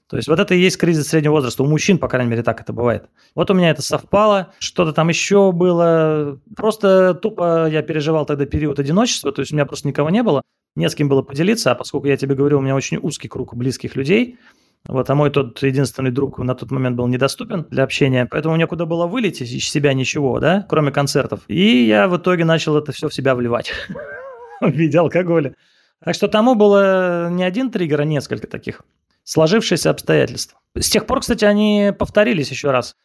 То 0.09 0.17
есть 0.17 0.29
вот 0.29 0.41
это 0.41 0.55
и 0.55 0.59
есть 0.59 0.77
кризис 0.77 1.07
среднего 1.07 1.35
возраста. 1.35 1.63
У 1.63 1.67
мужчин, 1.67 1.97
по 1.97 2.09
крайней 2.09 2.31
мере, 2.31 2.43
так 2.43 2.61
это 2.61 2.73
бывает. 2.73 3.09
Вот 3.37 3.49
у 3.53 3.55
меня 3.55 3.71
это 3.71 3.81
совпало, 3.81 4.53
что-то 4.59 4.93
там 4.93 5.09
еще 5.09 5.53
было. 5.53 6.41
Просто 6.57 7.15
тупо 7.15 7.69
я 7.71 7.83
переживал 7.83 8.27
тогда 8.27 8.45
период 8.45 8.81
одиночества, 8.81 9.31
то 9.31 9.41
есть 9.41 9.53
у 9.53 9.55
меня 9.55 9.67
просто 9.67 9.87
никого 9.87 10.11
не 10.11 10.25
было, 10.25 10.43
не 10.75 10.89
с 10.89 10.97
кем 10.97 11.09
было 11.09 11.23
поделиться, 11.23 11.71
а 11.71 11.75
поскольку 11.77 12.09
я 12.09 12.17
тебе 12.17 12.35
говорю, 12.35 12.59
у 12.59 12.61
меня 12.61 12.75
очень 12.75 12.99
узкий 13.01 13.29
круг 13.29 13.55
близких 13.55 13.95
людей, 13.95 14.39
вот, 14.87 15.11
а 15.11 15.15
мой 15.15 15.31
тот 15.31 15.63
единственный 15.63 16.11
друг 16.11 16.39
на 16.39 16.55
тот 16.55 16.71
момент 16.71 16.97
был 16.97 17.07
недоступен 17.07 17.67
для 17.71 17.85
общения, 17.85 18.27
поэтому 18.27 18.55
мне 18.55 18.67
куда 18.67 18.87
было 18.87 19.07
вылететь 19.07 19.53
из 19.53 19.69
себя 19.69 19.93
ничего, 19.93 20.41
да, 20.41 20.67
кроме 20.69 20.91
концертов. 20.91 21.41
И 21.49 21.85
я 21.85 22.09
в 22.09 22.17
итоге 22.17 22.45
начал 22.45 22.77
это 22.77 22.93
все 22.93 23.09
в 23.09 23.15
себя 23.15 23.35
вливать 23.35 23.73
в 24.61 24.71
виде 24.71 24.99
алкоголя. 24.99 25.55
Так 26.03 26.15
что 26.15 26.29
тому 26.29 26.55
было 26.55 27.29
не 27.31 27.45
один 27.45 27.71
триггер, 27.71 28.01
а 28.01 28.05
несколько 28.05 28.47
таких 28.47 28.83
сложившиеся 29.25 29.91
обстоятельства. 29.91 30.59
С 30.75 30.89
тех 30.89 31.07
пор, 31.07 31.21
кстати, 31.21 31.45
они 31.45 31.93
повторились 31.97 32.51
еще 32.51 32.71
раз, 32.71 32.97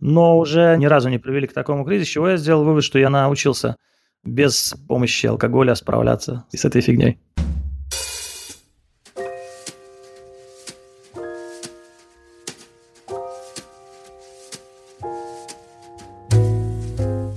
но 0.00 0.38
уже 0.38 0.76
ни 0.76 0.86
разу 0.86 1.08
не 1.08 1.18
привели 1.18 1.46
к 1.46 1.54
такому 1.54 1.84
кризису, 1.84 2.12
чего 2.12 2.28
я 2.30 2.36
сделал 2.36 2.64
вывод, 2.64 2.84
что 2.84 2.98
я 2.98 3.08
научился 3.08 3.76
без 4.22 4.74
помощи 4.86 5.26
алкоголя 5.26 5.74
справляться 5.74 6.44
с 6.52 6.64
этой 6.64 6.82
фигней. 6.82 7.18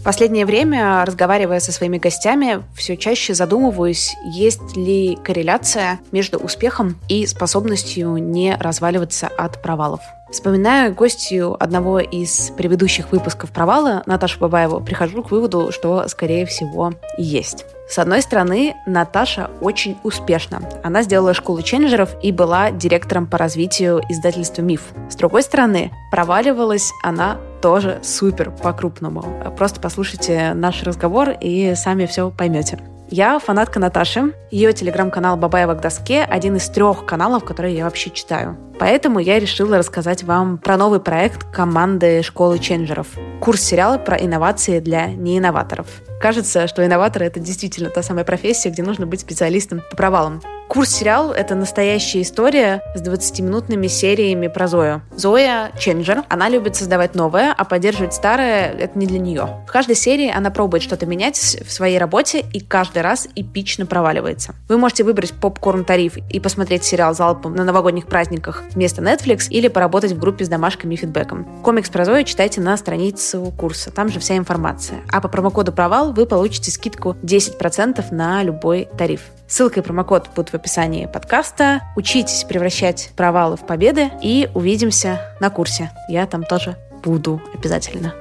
Последнее 0.05 0.45
время, 0.45 1.03
разговаривая 1.03 1.59
со 1.59 1.71
своими 1.71 1.97
гостями, 1.97 2.63
все 2.75 2.95
чаще 2.95 3.33
задумываюсь, 3.33 4.15
есть 4.23 4.77
ли 4.77 5.17
корреляция 5.23 5.99
между 6.11 6.37
успехом 6.37 6.99
и 7.09 7.25
способностью 7.25 8.15
не 8.17 8.55
разваливаться 8.55 9.27
от 9.27 9.63
провалов. 9.63 10.01
Вспоминая 10.35 10.91
гостью 10.91 11.55
одного 11.63 11.99
из 11.99 12.51
предыдущих 12.57 13.13
выпусков 13.13 13.51
«Провала» 13.51 14.03
Наташу 14.05 14.41
Бабаеву, 14.41 14.81
прихожу 14.81 15.23
к 15.23 15.31
выводу, 15.31 15.71
что, 15.71 16.09
скорее 16.09 16.45
всего, 16.45 16.91
есть. 17.17 17.65
С 17.87 17.99
одной 17.99 18.21
стороны, 18.21 18.75
Наташа 18.85 19.49
очень 19.61 19.97
успешна. 20.03 20.61
Она 20.83 21.03
сделала 21.03 21.33
школу 21.33 21.61
ченджеров 21.61 22.17
и 22.21 22.33
была 22.33 22.71
директором 22.71 23.27
по 23.27 23.37
развитию 23.37 24.01
издательства 24.09 24.61
«Миф». 24.61 24.81
С 25.09 25.15
другой 25.15 25.41
стороны, 25.41 25.93
проваливалась 26.11 26.91
она 27.01 27.37
тоже 27.61 28.01
супер 28.03 28.51
по-крупному. 28.51 29.23
Просто 29.57 29.79
послушайте 29.79 30.51
наш 30.53 30.83
разговор 30.83 31.29
и 31.29 31.75
сами 31.75 32.07
все 32.07 32.29
поймете. 32.29 32.81
Я 33.17 33.39
фанатка 33.39 33.79
Наташи. 33.79 34.33
Ее 34.51 34.73
телеграм-канал 34.73 35.37
«Бабаева 35.37 35.73
к 35.75 35.79
доске»— 35.79 36.23
один 36.29 36.57
из 36.57 36.67
трех 36.67 37.05
каналов, 37.05 37.45
которые 37.45 37.73
я 37.73 37.85
вообще 37.85 38.09
читаю. 38.09 38.57
Поэтому 38.77 39.19
я 39.19 39.39
решила 39.39 39.77
рассказать 39.77 40.23
вам 40.23 40.57
про 40.57 40.75
новый 40.75 40.99
проект 40.99 41.45
команды 41.49 42.21
школы 42.23 42.59
ченджеров. 42.59 43.07
Курс 43.39 43.61
сериала 43.61 43.97
про 43.97 44.17
инновации 44.17 44.81
для 44.81 45.05
неинноваторов. 45.05 45.87
Кажется, 46.19 46.67
что 46.67 46.85
инноватор— 46.85 47.23
это 47.23 47.39
действительно 47.39 47.89
та 47.89 48.03
самая 48.03 48.25
профессия, 48.25 48.69
где 48.69 48.83
нужно 48.83 49.07
быть 49.07 49.21
специалистом 49.21 49.81
по 49.89 49.95
провалам. 49.95 50.41
Курс 50.67 50.89
сериал— 50.89 51.31
это 51.33 51.55
настоящая 51.55 52.21
история 52.23 52.81
с 52.95 53.01
20-минутными 53.01 53.87
сериями 53.87 54.47
про 54.47 54.67
Зою. 54.67 55.01
Зоя— 55.15 55.71
ченджер, 55.79 56.23
она 56.27 56.49
любит 56.49 56.75
создавать 56.75 57.13
новое, 57.15 57.53
а 57.55 57.63
поддерживать 57.63 58.13
старое— 58.13 58.71
это 58.79 58.97
не 58.97 59.05
для 59.05 59.19
нее. 59.19 59.47
В 59.67 59.71
каждой 59.71 59.95
серии 59.95 60.29
она 60.29 60.49
пробует 60.49 60.83
что-то 60.83 61.05
менять 61.05 61.37
в 61.37 61.71
своей 61.71 61.97
работе 61.97 62.43
и 62.51 62.59
каждый 62.59 63.03
раз 63.03 63.27
эпично 63.35 63.85
проваливается. 63.85 64.55
Вы 64.67 64.77
можете 64.77 65.03
выбрать 65.03 65.33
попкорн-тариф 65.33 66.17
и 66.29 66.39
посмотреть 66.39 66.83
сериал 66.83 67.13
залпом 67.13 67.55
на 67.55 67.63
новогодних 67.63 68.07
праздниках 68.07 68.63
вместо 68.73 69.01
Netflix 69.01 69.47
или 69.49 69.67
поработать 69.67 70.13
в 70.13 70.19
группе 70.19 70.45
с 70.45 70.49
домашками 70.49 70.95
и 70.95 70.97
фидбэком. 70.97 71.61
Комикс 71.61 71.89
про 71.89 72.05
Зою 72.05 72.25
читайте 72.25 72.59
на 72.59 72.75
странице 72.75 73.39
курса, 73.57 73.91
там 73.91 74.09
же 74.09 74.19
вся 74.19 74.35
информация. 74.35 75.01
А 75.11 75.21
по 75.21 75.27
промокоду 75.27 75.71
«Провал» 75.71 76.11
вы 76.11 76.25
получите 76.25 76.71
скидку 76.71 77.15
10% 77.21 78.03
на 78.11 78.41
любой 78.41 78.89
тариф. 78.97 79.21
Ссылка 79.55 79.79
и 79.79 79.83
промокод 79.83 80.31
будут 80.35 80.49
в 80.49 80.53
описании 80.53 81.05
подкаста. 81.05 81.81
Учитесь 81.95 82.43
превращать 82.43 83.11
провалы 83.15 83.55
в 83.55 83.65
победы 83.65 84.11
и 84.21 84.49
увидимся 84.53 85.33
на 85.39 85.49
курсе. 85.49 85.91
Я 86.09 86.27
там 86.27 86.43
тоже 86.43 86.75
буду 87.05 87.41
обязательно. 87.53 88.13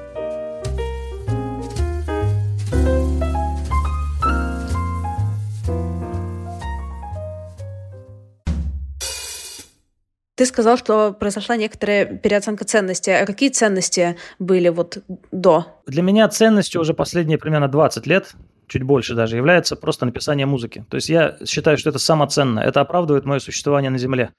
Ты 10.36 10.46
сказал, 10.46 10.76
что 10.76 11.12
произошла 11.12 11.56
некоторая 11.56 12.04
переоценка 12.04 12.64
ценностей. 12.64 13.10
А 13.10 13.26
какие 13.26 13.48
ценности 13.48 14.16
были 14.38 14.68
вот 14.68 14.98
до? 15.32 15.66
Для 15.88 16.02
меня 16.02 16.28
ценностью 16.28 16.80
уже 16.80 16.94
последние 16.94 17.38
примерно 17.38 17.66
20 17.66 18.06
лет 18.06 18.36
чуть 18.68 18.82
больше 18.82 19.14
даже, 19.14 19.36
является 19.36 19.76
просто 19.76 20.06
написание 20.06 20.46
музыки. 20.46 20.84
То 20.90 20.96
есть 20.96 21.08
я 21.08 21.36
считаю, 21.46 21.78
что 21.78 21.90
это 21.90 21.98
самоценно, 21.98 22.60
это 22.60 22.80
оправдывает 22.80 23.24
мое 23.24 23.38
существование 23.38 23.90
на 23.90 23.98
Земле. 23.98 24.32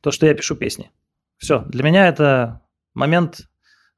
То, 0.00 0.10
что 0.10 0.26
я 0.26 0.34
пишу 0.34 0.56
песни. 0.56 0.90
Все, 1.38 1.60
для 1.68 1.82
меня 1.82 2.08
это 2.08 2.60
момент 2.94 3.48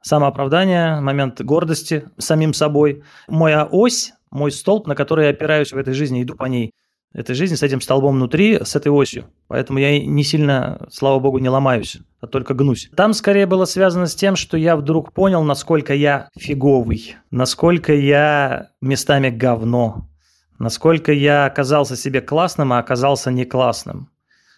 самооправдания, 0.02 1.00
момент 1.00 1.40
гордости 1.40 2.08
самим 2.18 2.54
собой. 2.54 3.02
Моя 3.28 3.64
ось, 3.64 4.12
мой 4.30 4.50
столб, 4.52 4.86
на 4.86 4.94
который 4.94 5.26
я 5.26 5.30
опираюсь 5.30 5.72
в 5.72 5.76
этой 5.76 5.94
жизни, 5.94 6.22
иду 6.22 6.36
по 6.36 6.44
ней– 6.44 6.72
этой 7.14 7.34
жизни 7.34 7.54
с 7.54 7.62
этим 7.62 7.80
столбом 7.80 8.16
внутри, 8.16 8.58
с 8.62 8.76
этой 8.76 8.88
осью. 8.88 9.26
Поэтому 9.48 9.78
я 9.78 10.04
не 10.04 10.24
сильно, 10.24 10.86
слава 10.90 11.20
богу, 11.20 11.38
не 11.38 11.48
ломаюсь, 11.48 11.98
а 12.20 12.26
только 12.26 12.54
гнусь. 12.54 12.90
Там 12.96 13.14
скорее 13.14 13.46
было 13.46 13.64
связано 13.64 14.06
с 14.06 14.14
тем, 14.14 14.36
что 14.36 14.56
я 14.56 14.76
вдруг 14.76 15.12
понял, 15.12 15.42
насколько 15.44 15.94
я 15.94 16.28
фиговый, 16.36 17.16
насколько 17.30 17.94
я 17.94 18.70
местами 18.80 19.30
говно, 19.30 20.08
насколько 20.58 21.12
я 21.12 21.46
оказался 21.46 21.96
себе 21.96 22.20
классным, 22.20 22.72
а 22.72 22.78
оказался 22.78 23.30
не 23.30 23.44
классным. 23.44 24.10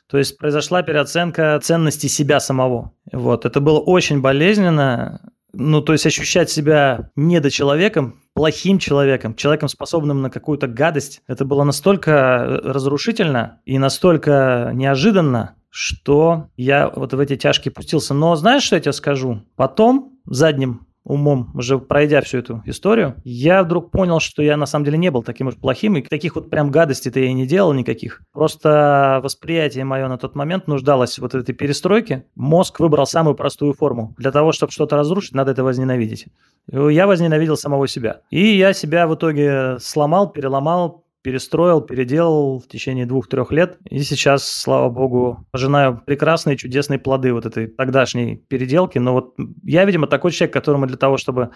То 0.09 0.19
есть 0.19 0.39
произошла 0.39 0.83
переоценка 0.83 1.59
ценности 1.63 2.07
себя 2.07 2.41
самого. 2.41 2.93
Вот. 3.13 3.45
Это 3.45 3.61
было 3.61 3.81
очень 3.81 4.21
болезненно, 4.21 5.33
ну, 5.59 5.81
то 5.81 5.93
есть 5.93 6.07
ощущать 6.07 6.51
себя 6.51 7.11
недочеловеком, 7.17 8.21
плохим 8.35 8.79
человеком, 8.79 9.35
человеком, 9.35 9.69
способным 9.69 10.23
на 10.23 10.31
какую-то 10.31 10.67
гадость, 10.67 11.23
это 11.27 11.45
было 11.45 11.65
настолько 11.65 12.13
э, 12.13 12.71
разрушительно 12.71 13.61
и 13.65 13.79
настолько 13.79 14.71
неожиданно, 14.75 15.57
что 15.71 16.49
я 16.57 16.89
вот 16.89 17.13
в 17.13 17.21
эти 17.21 17.37
тяжкие 17.37 17.73
пустился. 17.73 18.15
Но 18.15 18.37
знаешь, 18.37 18.63
что 18.63 18.77
я 18.77 18.81
тебе 18.81 18.93
скажу? 18.93 19.43
Потом, 19.57 20.19
задним 20.27 20.86
умом, 21.07 21.51
уже 21.55 21.79
пройдя 21.79 22.21
всю 22.21 22.39
эту 22.39 22.63
историю, 22.67 23.15
я 23.25 23.63
вдруг 23.63 23.91
понял, 23.91 24.21
что 24.21 24.43
я 24.43 24.57
на 24.57 24.67
самом 24.67 24.85
деле 24.85 24.99
не 24.99 25.11
был 25.11 25.23
таким 25.23 25.47
уж 25.47 25.57
плохим, 25.57 25.97
и 25.97 26.03
таких 26.03 26.35
вот 26.35 26.51
прям 26.51 26.71
гадостей-то 26.71 27.21
я 27.21 27.27
и 27.27 27.33
не 27.33 27.47
делал 27.47 27.73
никаких. 27.73 28.23
Просто 28.33 29.21
восприятие 29.23 29.85
мое 29.85 30.09
на 30.09 30.19
тот 30.19 30.35
момент 30.35 30.67
нуждалось 30.67 31.19
вот 31.19 31.33
в 31.33 31.37
этой 31.37 31.55
перестройке. 31.55 32.27
Мозг 32.35 32.81
выбрал 32.81 33.07
самую 33.07 33.37
простую 33.37 33.73
форму. 33.73 34.15
Для 34.19 34.33
того, 34.33 34.53
чтобы 34.53 34.73
что-то 34.73 34.97
разрушить, 34.97 35.35
надо 35.35 35.53
это 35.53 35.63
возненавидеть. 35.63 36.27
Я 36.71 37.07
возненавидел 37.07 37.57
самого 37.57 37.87
себя. 37.87 38.23
И 38.31 38.57
я 38.57 38.73
себя 38.73 39.07
в 39.07 39.15
итоге 39.15 39.79
сломал, 39.79 40.31
переломал, 40.31 41.06
перестроил, 41.27 41.81
переделал 41.81 42.61
в 42.61 42.69
течение 42.69 43.05
двух-трех 43.05 43.51
лет. 43.51 43.79
И 43.91 43.99
сейчас, 44.05 44.47
слава 44.47 44.89
богу, 44.91 45.45
пожинаю 45.51 46.01
прекрасные, 46.07 46.57
чудесные 46.57 47.01
плоды 47.01 47.33
вот 47.33 47.45
этой 47.45 47.67
тогдашней 47.67 48.37
переделки. 48.37 48.99
Но 48.99 49.13
вот 49.13 49.35
я, 49.65 49.85
видимо, 49.85 50.07
такой 50.07 50.31
человек, 50.31 50.53
которому 50.53 50.87
для 50.87 50.97
того, 50.97 51.17
чтобы 51.17 51.51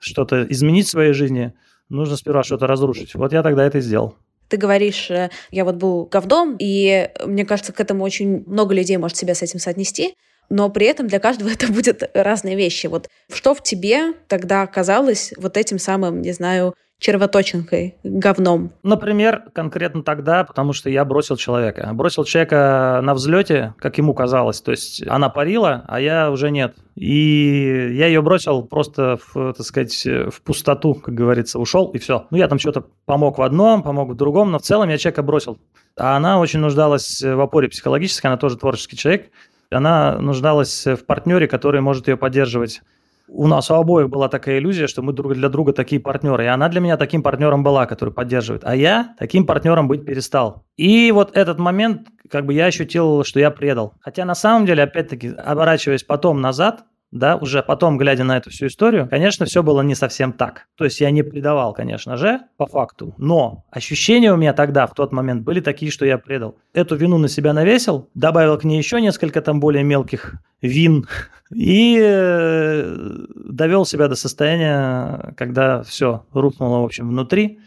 что-то 0.00 0.42
изменить 0.50 0.88
в 0.88 0.90
своей 0.90 1.12
жизни, 1.12 1.54
нужно 1.88 2.16
сперва 2.16 2.42
что-то 2.42 2.66
разрушить. 2.66 3.14
Вот 3.14 3.32
я 3.32 3.44
тогда 3.44 3.64
это 3.64 3.78
и 3.78 3.82
сделал. 3.82 4.16
Ты 4.48 4.56
говоришь, 4.56 5.12
э, 5.12 5.30
я 5.52 5.64
вот 5.64 5.76
был 5.76 6.06
говном, 6.06 6.56
и 6.58 7.08
мне 7.24 7.44
кажется, 7.44 7.72
к 7.72 7.78
этому 7.78 8.02
очень 8.02 8.42
много 8.48 8.74
людей 8.74 8.96
может 8.96 9.16
себя 9.16 9.36
с 9.36 9.42
этим 9.42 9.60
соотнести 9.60 10.16
но 10.50 10.70
при 10.70 10.86
этом 10.86 11.08
для 11.08 11.20
каждого 11.20 11.48
это 11.52 11.70
будет 11.70 12.10
разные 12.14 12.56
вещи. 12.56 12.86
Вот 12.86 13.08
что 13.30 13.54
в 13.54 13.62
тебе 13.62 14.14
тогда 14.28 14.62
оказалось 14.62 15.32
вот 15.36 15.56
этим 15.56 15.78
самым, 15.78 16.22
не 16.22 16.32
знаю, 16.32 16.74
червоточинкой, 16.98 17.96
говном? 18.02 18.72
Например, 18.82 19.44
конкретно 19.54 20.02
тогда, 20.02 20.44
потому 20.44 20.72
что 20.72 20.90
я 20.90 21.04
бросил 21.04 21.36
человека. 21.36 21.88
Бросил 21.92 22.24
человека 22.24 23.00
на 23.02 23.14
взлете, 23.14 23.74
как 23.78 23.98
ему 23.98 24.14
казалось. 24.14 24.60
То 24.60 24.72
есть 24.72 25.06
она 25.06 25.28
парила, 25.28 25.84
а 25.86 26.00
я 26.00 26.30
уже 26.30 26.50
нет. 26.50 26.76
И 26.96 27.90
я 27.92 28.06
ее 28.06 28.20
бросил 28.20 28.62
просто, 28.62 29.18
в, 29.32 29.54
так 29.54 29.64
сказать, 29.64 30.04
в 30.04 30.42
пустоту, 30.42 30.94
как 30.94 31.14
говорится, 31.14 31.58
ушел 31.58 31.90
и 31.92 31.98
все. 31.98 32.26
Ну, 32.30 32.36
я 32.36 32.48
там 32.48 32.58
что-то 32.58 32.86
помог 33.04 33.38
в 33.38 33.42
одном, 33.42 33.82
помог 33.82 34.10
в 34.10 34.16
другом, 34.16 34.50
но 34.50 34.58
в 34.58 34.62
целом 34.62 34.88
я 34.88 34.98
человека 34.98 35.22
бросил. 35.22 35.58
А 35.96 36.16
она 36.16 36.40
очень 36.40 36.60
нуждалась 36.60 37.22
в 37.22 37.40
опоре 37.40 37.68
психологической, 37.68 38.30
она 38.30 38.38
тоже 38.38 38.56
творческий 38.56 38.96
человек. 38.96 39.30
Она 39.70 40.18
нуждалась 40.18 40.86
в 40.86 41.04
партнере, 41.04 41.46
который 41.46 41.80
может 41.80 42.08
ее 42.08 42.16
поддерживать 42.16 42.80
у 43.28 43.46
нас 43.46 43.70
у 43.70 43.74
обоих 43.74 44.08
была 44.08 44.28
такая 44.28 44.58
иллюзия, 44.58 44.86
что 44.86 45.02
мы 45.02 45.12
друг 45.12 45.34
для 45.34 45.48
друга 45.48 45.72
такие 45.72 46.00
партнеры. 46.00 46.44
И 46.44 46.48
она 46.48 46.68
для 46.68 46.80
меня 46.80 46.96
таким 46.96 47.22
партнером 47.22 47.62
была, 47.62 47.86
который 47.86 48.12
поддерживает. 48.12 48.62
А 48.64 48.74
я 48.74 49.14
таким 49.18 49.46
партнером 49.46 49.86
быть 49.86 50.04
перестал. 50.04 50.64
И 50.76 51.12
вот 51.12 51.36
этот 51.36 51.58
момент, 51.58 52.08
как 52.30 52.46
бы 52.46 52.54
я 52.54 52.66
ощутил, 52.66 53.24
что 53.24 53.38
я 53.38 53.50
предал. 53.50 53.94
Хотя 54.00 54.24
на 54.24 54.34
самом 54.34 54.66
деле, 54.66 54.82
опять-таки, 54.84 55.28
оборачиваясь 55.28 56.02
потом 56.02 56.40
назад, 56.40 56.84
да, 57.10 57.36
уже 57.36 57.62
потом, 57.62 57.96
глядя 57.96 58.24
на 58.24 58.36
эту 58.36 58.50
всю 58.50 58.66
историю, 58.66 59.08
конечно, 59.08 59.46
все 59.46 59.62
было 59.62 59.80
не 59.80 59.94
совсем 59.94 60.32
так. 60.32 60.68
То 60.76 60.84
есть 60.84 61.00
я 61.00 61.10
не 61.10 61.22
предавал, 61.22 61.72
конечно 61.72 62.16
же, 62.16 62.40
по 62.56 62.66
факту, 62.66 63.14
но 63.16 63.64
ощущения 63.70 64.32
у 64.32 64.36
меня 64.36 64.52
тогда, 64.52 64.86
в 64.86 64.94
тот 64.94 65.12
момент, 65.12 65.42
были 65.42 65.60
такие, 65.60 65.90
что 65.90 66.04
я 66.04 66.18
предал. 66.18 66.56
Эту 66.74 66.96
вину 66.96 67.18
на 67.18 67.28
себя 67.28 67.52
навесил, 67.52 68.10
добавил 68.14 68.58
к 68.58 68.64
ней 68.64 68.76
еще 68.76 69.00
несколько 69.00 69.40
там 69.40 69.58
более 69.58 69.84
мелких 69.84 70.34
вин 70.60 71.06
и 71.50 71.98
э, 71.98 73.26
довел 73.34 73.86
себя 73.86 74.08
до 74.08 74.14
состояния, 74.14 75.34
когда 75.36 75.82
все 75.82 76.26
рухнуло, 76.32 76.80
в 76.80 76.84
общем, 76.84 77.08
внутри, 77.08 77.60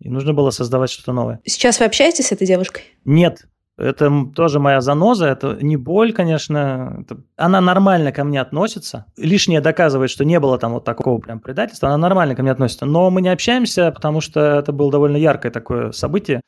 и 0.00 0.08
нужно 0.08 0.32
было 0.32 0.50
создавать 0.50 0.90
что-то 0.90 1.12
новое. 1.12 1.40
Сейчас 1.44 1.80
вы 1.80 1.86
общаетесь 1.86 2.28
с 2.28 2.32
этой 2.32 2.46
девушкой? 2.46 2.82
Нет, 3.04 3.46
это 3.78 4.10
тоже 4.34 4.58
моя 4.58 4.80
заноза, 4.80 5.26
это 5.26 5.58
не 5.60 5.76
боль, 5.76 6.12
конечно. 6.12 6.98
Это... 7.00 7.20
Она 7.36 7.60
нормально 7.60 8.10
ко 8.10 8.24
мне 8.24 8.40
относится. 8.40 9.06
Лишнее 9.18 9.60
доказывает, 9.60 10.10
что 10.10 10.24
не 10.24 10.40
было 10.40 10.58
там 10.58 10.72
вот 10.72 10.84
такого 10.84 11.18
прям 11.18 11.40
предательства. 11.40 11.88
Она 11.88 11.98
нормально 11.98 12.34
ко 12.34 12.42
мне 12.42 12.52
относится. 12.52 12.86
Но 12.86 13.10
мы 13.10 13.20
не 13.20 13.28
общаемся, 13.28 13.92
потому 13.92 14.22
что 14.22 14.40
это 14.40 14.72
было 14.72 14.90
довольно 14.90 15.18
яркое 15.18 15.52
такое 15.52 15.92
событие 15.92 16.40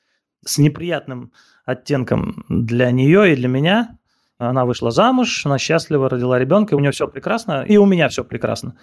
с 0.44 0.56
неприятным 0.56 1.32
оттенком 1.66 2.44
для 2.48 2.90
нее 2.90 3.32
и 3.32 3.36
для 3.36 3.48
меня. 3.48 3.98
Она 4.38 4.64
вышла 4.64 4.90
замуж, 4.90 5.44
она 5.44 5.58
счастлива, 5.58 6.08
родила 6.08 6.38
ребенка, 6.38 6.74
у 6.74 6.78
нее 6.78 6.92
все 6.92 7.08
прекрасно, 7.08 7.64
и 7.66 7.76
у 7.76 7.84
меня 7.84 8.08
все 8.08 8.24
прекрасно 8.24 8.76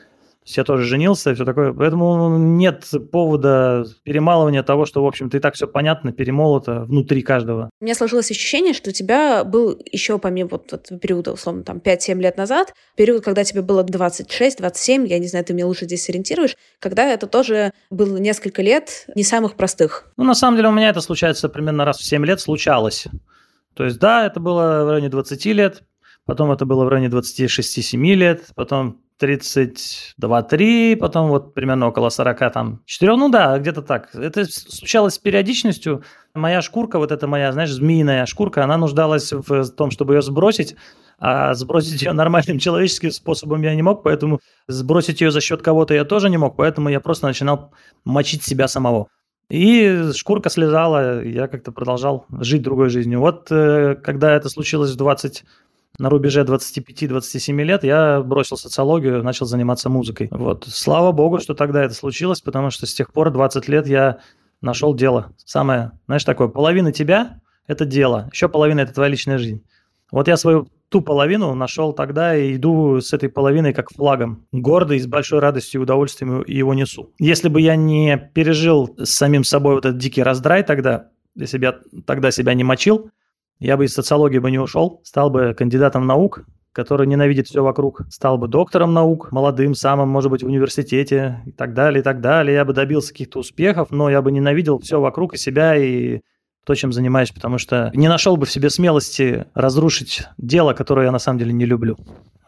я 0.45 0.63
тоже 0.63 0.83
женился 0.83 1.31
и 1.31 1.33
все 1.33 1.43
такое. 1.43 1.73
Поэтому 1.73 2.37
нет 2.37 2.85
повода 3.11 3.85
перемалывания 4.03 4.63
того, 4.63 4.85
что, 4.85 5.03
в 5.03 5.07
общем-то, 5.07 5.37
и 5.37 5.39
так 5.39 5.55
все 5.55 5.67
понятно, 5.67 6.11
перемолото 6.11 6.81
внутри 6.81 7.21
каждого. 7.21 7.69
У 7.81 7.83
меня 7.83 7.95
сложилось 7.95 8.29
ощущение, 8.29 8.73
что 8.73 8.91
у 8.91 8.93
тебя 8.93 9.43
был 9.43 9.79
еще 9.91 10.19
помимо 10.19 10.49
вот 10.51 10.71
этого 10.71 10.99
периода, 10.99 11.33
условно, 11.33 11.63
там, 11.63 11.77
5-7 11.77 12.19
лет 12.21 12.37
назад, 12.37 12.73
период, 12.95 13.23
когда 13.23 13.43
тебе 13.43 13.61
было 13.61 13.83
26-27, 13.83 15.07
я 15.07 15.19
не 15.19 15.27
знаю, 15.27 15.45
ты 15.45 15.53
меня 15.53 15.65
лучше 15.65 15.85
здесь 15.85 16.07
ориентируешь, 16.09 16.55
когда 16.79 17.05
это 17.11 17.27
тоже 17.27 17.71
было 17.89 18.17
несколько 18.17 18.61
лет 18.61 19.07
не 19.15 19.23
самых 19.23 19.55
простых. 19.55 20.11
Ну, 20.17 20.23
на 20.23 20.35
самом 20.35 20.57
деле, 20.57 20.69
у 20.69 20.73
меня 20.73 20.89
это 20.89 21.01
случается 21.01 21.49
примерно 21.49 21.85
раз 21.85 21.97
в 21.97 22.05
7 22.05 22.25
лет, 22.25 22.39
случалось. 22.39 23.07
То 23.73 23.83
есть, 23.83 23.99
да, 23.99 24.25
это 24.25 24.39
было 24.39 24.85
в 24.85 24.89
районе 24.89 25.09
20 25.09 25.45
лет, 25.47 25.83
потом 26.25 26.51
это 26.51 26.65
было 26.65 26.85
в 26.85 26.87
районе 26.87 27.09
26-7 27.09 27.97
лет, 28.13 28.45
потом 28.55 29.01
32-3, 29.21 30.97
потом 30.97 31.29
вот 31.29 31.53
примерно 31.53 31.87
около 31.87 32.09
40 32.09 32.53
там 32.53 32.81
4, 32.85 33.15
ну 33.15 33.29
да, 33.29 33.57
где-то 33.59 33.81
так. 33.81 34.13
Это 34.13 34.45
случалось 34.45 35.13
с 35.15 35.19
периодичностью. 35.19 36.03
Моя 36.33 36.61
шкурка, 36.61 36.99
вот 36.99 37.11
эта 37.11 37.27
моя, 37.27 37.51
знаешь, 37.51 37.71
змеиная 37.71 38.25
шкурка, 38.25 38.63
она 38.63 38.77
нуждалась 38.77 39.31
в 39.31 39.69
том, 39.71 39.91
чтобы 39.91 40.15
ее 40.15 40.21
сбросить, 40.21 40.75
а 41.17 41.53
сбросить 41.53 42.01
ее 42.01 42.11
нормальным 42.11 42.59
человеческим 42.59 43.11
способом 43.11 43.61
я 43.61 43.73
не 43.73 43.81
мог, 43.81 44.03
поэтому 44.03 44.39
сбросить 44.67 45.21
ее 45.21 45.31
за 45.31 45.41
счет 45.41 45.61
кого-то 45.61 45.93
я 45.93 46.03
тоже 46.03 46.29
не 46.29 46.37
мог, 46.37 46.57
поэтому 46.57 46.89
я 46.89 46.99
просто 46.99 47.27
начинал 47.27 47.73
мочить 48.03 48.43
себя 48.43 48.67
самого. 48.67 49.07
И 49.49 50.11
шкурка 50.15 50.49
слезала, 50.49 51.23
я 51.23 51.47
как-то 51.47 51.71
продолжал 51.71 52.25
жить 52.39 52.63
другой 52.63 52.89
жизнью. 52.89 53.19
Вот 53.19 53.51
э, 53.51 53.95
когда 54.03 54.35
это 54.35 54.49
случилось 54.49 54.91
в 54.91 54.97
20 54.97 55.43
на 55.99 56.09
рубеже 56.09 56.43
25-27 56.43 57.63
лет 57.63 57.83
я 57.83 58.21
бросил 58.21 58.57
социологию, 58.57 59.23
начал 59.23 59.45
заниматься 59.45 59.89
музыкой. 59.89 60.27
Вот. 60.31 60.65
Слава 60.67 61.11
богу, 61.11 61.39
что 61.39 61.53
тогда 61.53 61.83
это 61.83 61.93
случилось, 61.93 62.41
потому 62.41 62.69
что 62.69 62.85
с 62.85 62.93
тех 62.93 63.11
пор 63.11 63.31
20 63.31 63.67
лет 63.67 63.87
я 63.87 64.19
нашел 64.61 64.93
дело. 64.93 65.33
Самое, 65.37 65.91
знаешь, 66.07 66.23
такое, 66.23 66.47
половина 66.47 66.91
тебя– 66.91 67.41
это 67.67 67.85
дело, 67.85 68.29
еще 68.31 68.49
половина– 68.49 68.79
это 68.81 68.93
твоя 68.93 69.09
личная 69.09 69.37
жизнь. 69.37 69.63
Вот 70.11 70.27
я 70.27 70.37
свою 70.37 70.67
ту 70.89 71.01
половину 71.01 71.53
нашел 71.55 71.93
тогда 71.93 72.35
и 72.35 72.55
иду 72.55 73.01
с 73.01 73.11
этой 73.11 73.27
половиной 73.27 73.73
как 73.73 73.91
флагом. 73.91 74.45
Гордо 74.51 74.93
и 74.93 74.99
с 74.99 75.07
большой 75.07 75.39
радостью 75.39 75.81
и 75.81 75.83
удовольствием 75.83 76.43
его 76.47 76.73
несу. 76.73 77.11
Если 77.19 77.49
бы 77.49 77.59
я 77.59 77.75
не 77.75 78.17
пережил 78.33 78.95
с 78.97 79.09
самим 79.09 79.43
собой 79.43 79.75
вот 79.75 79.85
этот 79.85 79.97
дикий 79.97 80.23
раздрай 80.23 80.63
тогда, 80.63 81.09
если 81.35 81.57
бы 81.57 81.65
я 81.65 81.75
тогда 82.05 82.31
себя 82.31 82.53
не 82.53 82.63
мочил, 82.63 83.09
я 83.59 83.77
бы 83.77 83.85
из 83.85 83.93
социологии 83.93 84.39
бы 84.39 84.51
не 84.51 84.59
ушел, 84.59 85.01
стал 85.03 85.29
бы 85.29 85.53
кандидатом 85.57 86.05
наук, 86.05 86.45
который 86.75 87.07
ненавидит 87.07 87.47
все 87.47 87.63
вокруг, 87.63 88.01
стал 88.09 88.37
бы 88.37 88.49
доктором 88.49 88.93
наук, 88.93 89.31
молодым, 89.31 89.75
самым, 89.75 90.09
может 90.09 90.29
быть, 90.29 90.43
в 90.43 90.47
университете 90.47 91.41
и 91.45 91.51
так 91.51 91.73
далее, 91.73 92.01
и 92.01 92.03
так 92.03 92.19
далее. 92.19 92.55
Я 92.55 92.65
бы 92.65 92.73
добился 92.73 93.13
каких-то 93.13 93.39
успехов, 93.39 93.91
но 93.91 94.09
я 94.09 94.21
бы 94.21 94.31
ненавидел 94.31 94.79
все 94.79 94.99
вокруг 94.99 95.33
и 95.33 95.37
себя, 95.37 95.77
и 95.77 96.19
то, 96.65 96.75
чем 96.75 96.91
занимаюсь, 96.91 97.31
потому 97.31 97.59
что 97.59 97.91
не 97.93 98.09
нашел 98.09 98.35
бы 98.35 98.45
в 98.45 98.51
себе 98.51 98.69
смелости 98.69 99.45
разрушить 99.53 100.23
дело, 100.37 100.73
которое 100.73 101.05
я 101.05 101.11
на 101.11 101.19
самом 101.19 101.39
деле 101.39 101.53
не 101.53 101.65
люблю. 101.65 101.95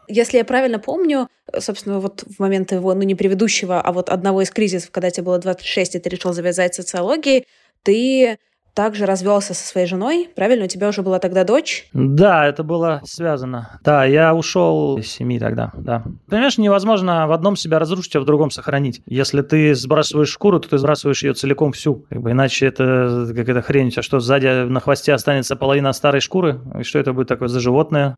Если 0.08 0.38
я 0.38 0.44
правильно 0.44 0.78
помню, 0.78 1.28
собственно, 1.58 2.00
вот 2.00 2.24
в 2.26 2.38
момент 2.38 2.72
его, 2.72 2.94
ну 2.94 3.02
не 3.02 3.14
предыдущего, 3.14 3.80
а 3.80 3.92
вот 3.92 4.10
одного 4.10 4.42
из 4.42 4.50
кризисов, 4.50 4.90
когда 4.90 5.10
тебе 5.10 5.24
было 5.24 5.38
26, 5.38 5.94
и 5.94 5.98
ты 6.00 6.08
решил 6.10 6.32
завязать 6.32 6.74
социологией, 6.74 7.46
ты 7.82 8.38
также 8.78 9.06
развелся 9.06 9.54
со 9.54 9.66
своей 9.66 9.88
женой, 9.88 10.30
правильно? 10.36 10.66
У 10.66 10.68
тебя 10.68 10.86
уже 10.86 11.02
была 11.02 11.18
тогда 11.18 11.42
дочь? 11.42 11.88
Да, 11.92 12.46
это 12.46 12.62
было 12.62 13.00
связано. 13.04 13.80
Да, 13.82 14.04
я 14.04 14.36
ушел 14.36 14.98
из 14.98 15.10
семьи 15.10 15.40
тогда, 15.40 15.72
да. 15.74 16.04
Понимаешь, 16.28 16.58
невозможно 16.58 17.26
в 17.26 17.32
одном 17.32 17.56
себя 17.56 17.80
разрушить, 17.80 18.14
а 18.14 18.20
в 18.20 18.24
другом 18.24 18.52
сохранить. 18.52 19.02
Если 19.04 19.42
ты 19.42 19.74
сбрасываешь 19.74 20.28
шкуру, 20.28 20.60
то 20.60 20.68
ты 20.68 20.78
сбрасываешь 20.78 21.24
ее 21.24 21.34
целиком 21.34 21.72
всю. 21.72 22.06
Как 22.08 22.22
бы, 22.22 22.30
иначе 22.30 22.66
это 22.66 23.26
какая-то 23.34 23.62
хрень. 23.62 23.92
А 23.96 24.00
что, 24.00 24.20
сзади 24.20 24.68
на 24.68 24.78
хвосте 24.78 25.12
останется 25.12 25.56
половина 25.56 25.92
старой 25.92 26.20
шкуры? 26.20 26.60
И 26.78 26.84
что 26.84 27.00
это 27.00 27.12
будет 27.12 27.26
такое 27.26 27.48
за 27.48 27.58
животное? 27.58 28.14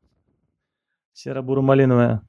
Серо-буро-малиновое. 1.14 2.20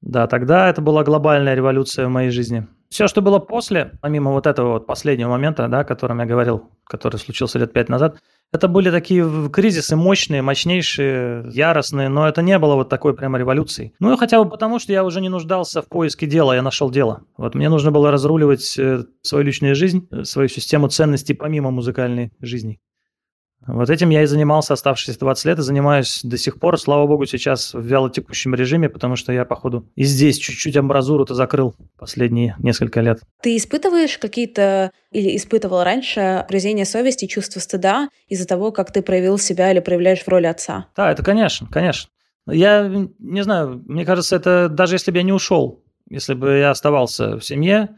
Да, 0.00 0.26
тогда 0.26 0.70
это 0.70 0.80
была 0.80 1.04
глобальная 1.04 1.52
революция 1.54 2.06
в 2.06 2.10
моей 2.10 2.30
жизни. 2.30 2.66
Все, 2.92 3.08
что 3.08 3.22
было 3.22 3.38
после, 3.38 3.92
помимо 4.02 4.32
вот 4.32 4.46
этого 4.46 4.74
вот 4.74 4.86
последнего 4.86 5.30
момента, 5.30 5.66
да, 5.66 5.80
о 5.80 5.84
котором 5.84 6.20
я 6.20 6.26
говорил, 6.26 6.68
который 6.84 7.16
случился 7.16 7.58
лет 7.58 7.72
пять 7.72 7.88
назад, 7.88 8.18
это 8.52 8.68
были 8.68 8.90
такие 8.90 9.48
кризисы 9.50 9.96
мощные, 9.96 10.42
мощнейшие, 10.42 11.50
яростные, 11.54 12.10
но 12.10 12.28
это 12.28 12.42
не 12.42 12.58
было 12.58 12.74
вот 12.74 12.90
такой 12.90 13.14
прямо 13.14 13.38
революции. 13.38 13.94
Ну 13.98 14.12
и 14.12 14.18
хотя 14.18 14.44
бы 14.44 14.50
потому, 14.50 14.78
что 14.78 14.92
я 14.92 15.04
уже 15.04 15.22
не 15.22 15.30
нуждался 15.30 15.80
в 15.80 15.88
поиске 15.88 16.26
дела, 16.26 16.54
я 16.54 16.60
нашел 16.60 16.90
дело. 16.90 17.22
Вот 17.38 17.54
мне 17.54 17.70
нужно 17.70 17.92
было 17.92 18.10
разруливать 18.10 18.76
э, 18.78 19.04
свою 19.22 19.42
личную 19.42 19.74
жизнь, 19.74 20.06
э, 20.10 20.24
свою 20.24 20.50
систему 20.50 20.88
ценностей 20.88 21.32
помимо 21.32 21.70
музыкальной 21.70 22.30
жизни. 22.42 22.78
Вот 23.66 23.90
этим 23.90 24.10
я 24.10 24.22
и 24.22 24.26
занимался 24.26 24.74
оставшиеся 24.74 25.18
20 25.20 25.44
лет 25.44 25.58
и 25.58 25.62
занимаюсь 25.62 26.20
до 26.24 26.36
сих 26.36 26.58
пор. 26.58 26.78
Слава 26.78 27.06
богу, 27.06 27.26
сейчас 27.26 27.74
в 27.74 27.80
вялотекущем 27.80 28.54
режиме, 28.54 28.88
потому 28.88 29.16
что 29.16 29.32
я, 29.32 29.44
походу, 29.44 29.88
и 29.94 30.02
здесь 30.04 30.38
чуть-чуть 30.38 30.76
амбразуру-то 30.76 31.34
закрыл 31.34 31.74
последние 31.98 32.56
несколько 32.58 33.00
лет. 33.00 33.20
Ты 33.40 33.56
испытываешь 33.56 34.18
какие-то 34.18 34.90
или 35.12 35.36
испытывал 35.36 35.84
раньше 35.84 36.44
грызение 36.48 36.84
совести, 36.84 37.26
чувство 37.26 37.60
стыда 37.60 38.08
из-за 38.28 38.46
того, 38.46 38.72
как 38.72 38.92
ты 38.92 39.02
проявил 39.02 39.38
себя 39.38 39.70
или 39.70 39.80
проявляешь 39.80 40.22
в 40.22 40.28
роли 40.28 40.46
отца? 40.46 40.86
Да, 40.96 41.12
это 41.12 41.22
конечно, 41.22 41.68
конечно. 41.70 42.10
Я 42.48 42.90
не 43.18 43.42
знаю, 43.44 43.84
мне 43.86 44.04
кажется, 44.04 44.34
это 44.34 44.68
даже 44.68 44.96
если 44.96 45.12
бы 45.12 45.18
я 45.18 45.22
не 45.22 45.32
ушел, 45.32 45.84
если 46.10 46.34
бы 46.34 46.58
я 46.58 46.70
оставался 46.70 47.38
в 47.38 47.44
семье, 47.44 47.90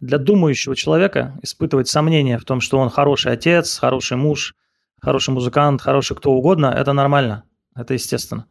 для 0.00 0.18
думающего 0.18 0.74
человека 0.74 1.38
испытывать 1.42 1.88
сомнения 1.88 2.36
в 2.36 2.44
том, 2.44 2.60
что 2.60 2.78
он 2.78 2.90
хороший 2.90 3.32
отец, 3.32 3.78
хороший 3.78 4.16
муж, 4.16 4.56
хороший 5.02 5.34
музыкант, 5.34 5.82
хороший 5.82 6.16
кто 6.16 6.32
угодно, 6.32 6.66
это 6.66 6.92
нормально, 6.92 7.44
это 7.74 7.94
естественно. 7.94 8.46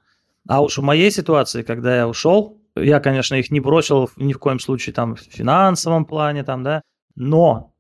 А 0.48 0.62
уж 0.62 0.78
в 0.78 0.84
моей 0.84 1.12
ситуации, 1.12 1.64
когда 1.64 1.96
я 1.96 2.08
ушел, 2.08 2.62
я, 2.76 3.00
конечно, 3.00 3.36
их 3.36 3.52
не 3.52 3.60
бросил 3.60 4.10
ни 4.18 4.34
в 4.34 4.40
коем 4.40 4.60
случае 4.60 4.94
там 4.94 5.16
в 5.16 5.20
финансовом 5.20 6.06
плане, 6.06 6.44
там, 6.44 6.64
да, 6.64 6.82
но 7.16 7.74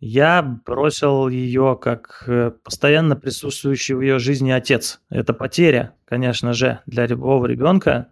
я 0.00 0.42
бросил 0.42 1.28
ее 1.28 1.78
как 1.80 2.24
э, 2.26 2.52
постоянно 2.62 3.16
присутствующий 3.16 3.94
в 3.94 4.00
ее 4.00 4.18
жизни 4.18 4.50
отец. 4.50 5.00
Это 5.08 5.32
потеря, 5.32 5.94
конечно 6.04 6.52
же, 6.52 6.80
для 6.86 7.06
любого 7.06 7.46
ребенка 7.46 8.08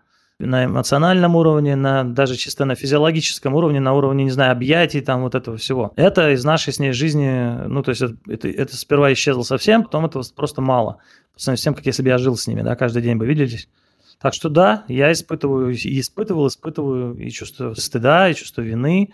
на 0.47 0.67
эмоциональном 0.67 1.37
уровне, 1.37 1.77
на, 1.77 2.05
даже 2.05 2.37
чисто 2.37 2.65
на 2.65 2.75
физиологическом 2.75 3.55
уровне, 3.55 3.81
на 3.81 3.95
уровне, 3.95 4.25
не 4.25 4.31
знаю, 4.31 4.53
объятий, 4.53 5.01
там 5.01 5.23
вот 5.23 5.35
этого 5.35 5.57
всего. 5.57 5.93
Это 5.97 6.31
из 6.31 6.45
нашей 6.45 6.73
с 6.73 6.79
ней 6.79 6.93
жизни, 6.93 7.67
ну, 7.69 7.83
то 7.83 7.91
есть 7.91 8.03
это, 8.03 8.17
это, 8.27 8.49
это 8.49 8.77
сперва 8.77 9.13
исчезло 9.13 9.43
совсем, 9.43 9.85
потом 9.85 10.07
этого 10.07 10.25
просто 10.35 10.61
мало. 10.61 10.99
По 11.35 11.57
тем, 11.57 11.75
как 11.75 11.87
если 11.87 12.03
бы 12.03 12.09
я 12.09 12.19
жил 12.19 12.37
с 12.37 12.47
ними, 12.47 12.63
да, 12.63 12.77
каждый 12.77 13.03
день 13.03 13.17
бы 13.17 13.27
виделись. 13.27 13.69
Так 14.21 14.35
что 14.35 14.49
да, 14.49 14.85
я 14.87 15.11
испытываю, 15.11 15.75
испытывал, 15.75 16.47
испытываю 16.47 17.17
и 17.17 17.31
чувство 17.31 17.75
стыда, 17.75 18.29
и 18.29 18.35
чувство 18.35 18.63
вины, 18.63 19.13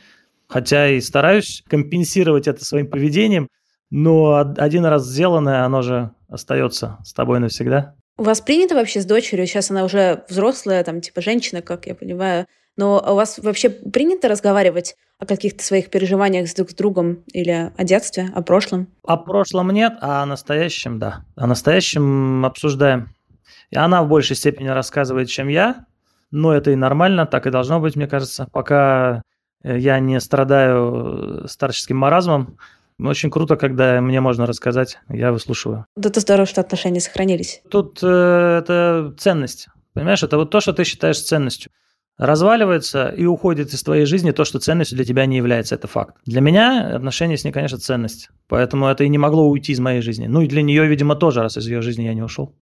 хотя 0.48 0.88
и 0.88 1.00
стараюсь 1.00 1.64
компенсировать 1.68 2.46
это 2.46 2.64
своим 2.64 2.88
поведением, 2.88 3.48
но 3.90 4.34
один 4.58 4.84
раз 4.84 5.06
сделанное, 5.06 5.64
оно 5.64 5.82
же 5.82 6.10
остается 6.28 6.98
с 7.04 7.12
тобой 7.12 7.40
навсегда. 7.40 7.94
У 8.18 8.24
вас 8.24 8.40
принято 8.40 8.74
вообще 8.74 9.00
с 9.00 9.06
дочерью, 9.06 9.46
сейчас 9.46 9.70
она 9.70 9.84
уже 9.84 10.24
взрослая, 10.28 10.82
там, 10.82 11.00
типа, 11.00 11.22
женщина, 11.22 11.62
как 11.62 11.86
я 11.86 11.94
понимаю, 11.94 12.46
Но 12.76 12.98
у 12.98 13.14
вас 13.14 13.38
вообще 13.38 13.70
принято 13.70 14.28
разговаривать 14.28 14.96
о 15.18 15.26
каких-то 15.26 15.64
своих 15.64 15.90
переживаниях 15.90 16.48
с 16.48 16.54
друг 16.54 16.70
с 16.70 16.74
другом 16.74 17.24
или 17.32 17.72
о 17.76 17.84
детстве, 17.84 18.30
о 18.34 18.42
прошлом? 18.42 18.88
О 19.04 19.16
прошлом 19.16 19.70
нет, 19.70 19.94
а 20.00 20.22
о 20.22 20.26
настоящем– 20.26 20.98
да. 21.00 21.24
О 21.36 21.46
настоящем 21.46 22.44
обсуждаем. 22.44 23.14
И 23.70 23.76
она 23.76 24.02
в 24.02 24.08
большей 24.08 24.36
степени 24.36 24.68
рассказывает, 24.68 25.28
чем 25.28 25.48
я, 25.48 25.86
но 26.30 26.52
это 26.52 26.70
и 26.70 26.76
нормально, 26.76 27.26
так 27.26 27.46
и 27.46 27.50
должно 27.50 27.80
быть, 27.80 27.96
мне 27.96 28.06
кажется. 28.06 28.48
Пока 28.52 29.22
э, 29.62 29.78
я 29.78 29.98
не 29.98 30.20
страдаю 30.20 31.46
старческим 31.48 31.96
маразмом, 31.96 32.58
очень 33.00 33.30
круто, 33.30 33.56
когда 33.56 34.00
мне 34.00 34.20
можно 34.20 34.46
рассказать, 34.46 34.98
я 35.08 35.32
выслушиваю. 35.32 35.86
Да 35.96 36.08
это 36.08 36.20
здорово, 36.20 36.46
что 36.46 36.60
отношения 36.60 37.00
сохранились. 37.00 37.62
Тут 37.70 38.00
э, 38.02 38.58
это 38.62 39.14
ценность. 39.18 39.68
Понимаешь, 39.92 40.22
это 40.22 40.36
вот 40.36 40.50
то, 40.50 40.60
что 40.60 40.72
ты 40.72 40.84
считаешь 40.84 41.20
ценностью. 41.20 41.70
Разваливается 42.18 43.08
и 43.10 43.24
уходит 43.26 43.72
из 43.72 43.82
твоей 43.84 44.04
жизни 44.04 44.32
то, 44.32 44.44
что 44.44 44.58
ценностью 44.58 44.96
для 44.96 45.04
тебя 45.04 45.26
не 45.26 45.36
является. 45.36 45.76
Это 45.76 45.86
факт. 45.86 46.16
Для 46.26 46.40
меня 46.40 46.96
отношения 46.96 47.36
с 47.36 47.44
ней, 47.44 47.52
конечно, 47.52 47.78
ценность. 47.78 48.30
Поэтому 48.48 48.88
это 48.88 49.04
и 49.04 49.08
не 49.08 49.18
могло 49.18 49.48
уйти 49.48 49.72
из 49.72 49.78
моей 49.78 50.02
жизни. 50.02 50.26
Ну 50.26 50.42
и 50.42 50.48
для 50.48 50.62
нее, 50.62 50.86
видимо, 50.88 51.14
тоже, 51.14 51.42
раз 51.42 51.56
из 51.56 51.68
ее 51.68 51.80
жизни 51.80 52.02
я 52.04 52.14
не 52.14 52.22
ушел. 52.22 52.56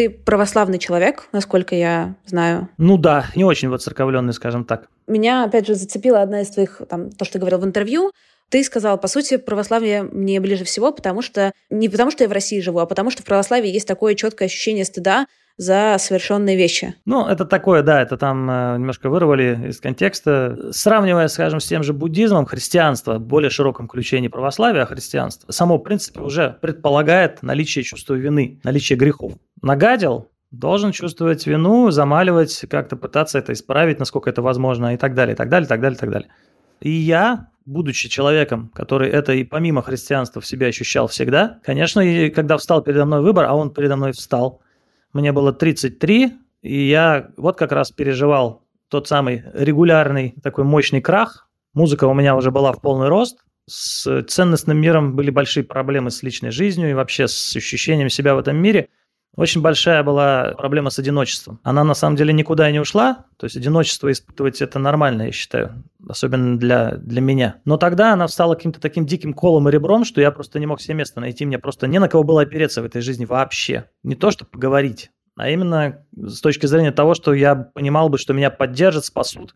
Ты 0.00 0.08
православный 0.08 0.78
человек, 0.78 1.28
насколько 1.30 1.74
я 1.74 2.14
знаю. 2.24 2.70
Ну 2.78 2.96
да, 2.96 3.26
не 3.36 3.44
очень 3.44 3.68
воцерковленный, 3.68 4.32
скажем 4.32 4.64
так. 4.64 4.88
Меня, 5.06 5.44
опять 5.44 5.66
же, 5.66 5.74
зацепила 5.74 6.22
одна 6.22 6.40
из 6.40 6.48
твоих, 6.48 6.80
там, 6.88 7.10
то, 7.10 7.26
что 7.26 7.34
ты 7.34 7.38
говорил 7.38 7.58
в 7.58 7.66
интервью. 7.66 8.10
Ты 8.48 8.64
сказал, 8.64 8.96
по 8.96 9.08
сути, 9.08 9.36
православие 9.36 10.02
мне 10.04 10.40
ближе 10.40 10.64
всего, 10.64 10.90
потому 10.90 11.20
что 11.20 11.52
не 11.68 11.90
потому, 11.90 12.10
что 12.10 12.24
я 12.24 12.30
в 12.30 12.32
России 12.32 12.60
живу, 12.60 12.78
а 12.78 12.86
потому 12.86 13.10
что 13.10 13.20
в 13.20 13.26
православии 13.26 13.68
есть 13.68 13.86
такое 13.86 14.14
четкое 14.14 14.48
ощущение 14.48 14.86
стыда 14.86 15.26
за 15.60 15.96
совершенные 15.98 16.56
вещи. 16.56 16.94
Ну, 17.04 17.26
это 17.26 17.44
такое, 17.44 17.82
да, 17.82 18.00
это 18.00 18.16
там 18.16 18.50
э, 18.50 18.78
немножко 18.78 19.10
вырвали 19.10 19.68
из 19.68 19.78
контекста. 19.78 20.70
Сравнивая, 20.72 21.28
скажем, 21.28 21.60
с 21.60 21.66
тем 21.66 21.82
же 21.82 21.92
буддизмом, 21.92 22.46
христианство, 22.46 23.18
в 23.18 23.20
более 23.20 23.50
широком 23.50 23.86
ключе 23.86 24.20
не 24.20 24.30
православие, 24.30 24.84
а 24.84 24.86
христианство, 24.86 25.52
само, 25.52 25.76
в 25.76 25.82
принципе, 25.82 26.20
уже 26.20 26.56
предполагает 26.62 27.42
наличие 27.42 27.84
чувства 27.84 28.14
вины, 28.14 28.58
наличие 28.64 28.96
грехов. 28.96 29.34
Нагадил, 29.62 30.28
должен 30.50 30.92
чувствовать 30.92 31.46
вину, 31.46 31.90
замаливать, 31.90 32.64
как-то 32.68 32.96
пытаться 32.96 33.38
это 33.38 33.52
исправить, 33.52 33.98
насколько 33.98 34.30
это 34.30 34.42
возможно, 34.42 34.94
и 34.94 34.96
так 34.96 35.14
далее, 35.14 35.34
и 35.34 35.36
так 35.36 35.48
далее, 35.48 35.66
и 35.66 35.68
так 35.68 35.80
далее, 35.80 35.96
и 35.96 36.00
так 36.00 36.10
далее. 36.10 36.28
И 36.80 36.90
я, 36.90 37.48
будучи 37.66 38.08
человеком, 38.08 38.70
который 38.74 39.10
это 39.10 39.32
и 39.32 39.44
помимо 39.44 39.82
христианства 39.82 40.40
в 40.40 40.46
себе 40.46 40.66
ощущал 40.66 41.08
всегда, 41.08 41.60
конечно, 41.64 42.00
и 42.00 42.30
когда 42.30 42.56
встал 42.56 42.82
передо 42.82 43.04
мной 43.04 43.20
выбор, 43.20 43.44
а 43.44 43.54
он 43.54 43.70
передо 43.70 43.96
мной 43.96 44.12
встал– 44.12 44.60
мне 45.12 45.32
было 45.32 45.52
33, 45.52 46.32
и 46.62 46.88
я 46.88 47.30
вот 47.36 47.58
как 47.58 47.72
раз 47.72 47.90
переживал 47.90 48.62
тот 48.88 49.08
самый 49.08 49.44
регулярный 49.54 50.34
такой 50.42 50.64
мощный 50.64 51.00
крах. 51.00 51.48
Музыка 51.74 52.04
у 52.04 52.14
меня 52.14 52.36
уже 52.36 52.50
была 52.50 52.72
в 52.72 52.80
полный 52.80 53.08
рост. 53.08 53.38
С 53.68 54.22
ценностным 54.24 54.80
миром 54.80 55.16
были 55.16 55.30
большие 55.30 55.64
проблемы 55.64 56.10
с 56.10 56.22
личной 56.22 56.50
жизнью 56.50 56.90
и 56.90 56.94
вообще 56.94 57.28
с 57.28 57.56
ощущением 57.56 58.08
себя 58.08 58.34
в 58.34 58.38
этом 58.38 58.56
мире. 58.56 58.88
Очень 59.40 59.62
большая 59.62 60.02
была 60.02 60.52
проблема 60.58 60.90
с 60.90 60.98
одиночеством. 60.98 61.60
Она 61.62 61.82
на 61.82 61.94
самом 61.94 62.14
деле 62.14 62.30
никуда 62.30 62.70
не 62.70 62.78
ушла. 62.78 63.24
То 63.38 63.46
есть 63.46 63.56
одиночество 63.56 64.12
испытывать 64.12 64.60
это 64.60 64.78
нормально, 64.78 65.22
я 65.22 65.32
считаю. 65.32 65.82
Особенно 66.06 66.58
для, 66.58 66.96
для 66.96 67.22
меня. 67.22 67.56
Но 67.64 67.78
тогда 67.78 68.12
она 68.12 68.28
стала 68.28 68.54
каким-то 68.54 68.82
таким 68.82 69.06
диким 69.06 69.32
колом 69.32 69.66
и 69.66 69.72
ребром, 69.72 70.04
что 70.04 70.20
я 70.20 70.30
просто 70.30 70.58
не 70.58 70.66
мог 70.66 70.82
себе 70.82 70.96
места 70.96 71.22
найти. 71.22 71.46
Мне 71.46 71.58
просто 71.58 71.86
не 71.86 71.98
на 71.98 72.10
кого 72.10 72.22
было 72.22 72.42
опереться 72.42 72.82
в 72.82 72.84
этой 72.84 73.00
жизни 73.00 73.24
вообще. 73.24 73.86
Не 74.02 74.14
то, 74.14 74.30
чтобы 74.30 74.50
поговорить, 74.50 75.10
а 75.36 75.48
именно 75.48 76.04
с 76.14 76.42
точки 76.42 76.66
зрения 76.66 76.92
того, 76.92 77.14
что 77.14 77.32
я 77.32 77.54
понимал 77.54 78.10
бы, 78.10 78.18
что 78.18 78.34
меня 78.34 78.50
поддержат, 78.50 79.06
спасут. 79.06 79.54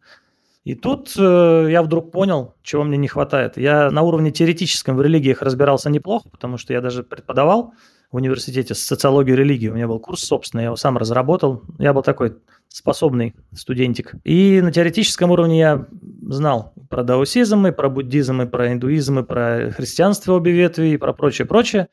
И 0.64 0.74
тут 0.74 1.12
э, 1.18 1.66
я 1.68 1.82
вдруг 1.82 2.10
понял, 2.10 2.54
чего 2.62 2.84
мне 2.84 2.96
не 2.96 3.08
хватает. 3.08 3.58
Я 3.58 3.90
на 3.90 4.00
уровне 4.00 4.30
теоретическом 4.30 4.96
в 4.96 5.02
религиях 5.02 5.42
разбирался 5.42 5.90
неплохо, 5.90 6.30
потому 6.30 6.56
что 6.56 6.72
я 6.72 6.80
даже 6.80 7.02
преподавал 7.02 7.74
в 8.14 8.16
университете 8.16 8.76
социологию 8.76 9.36
религии. 9.36 9.66
У 9.66 9.74
меня 9.74 9.88
был 9.88 9.98
курс 9.98 10.20
собственный, 10.20 10.62
я 10.62 10.66
его 10.66 10.76
сам 10.76 10.96
разработал. 10.96 11.64
Я 11.80 11.92
был 11.92 12.02
такой 12.02 12.36
способный 12.68 13.34
студентик. 13.52 14.14
И 14.22 14.60
на 14.62 14.70
теоретическом 14.70 15.32
уровне 15.32 15.58
я 15.58 15.88
знал 16.28 16.74
про 16.88 17.02
даосизм, 17.02 17.66
и 17.66 17.72
про 17.72 17.88
буддизм, 17.88 18.42
и 18.42 18.46
про 18.46 18.72
индуизм, 18.72 19.18
и 19.18 19.24
про 19.24 19.72
христианство 19.72 20.34
обе 20.34 20.52
ветви, 20.52 20.90
и 20.90 20.96
про 20.96 21.12
прочее-прочее, 21.12 21.88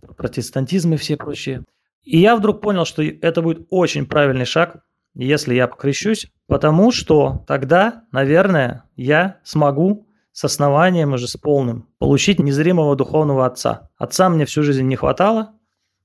про 0.00 0.14
протестантизм 0.14 0.94
и 0.94 0.96
все 0.96 1.18
прочие. 1.18 1.64
И 2.02 2.18
я 2.18 2.34
вдруг 2.34 2.62
понял, 2.62 2.86
что 2.86 3.02
это 3.02 3.42
будет 3.42 3.66
очень 3.68 4.06
правильный 4.06 4.46
шаг, 4.46 4.78
если 5.14 5.54
я 5.54 5.68
покрещусь, 5.68 6.32
потому 6.46 6.92
что 6.92 7.44
тогда, 7.46 8.04
наверное, 8.10 8.84
я 8.96 9.36
смогу 9.44 10.08
с 10.32 10.44
основанием 10.44 11.12
уже 11.12 11.28
с 11.28 11.36
полным, 11.36 11.88
получить 11.98 12.38
незримого 12.38 12.96
духовного 12.96 13.46
отца. 13.46 13.90
Отца 13.96 14.28
мне 14.28 14.46
всю 14.46 14.62
жизнь 14.62 14.86
не 14.86 14.96
хватало, 14.96 15.52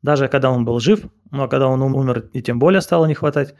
даже 0.01 0.27
когда 0.27 0.51
он 0.51 0.65
был 0.65 0.79
жив, 0.79 1.05
но 1.31 1.47
когда 1.47 1.67
он 1.67 1.81
умер, 1.81 2.29
и 2.33 2.41
тем 2.41 2.59
более 2.59 2.81
стало 2.81 3.05
не 3.05 3.13
хватать. 3.13 3.55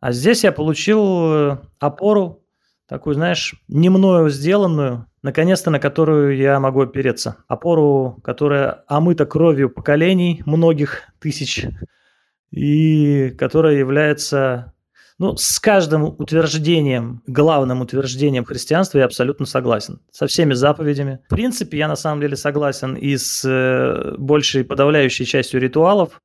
А 0.00 0.12
здесь 0.12 0.44
я 0.44 0.52
получил 0.52 1.32
э, 1.32 1.58
опору, 1.78 2.42
такую, 2.88 3.14
знаешь, 3.14 3.54
не 3.68 3.88
мною 3.88 4.30
сделанную, 4.30 5.06
наконец-то 5.22 5.70
на 5.70 5.78
которую 5.78 6.36
я 6.36 6.58
могу 6.58 6.82
опереться. 6.82 7.36
Опору, 7.48 8.20
которая 8.24 8.84
омыта 8.88 9.26
кровью 9.26 9.70
поколений, 9.70 10.42
многих 10.46 11.02
тысяч, 11.18 11.66
и 12.50 13.30
которая 13.38 13.76
является 13.76 14.72
ну, 15.20 15.36
с 15.36 15.60
каждым 15.60 16.04
утверждением, 16.04 17.22
главным 17.26 17.82
утверждением 17.82 18.46
христианства 18.46 18.96
я 18.96 19.04
абсолютно 19.04 19.44
согласен. 19.44 20.00
Со 20.10 20.26
всеми 20.26 20.54
заповедями. 20.54 21.20
В 21.26 21.28
принципе, 21.28 21.76
я 21.76 21.88
на 21.88 21.96
самом 21.96 22.22
деле 22.22 22.36
согласен 22.36 22.94
и 22.94 23.18
с 23.18 23.44
э, 23.44 24.14
большей 24.16 24.64
подавляющей 24.64 25.26
частью 25.26 25.60
ритуалов, 25.60 26.22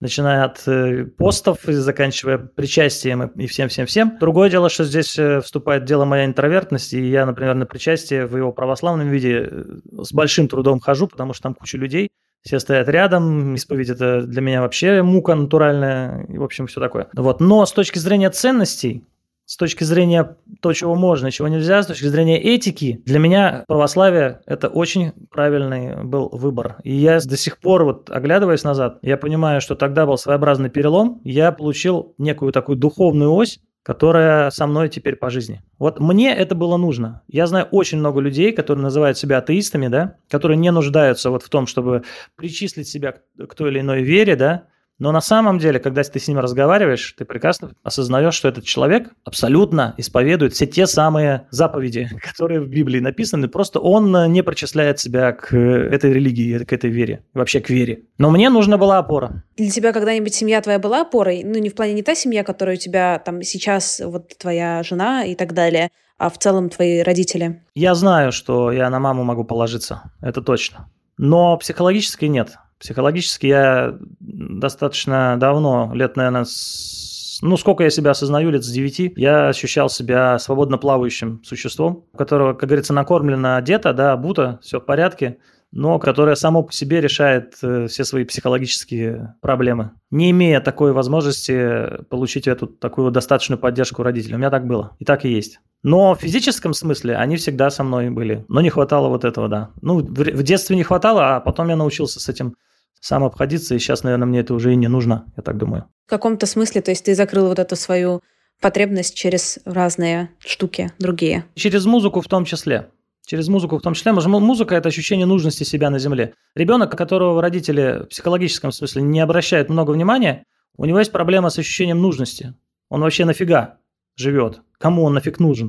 начиная 0.00 0.44
от 0.44 0.62
э, 0.68 1.06
постов 1.06 1.68
и 1.68 1.72
заканчивая 1.72 2.38
причастием 2.38 3.26
и 3.26 3.48
всем-всем-всем. 3.48 4.18
Другое 4.20 4.50
дело, 4.50 4.70
что 4.70 4.84
здесь 4.84 5.18
э, 5.18 5.40
вступает 5.40 5.84
дело 5.84 6.04
моя 6.04 6.24
интровертность, 6.24 6.92
и 6.92 7.10
я, 7.10 7.26
например, 7.26 7.56
на 7.56 7.66
причастие 7.66 8.26
в 8.26 8.36
его 8.36 8.52
православном 8.52 9.08
виде 9.08 9.50
с 9.90 10.12
большим 10.12 10.46
трудом 10.46 10.78
хожу, 10.78 11.08
потому 11.08 11.32
что 11.32 11.42
там 11.42 11.54
куча 11.54 11.76
людей– 11.76 12.10
все 12.42 12.58
стоят 12.58 12.88
рядом, 12.88 13.54
исповедь 13.54 13.90
это 13.90 14.22
для 14.22 14.40
меня 14.40 14.60
вообще 14.60 15.02
мука 15.02 15.34
натуральная, 15.34 16.24
и, 16.24 16.38
в 16.38 16.44
общем, 16.44 16.66
все 16.66 16.80
такое. 16.80 17.08
Вот. 17.14 17.40
Но 17.40 17.64
с 17.66 17.72
точки 17.72 17.98
зрения 17.98 18.30
ценностей, 18.30 19.04
с 19.44 19.56
точки 19.56 19.82
зрения 19.84 20.36
того, 20.60 20.72
чего 20.74 20.94
можно, 20.94 21.30
чего 21.30 21.48
нельзя, 21.48 21.82
с 21.82 21.86
точки 21.86 22.04
зрения 22.04 22.38
этики, 22.38 23.02
для 23.06 23.18
меня 23.18 23.64
православие– 23.66 24.40
это 24.46 24.68
очень 24.68 25.12
правильный 25.30 26.04
был 26.04 26.28
выбор. 26.30 26.76
И 26.84 26.94
я 26.94 27.18
до 27.18 27.36
сих 27.36 27.58
пор, 27.58 27.84
вот 27.84 28.10
оглядываясь 28.10 28.62
назад, 28.62 28.98
я 29.00 29.16
понимаю, 29.16 29.62
что 29.62 29.74
тогда 29.74 30.04
был 30.04 30.18
своеобразный 30.18 30.68
перелом, 30.68 31.20
я 31.24 31.50
получил 31.50 32.14
некую 32.18 32.52
такую 32.52 32.76
духовную 32.76 33.32
ось, 33.32 33.60
которая 33.88 34.50
со 34.50 34.66
мной 34.66 34.90
теперь 34.90 35.16
по 35.16 35.30
жизни. 35.30 35.62
Вот 35.78 35.98
мне 35.98 36.36
это 36.36 36.54
было 36.54 36.76
нужно. 36.76 37.22
Я 37.26 37.46
знаю 37.46 37.68
очень 37.70 37.96
много 37.96 38.20
людей, 38.20 38.52
которые 38.52 38.82
называют 38.82 39.16
себя 39.16 39.38
атеистами, 39.38 39.88
да, 39.88 40.16
которые 40.28 40.58
не 40.58 40.70
нуждаются 40.70 41.30
вот 41.30 41.42
в 41.42 41.48
том, 41.48 41.66
чтобы 41.66 42.02
причислить 42.36 42.86
себя 42.86 43.14
к 43.38 43.54
той 43.54 43.70
или 43.70 43.80
иной 43.80 44.02
вере, 44.02 44.36
да, 44.36 44.64
но 44.98 45.12
на 45.12 45.20
самом 45.20 45.58
деле, 45.58 45.78
когда 45.78 46.02
ты 46.02 46.18
с 46.18 46.26
ним 46.26 46.38
разговариваешь, 46.38 47.14
ты 47.16 47.24
прекрасно 47.24 47.70
осознаешь, 47.82 48.34
что 48.34 48.48
этот 48.48 48.64
человек 48.64 49.10
абсолютно 49.24 49.94
исповедует 49.96 50.54
все 50.54 50.66
те 50.66 50.86
самые 50.86 51.46
заповеди, 51.50 52.08
которые 52.22 52.60
в 52.60 52.68
Библии 52.68 53.00
написаны, 53.00 53.48
просто 53.48 53.78
он 53.78 54.32
не 54.32 54.42
причисляет 54.42 54.98
себя 54.98 55.32
к 55.32 55.56
этой 55.56 56.12
религии, 56.12 56.58
к 56.64 56.72
этой 56.72 56.90
вере, 56.90 57.24
вообще 57.32 57.60
к 57.60 57.70
вере. 57.70 58.02
Но 58.18 58.30
мне 58.30 58.50
нужна 58.50 58.76
была 58.76 58.98
опора. 58.98 59.44
Для 59.56 59.70
тебя 59.70 59.92
когда-нибудь 59.92 60.34
семья 60.34 60.60
твоя 60.60 60.78
была 60.78 61.02
опорой? 61.02 61.42
Ну, 61.44 61.58
не 61.58 61.68
в 61.68 61.74
плане 61.74 61.92
не 61.92 62.02
та 62.02 62.14
семья, 62.14 62.42
которая 62.42 62.76
у 62.76 62.78
тебя 62.78 63.20
там 63.24 63.42
сейчас, 63.42 64.00
вот 64.04 64.36
твоя 64.36 64.82
жена 64.82 65.24
и 65.24 65.34
так 65.34 65.52
далее, 65.52 65.90
а 66.18 66.30
в 66.30 66.38
целом 66.38 66.68
твои 66.68 67.02
родители? 67.02 67.62
Я 67.74 67.94
знаю, 67.94 68.32
что 68.32 68.72
я 68.72 68.90
на 68.90 68.98
маму 68.98 69.22
могу 69.22 69.44
положиться, 69.44 70.10
это 70.20 70.42
точно. 70.42 70.90
Но 71.16 71.56
психологически 71.56 72.26
нет. 72.26 72.56
Психологически 72.78 73.46
я 73.46 73.96
достаточно 74.20 75.36
давно, 75.38 75.90
лет, 75.94 76.16
наверное, 76.16 76.44
с... 76.44 77.40
ну, 77.42 77.56
сколько 77.56 77.82
я 77.82 77.90
себя 77.90 78.12
осознаю, 78.12 78.50
лет 78.50 78.64
с 78.64 78.70
9, 78.70 79.14
я 79.16 79.48
ощущал 79.48 79.88
себя 79.88 80.38
свободно 80.38 80.78
плавающим 80.78 81.42
существом, 81.44 82.04
которого, 82.16 82.54
как 82.54 82.68
говорится, 82.68 82.92
накормлено, 82.92 83.56
одето, 83.56 83.92
да, 83.92 84.12
обуто, 84.12 84.60
все 84.62 84.80
в 84.80 84.84
порядке, 84.84 85.38
но 85.70 85.98
которое 85.98 86.34
само 86.34 86.62
по 86.62 86.72
себе 86.72 87.00
решает 87.00 87.56
э, 87.62 87.86
все 87.88 88.04
свои 88.04 88.24
психологические 88.24 89.34
проблемы, 89.40 89.90
не 90.10 90.30
имея 90.30 90.60
такой 90.60 90.92
возможности 90.92 92.04
получить 92.08 92.46
эту 92.46 92.66
такую 92.66 93.10
достаточную 93.10 93.58
поддержку 93.58 94.02
родителей. 94.02 94.36
У 94.36 94.38
меня 94.38 94.50
так 94.50 94.66
было, 94.66 94.96
и 94.98 95.04
так 95.04 95.24
и 95.24 95.30
есть. 95.30 95.60
Но 95.82 96.14
в 96.14 96.20
физическом 96.20 96.74
смысле 96.74 97.16
они 97.16 97.36
всегда 97.36 97.70
со 97.70 97.84
мной 97.84 98.10
были. 98.10 98.44
Но 98.48 98.60
не 98.60 98.70
хватало 98.70 99.08
вот 99.08 99.24
этого, 99.24 99.48
да. 99.48 99.70
Ну, 99.80 99.98
в 100.00 100.42
детстве 100.42 100.76
не 100.76 100.82
хватало, 100.82 101.36
а 101.36 101.40
потом 101.40 101.68
я 101.68 101.76
научился 101.76 102.18
с 102.18 102.28
этим 102.28 102.56
сам 103.00 103.24
обходиться, 103.24 103.74
и 103.74 103.78
сейчас, 103.78 104.02
наверное, 104.02 104.26
мне 104.26 104.40
это 104.40 104.54
уже 104.54 104.72
и 104.72 104.76
не 104.76 104.88
нужно, 104.88 105.26
я 105.36 105.42
так 105.42 105.56
думаю. 105.56 105.86
В 106.06 106.10
каком-то 106.10 106.46
смысле, 106.46 106.80
то 106.80 106.90
есть 106.90 107.04
ты 107.04 107.14
закрыл 107.14 107.48
вот 107.48 107.58
эту 107.58 107.76
свою 107.76 108.22
потребность 108.60 109.14
через 109.14 109.58
разные 109.64 110.30
штуки 110.40 110.90
другие? 110.98 111.44
Через 111.54 111.86
музыку 111.86 112.20
в 112.20 112.28
том 112.28 112.44
числе. 112.44 112.88
Через 113.26 113.48
музыку 113.48 113.76
в 113.78 113.82
том 113.82 113.94
числе. 113.94 114.12
Музыка– 114.12 114.74
это 114.76 114.88
ощущение 114.88 115.26
нужности 115.26 115.62
себя 115.62 115.90
на 115.90 115.98
земле. 115.98 116.32
Ребенок, 116.54 116.96
которого 116.96 117.42
родители 117.42 118.04
в 118.04 118.06
психологическом 118.06 118.72
смысле 118.72 119.02
не 119.02 119.20
обращают 119.20 119.68
много 119.68 119.90
внимания, 119.90 120.44
у 120.76 120.86
него 120.86 120.98
есть 120.98 121.12
проблема 121.12 121.50
с 121.50 121.58
ощущением 121.58 122.00
нужности. 122.00 122.54
Он 122.88 123.02
вообще 123.02 123.26
нафига 123.26 123.76
живет? 124.16 124.62
Кому 124.78 125.04
он 125.04 125.12
нафиг 125.12 125.40
нужен? 125.40 125.68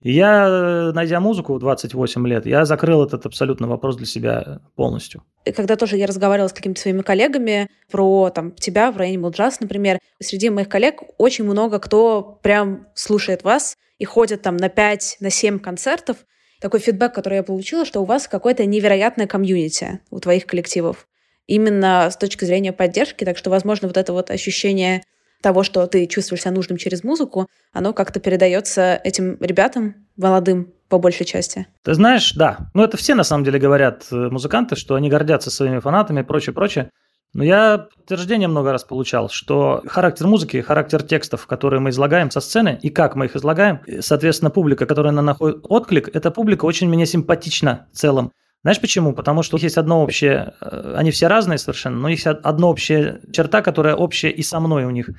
Я, 0.00 0.92
найдя 0.94 1.18
музыку 1.18 1.54
в 1.54 1.58
28 1.58 2.28
лет, 2.28 2.46
я 2.46 2.64
закрыл 2.64 3.04
этот 3.04 3.26
абсолютно 3.26 3.66
вопрос 3.66 3.96
для 3.96 4.06
себя 4.06 4.60
полностью. 4.76 5.24
И 5.44 5.50
когда 5.50 5.74
тоже 5.74 5.96
я 5.96 6.06
разговаривала 6.06 6.48
с 6.48 6.52
какими-то 6.52 6.80
своими 6.80 7.02
коллегами 7.02 7.68
про 7.90 8.30
там, 8.30 8.52
тебя 8.52 8.92
в 8.92 8.96
районе 8.96 9.28
Джаз, 9.30 9.60
например, 9.60 9.98
среди 10.20 10.50
моих 10.50 10.68
коллег 10.68 11.02
очень 11.18 11.44
много 11.44 11.80
кто 11.80 12.38
прям 12.42 12.86
слушает 12.94 13.42
вас 13.42 13.76
и 13.98 14.04
ходит 14.04 14.42
там 14.42 14.56
на 14.56 14.68
5, 14.68 15.16
на 15.20 15.30
7 15.30 15.58
концертов. 15.58 16.18
Такой 16.60 16.78
фидбэк, 16.80 17.12
который 17.12 17.36
я 17.36 17.42
получила, 17.42 17.84
что 17.84 18.00
у 18.00 18.04
вас 18.04 18.28
какое-то 18.28 18.64
невероятное 18.66 19.26
комьюнити 19.26 20.00
у 20.10 20.20
твоих 20.20 20.46
коллективов. 20.46 21.08
Именно 21.46 22.08
с 22.10 22.16
точки 22.16 22.44
зрения 22.44 22.72
поддержки, 22.72 23.24
так 23.24 23.36
что, 23.36 23.50
возможно, 23.50 23.88
вот 23.88 23.96
это 23.96 24.12
вот 24.12 24.30
ощущение 24.30 25.02
того, 25.42 25.62
что 25.62 25.86
ты 25.86 26.06
чувствуешь 26.06 26.42
себя 26.42 26.52
нужным 26.52 26.78
через 26.78 27.04
музыку, 27.04 27.48
оно 27.72 27.92
как-то 27.92 28.20
передается 28.20 29.00
этим 29.04 29.36
ребятам 29.40 29.94
молодым 30.16 30.72
по 30.88 30.98
большей 30.98 31.26
части. 31.26 31.66
Ты 31.84 31.94
знаешь, 31.94 32.32
да. 32.32 32.70
Ну, 32.74 32.82
это 32.82 32.96
все 32.96 33.14
на 33.14 33.24
самом 33.24 33.44
деле 33.44 33.58
говорят 33.58 34.06
э, 34.10 34.16
музыканты, 34.16 34.74
что 34.74 34.94
они 34.94 35.10
гордятся 35.10 35.50
своими 35.50 35.78
фанатами 35.80 36.20
и 36.20 36.24
прочее, 36.24 36.54
прочее. 36.54 36.90
Но 37.34 37.44
я 37.44 37.88
подтверждение 37.94 38.48
много 38.48 38.72
раз 38.72 38.84
получал, 38.84 39.28
что 39.28 39.82
характер 39.86 40.26
музыки, 40.26 40.62
характер 40.62 41.02
текстов, 41.02 41.46
которые 41.46 41.78
мы 41.78 41.90
излагаем 41.90 42.30
со 42.30 42.40
сцены, 42.40 42.78
и 42.80 42.88
как 42.88 43.16
мы 43.16 43.26
их 43.26 43.36
излагаем, 43.36 43.80
соответственно, 44.00 44.50
публика, 44.50 44.86
которая 44.86 45.12
на 45.12 45.20
находит 45.20 45.58
отклик, 45.64 46.08
эта 46.14 46.30
публика 46.30 46.64
очень 46.64 46.88
мне 46.88 47.04
симпатична 47.04 47.86
в 47.92 47.96
целом. 47.96 48.32
Знаешь 48.62 48.80
почему? 48.80 49.12
Потому 49.12 49.42
что 49.42 49.56
есть 49.56 49.76
одно 49.76 50.02
общее, 50.02 50.54
э, 50.60 50.94
они 50.96 51.10
все 51.10 51.28
разные 51.28 51.58
совершенно, 51.58 51.98
но 51.98 52.08
есть 52.08 52.26
одна 52.26 52.66
общая 52.66 53.20
черта, 53.32 53.62
которая 53.62 53.94
общая 53.94 54.30
и 54.30 54.42
со 54.42 54.60
мной 54.60 54.84
у 54.84 54.90
них. 54.90 55.10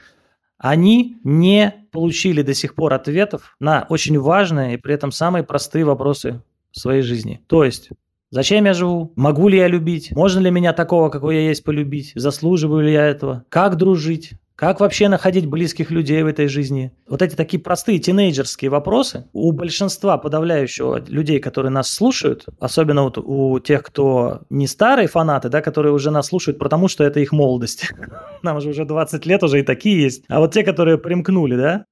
Они 0.58 1.18
не 1.24 1.88
получили 1.92 2.42
до 2.42 2.54
сих 2.54 2.76
пор 2.76 2.94
ответов 2.94 3.56
на 3.60 3.86
очень 3.90 4.20
важные 4.20 4.74
и 4.74 4.78
при 4.78 4.94
этом 4.94 5.12
самые 5.12 5.44
простые 5.44 5.86
вопросы 5.86 6.42
в 6.72 6.80
своей 6.80 7.02
жизни. 7.02 7.42
То 7.48 7.64
есть, 7.64 7.90
Зачем 8.32 8.66
я 8.66 8.74
живу? 8.74 9.12
Могу 9.16 9.48
ли 9.48 9.58
я 9.58 9.68
любить? 9.68 10.12
Можно 10.12 10.40
ли 10.42 10.52
меня 10.52 10.72
такого, 10.72 11.10
какой 11.10 11.36
я 11.36 11.42
есть, 11.48 11.64
полюбить? 11.64 12.12
Заслуживаю 12.14 12.86
ли 12.86 12.94
я 12.94 13.08
этого? 13.08 13.44
Как 13.50 13.76
дружить? 13.76 14.34
Как 14.60 14.82
вообще 14.82 15.08
находить 15.08 15.46
близких 15.46 15.90
людей 15.90 16.22
в 16.22 16.28
этой 16.28 16.50
жизни? 16.50 16.92
Вот 17.08 17.22
эти 17.22 17.34
такие 17.34 17.64
простые 17.64 17.98
тинейджерские 17.98 18.70
вопросы 18.70 19.24
у 19.32 19.54
большинства 19.54 20.18
подавляющего 20.18 21.02
людей, 21.08 21.40
которые 21.40 21.72
нас 21.72 21.90
слушают, 21.90 22.46
особенно 22.60 23.04
вот 23.04 23.18
у 23.18 23.58
тех, 23.60 23.84
кто 23.84 24.42
не 24.50 24.68
старые 24.68 25.08
фанаты, 25.08 25.48
да, 25.48 25.62
которые 25.62 25.94
уже 25.94 26.12
нас 26.12 26.28
слушают, 26.28 26.60
потому 26.60 26.90
что 26.90 27.06
это 27.06 27.22
их 27.22 27.32
молодость. 27.32 27.90
Нам 28.44 28.60
же 28.60 28.72
уже 28.72 28.84
20 28.84 29.26
лет 29.26 29.42
уже 29.44 29.62
и 29.62 29.64
такие 29.64 30.04
есть. 30.04 30.26
А 30.28 30.42
вот 30.42 30.54
те, 30.54 30.64
которые 30.64 30.98
примкнули, 30.98 31.56
да, 31.56 31.86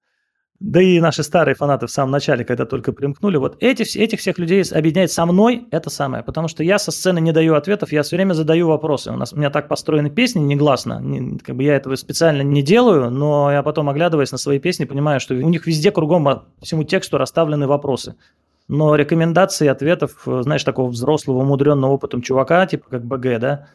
да 0.60 0.82
и 0.82 1.00
наши 1.00 1.22
старые 1.22 1.54
фанаты 1.54 1.86
в 1.86 1.92
самом 1.92 2.12
начале, 2.12 2.44
когда 2.44 2.66
только 2.66 2.92
примкнули, 2.92 3.38
вот 3.38 3.58
эти, 3.60 3.98
этих 3.98 4.20
всех 4.20 4.40
людей 4.40 4.64
объединяет 4.64 5.12
со 5.12 5.26
мной 5.28 5.68
это 5.70 5.92
самое, 5.92 6.24
потому 6.24 6.48
что 6.48 6.64
я 6.64 6.80
со 6.80 6.92
сцены 6.92 7.20
не 7.20 7.32
даю 7.32 7.54
ответов, 7.54 7.92
я 7.92 8.02
все 8.02 8.16
время 8.16 8.34
задаю 8.34 8.68
вопросы. 8.68 9.12
У, 9.12 9.16
нас, 9.16 9.34
у 9.34 9.38
меня 9.38 9.52
так 9.52 9.68
построены 9.68 10.10
песни 10.10 10.40
негласно, 10.40 11.00
не, 11.00 11.38
как 11.38 11.56
бы 11.56 11.64
я 11.64 11.76
этого 11.76 11.96
специально 11.96 12.42
не 12.42 12.64
делаю, 12.64 13.12
но 13.12 13.52
я 13.52 13.62
потом, 13.62 13.88
оглядываясь 13.90 14.32
на 14.32 14.40
свои 14.40 14.58
песни, 14.58 14.86
понимаю, 14.86 15.20
что 15.20 15.36
у 15.36 15.50
них 15.50 15.68
везде 15.68 15.92
кругом 15.92 16.24
по 16.26 16.46
всему 16.64 16.84
тексту 16.84 17.20
расставлены 17.20 17.68
вопросы. 17.68 18.16
Но 18.68 18.96
рекомендации 18.96 19.68
ответов, 19.68 20.24
знаешь, 20.26 20.64
такого 20.64 20.90
взрослого, 20.90 21.38
умудренного 21.38 21.92
опытом 21.92 22.22
чувака, 22.24 22.66
типа 22.66 22.90
как 22.90 23.06
БГ, 23.06 23.40
да, 23.40 23.68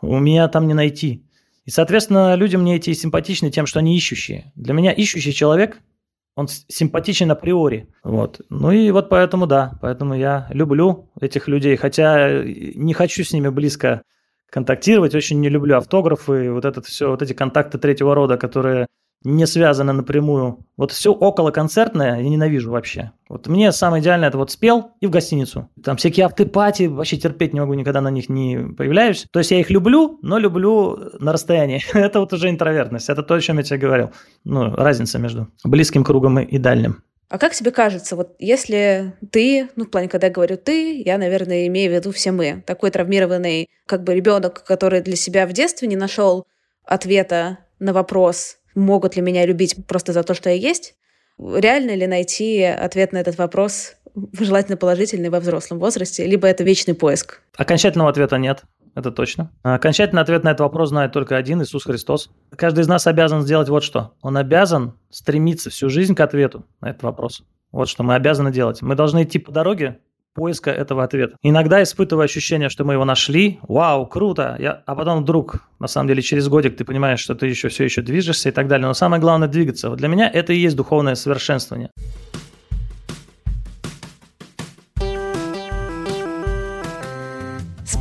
у 0.00 0.18
меня 0.18 0.48
там 0.48 0.66
не 0.66 0.74
найти. 0.74 1.22
И, 1.66 1.70
соответственно, 1.70 2.34
люди 2.36 2.56
мне 2.56 2.76
эти 2.76 2.92
симпатичны 2.94 3.50
тем, 3.50 3.66
что 3.66 3.80
они 3.80 3.96
ищущие. 3.96 4.50
Для 4.54 4.72
меня 4.72 4.92
ищущий 4.92 5.34
человек– 5.34 5.78
он 6.36 6.48
симпатичен 6.48 7.30
априори. 7.30 7.88
Вот. 8.04 8.42
Ну 8.50 8.70
и 8.70 8.90
вот 8.90 9.08
поэтому, 9.08 9.46
да, 9.46 9.78
поэтому 9.80 10.14
я 10.14 10.46
люблю 10.50 11.10
этих 11.18 11.48
людей, 11.48 11.76
хотя 11.76 12.44
не 12.44 12.92
хочу 12.92 13.24
с 13.24 13.32
ними 13.32 13.48
близко 13.48 14.02
контактировать, 14.50 15.14
очень 15.14 15.40
не 15.40 15.48
люблю 15.48 15.76
автографы, 15.76 16.52
вот 16.52 16.64
это 16.64 16.82
все, 16.82 17.10
вот 17.10 17.22
эти 17.22 17.32
контакты 17.32 17.78
третьего 17.78 18.14
рода, 18.14 18.36
которые 18.36 18.86
не 19.24 19.46
связаны 19.46 19.92
напрямую. 19.92 20.64
Вот 20.76 20.92
все 20.92 21.12
около 21.12 21.50
концертное 21.50 22.20
я 22.20 22.28
ненавижу 22.28 22.70
вообще. 22.70 23.12
Вот 23.28 23.48
мне 23.48 23.72
самое 23.72 24.02
идеальное 24.02 24.28
это 24.28 24.38
вот 24.38 24.50
спел 24.50 24.92
и 25.00 25.06
в 25.06 25.10
гостиницу. 25.10 25.68
Там 25.82 25.96
всякие 25.96 26.26
автопати, 26.26 26.84
вообще 26.84 27.16
терпеть 27.16 27.52
не 27.52 27.60
могу, 27.60 27.74
никогда 27.74 28.00
на 28.00 28.10
них 28.10 28.28
не 28.28 28.74
появляюсь. 28.76 29.26
То 29.32 29.40
есть 29.40 29.50
я 29.50 29.60
их 29.60 29.70
люблю, 29.70 30.18
но 30.22 30.38
люблю 30.38 30.96
на 31.18 31.32
расстоянии. 31.32 31.82
это 31.94 32.20
вот 32.20 32.32
уже 32.32 32.50
интровертность. 32.50 33.08
Это 33.08 33.22
то, 33.22 33.34
о 33.34 33.40
чем 33.40 33.58
я 33.58 33.64
тебе 33.64 33.78
говорил. 33.78 34.10
Ну, 34.44 34.74
разница 34.74 35.18
между 35.18 35.48
близким 35.64 36.04
кругом 36.04 36.38
и 36.38 36.58
дальним. 36.58 37.02
А 37.28 37.38
как 37.38 37.54
тебе 37.54 37.72
кажется, 37.72 38.14
вот 38.14 38.36
если 38.38 39.14
ты, 39.32 39.68
ну, 39.74 39.84
в 39.84 39.90
плане, 39.90 40.08
когда 40.08 40.28
я 40.28 40.32
говорю 40.32 40.56
ты, 40.56 41.02
я, 41.02 41.18
наверное, 41.18 41.66
имею 41.66 41.90
в 41.90 41.94
виду 41.94 42.12
все 42.12 42.30
мы, 42.30 42.62
такой 42.64 42.92
травмированный, 42.92 43.68
как 43.86 44.04
бы 44.04 44.14
ребенок, 44.14 44.62
который 44.64 45.00
для 45.00 45.16
себя 45.16 45.46
в 45.48 45.52
детстве 45.52 45.88
не 45.88 45.96
нашел 45.96 46.46
ответа 46.84 47.58
на 47.80 47.92
вопрос, 47.92 48.58
могут 48.76 49.16
ли 49.16 49.22
меня 49.22 49.44
любить 49.44 49.76
просто 49.86 50.12
за 50.12 50.22
то, 50.22 50.34
что 50.34 50.50
я 50.50 50.56
есть? 50.56 50.94
Реально 51.38 51.94
ли 51.94 52.06
найти 52.06 52.62
ответ 52.62 53.12
на 53.12 53.18
этот 53.18 53.36
вопрос, 53.38 53.96
желательно 54.38 54.76
положительный 54.76 55.28
во 55.28 55.40
взрослом 55.40 55.78
возрасте, 55.78 56.26
либо 56.26 56.46
это 56.46 56.64
вечный 56.64 56.94
поиск? 56.94 57.40
Окончательного 57.56 58.10
ответа 58.10 58.38
нет. 58.38 58.62
Это 58.94 59.10
точно. 59.10 59.52
Окончательный 59.62 60.22
ответ 60.22 60.42
на 60.42 60.50
этот 60.50 60.60
вопрос 60.60 60.88
знает 60.88 61.12
только 61.12 61.36
один– 61.36 61.62
Иисус 61.62 61.84
Христос. 61.84 62.30
Каждый 62.56 62.80
из 62.80 62.88
нас 62.88 63.06
обязан 63.06 63.42
сделать 63.42 63.68
вот 63.68 63.84
что. 63.84 64.14
Он 64.22 64.38
обязан 64.38 64.94
стремиться 65.10 65.68
всю 65.68 65.90
жизнь 65.90 66.14
к 66.14 66.20
ответу 66.20 66.64
на 66.80 66.90
этот 66.90 67.02
вопрос. 67.02 67.42
Вот 67.72 67.90
что 67.90 68.02
мы 68.04 68.14
обязаны 68.14 68.50
делать. 68.50 68.80
Мы 68.80 68.94
должны 68.94 69.24
идти 69.24 69.38
по 69.38 69.52
дороге, 69.52 69.98
поиска 70.36 70.70
этого 70.70 71.02
ответа. 71.02 71.36
Иногда 71.42 71.82
испытываю 71.82 72.24
ощущение, 72.24 72.68
что 72.68 72.84
мы 72.84 72.92
его 72.92 73.04
нашли, 73.04 73.58
вау, 73.62 74.06
круто, 74.06 74.56
я... 74.58 74.82
а 74.86 74.94
потом 74.94 75.22
вдруг, 75.22 75.56
на 75.80 75.88
самом 75.88 76.08
деле, 76.08 76.22
через 76.22 76.48
годик 76.48 76.76
ты 76.76 76.84
понимаешь, 76.84 77.20
что 77.20 77.34
ты 77.34 77.46
еще 77.46 77.68
все 77.68 77.84
еще 77.84 78.02
движешься 78.02 78.50
и 78.50 78.52
так 78.52 78.68
далее. 78.68 78.86
Но 78.86 78.94
самое 78.94 79.20
главное 79.20 79.48
двигаться. 79.48 79.90
Вот 79.90 79.98
для 79.98 80.08
меня 80.08 80.30
это 80.30 80.52
и 80.52 80.58
есть 80.58 80.76
духовное 80.76 81.14
совершенствование. 81.14 81.90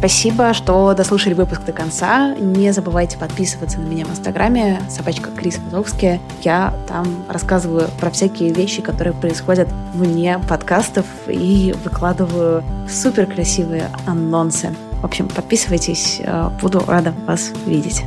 Спасибо, 0.05 0.53
что 0.53 0.93
дослушали 0.93 1.33
выпуск 1.33 1.63
до 1.63 1.71
конца. 1.71 2.35
Не 2.35 2.71
забывайте 2.71 3.17
подписываться 3.17 3.79
на 3.79 3.87
меня 3.87 4.05
в 4.05 4.11
Инстаграме, 4.11 4.79
собачка 4.87 5.31
Крис 5.31 5.57
Вазовский. 5.57 6.19
Я 6.43 6.75
там 6.87 7.25
рассказываю 7.27 7.89
про 7.99 8.11
всякие 8.11 8.53
вещи, 8.53 8.83
которые 8.83 9.15
происходят 9.15 9.67
вне 9.95 10.39
подкастов 10.47 11.07
и 11.27 11.73
выкладываю 11.83 12.63
супер 12.87 13.25
красивые 13.25 13.89
анонсы. 14.05 14.75
В 15.01 15.05
общем, 15.05 15.27
подписывайтесь, 15.27 16.21
э, 16.23 16.49
буду 16.61 16.83
рада 16.85 17.11
вас 17.25 17.49
видеть. 17.65 18.03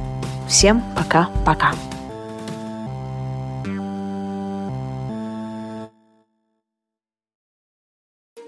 Всем 0.47 0.85
пока-пока. 0.95 1.73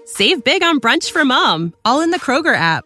Save 0.07 0.41
big 0.45 0.61
on 0.61 0.79
brunch 0.79 1.11
for 1.11 1.25
mom, 1.25 1.73
all 1.83 1.99
in 1.99 2.11
the 2.11 2.19
Kroger 2.19 2.55
app. 2.55 2.85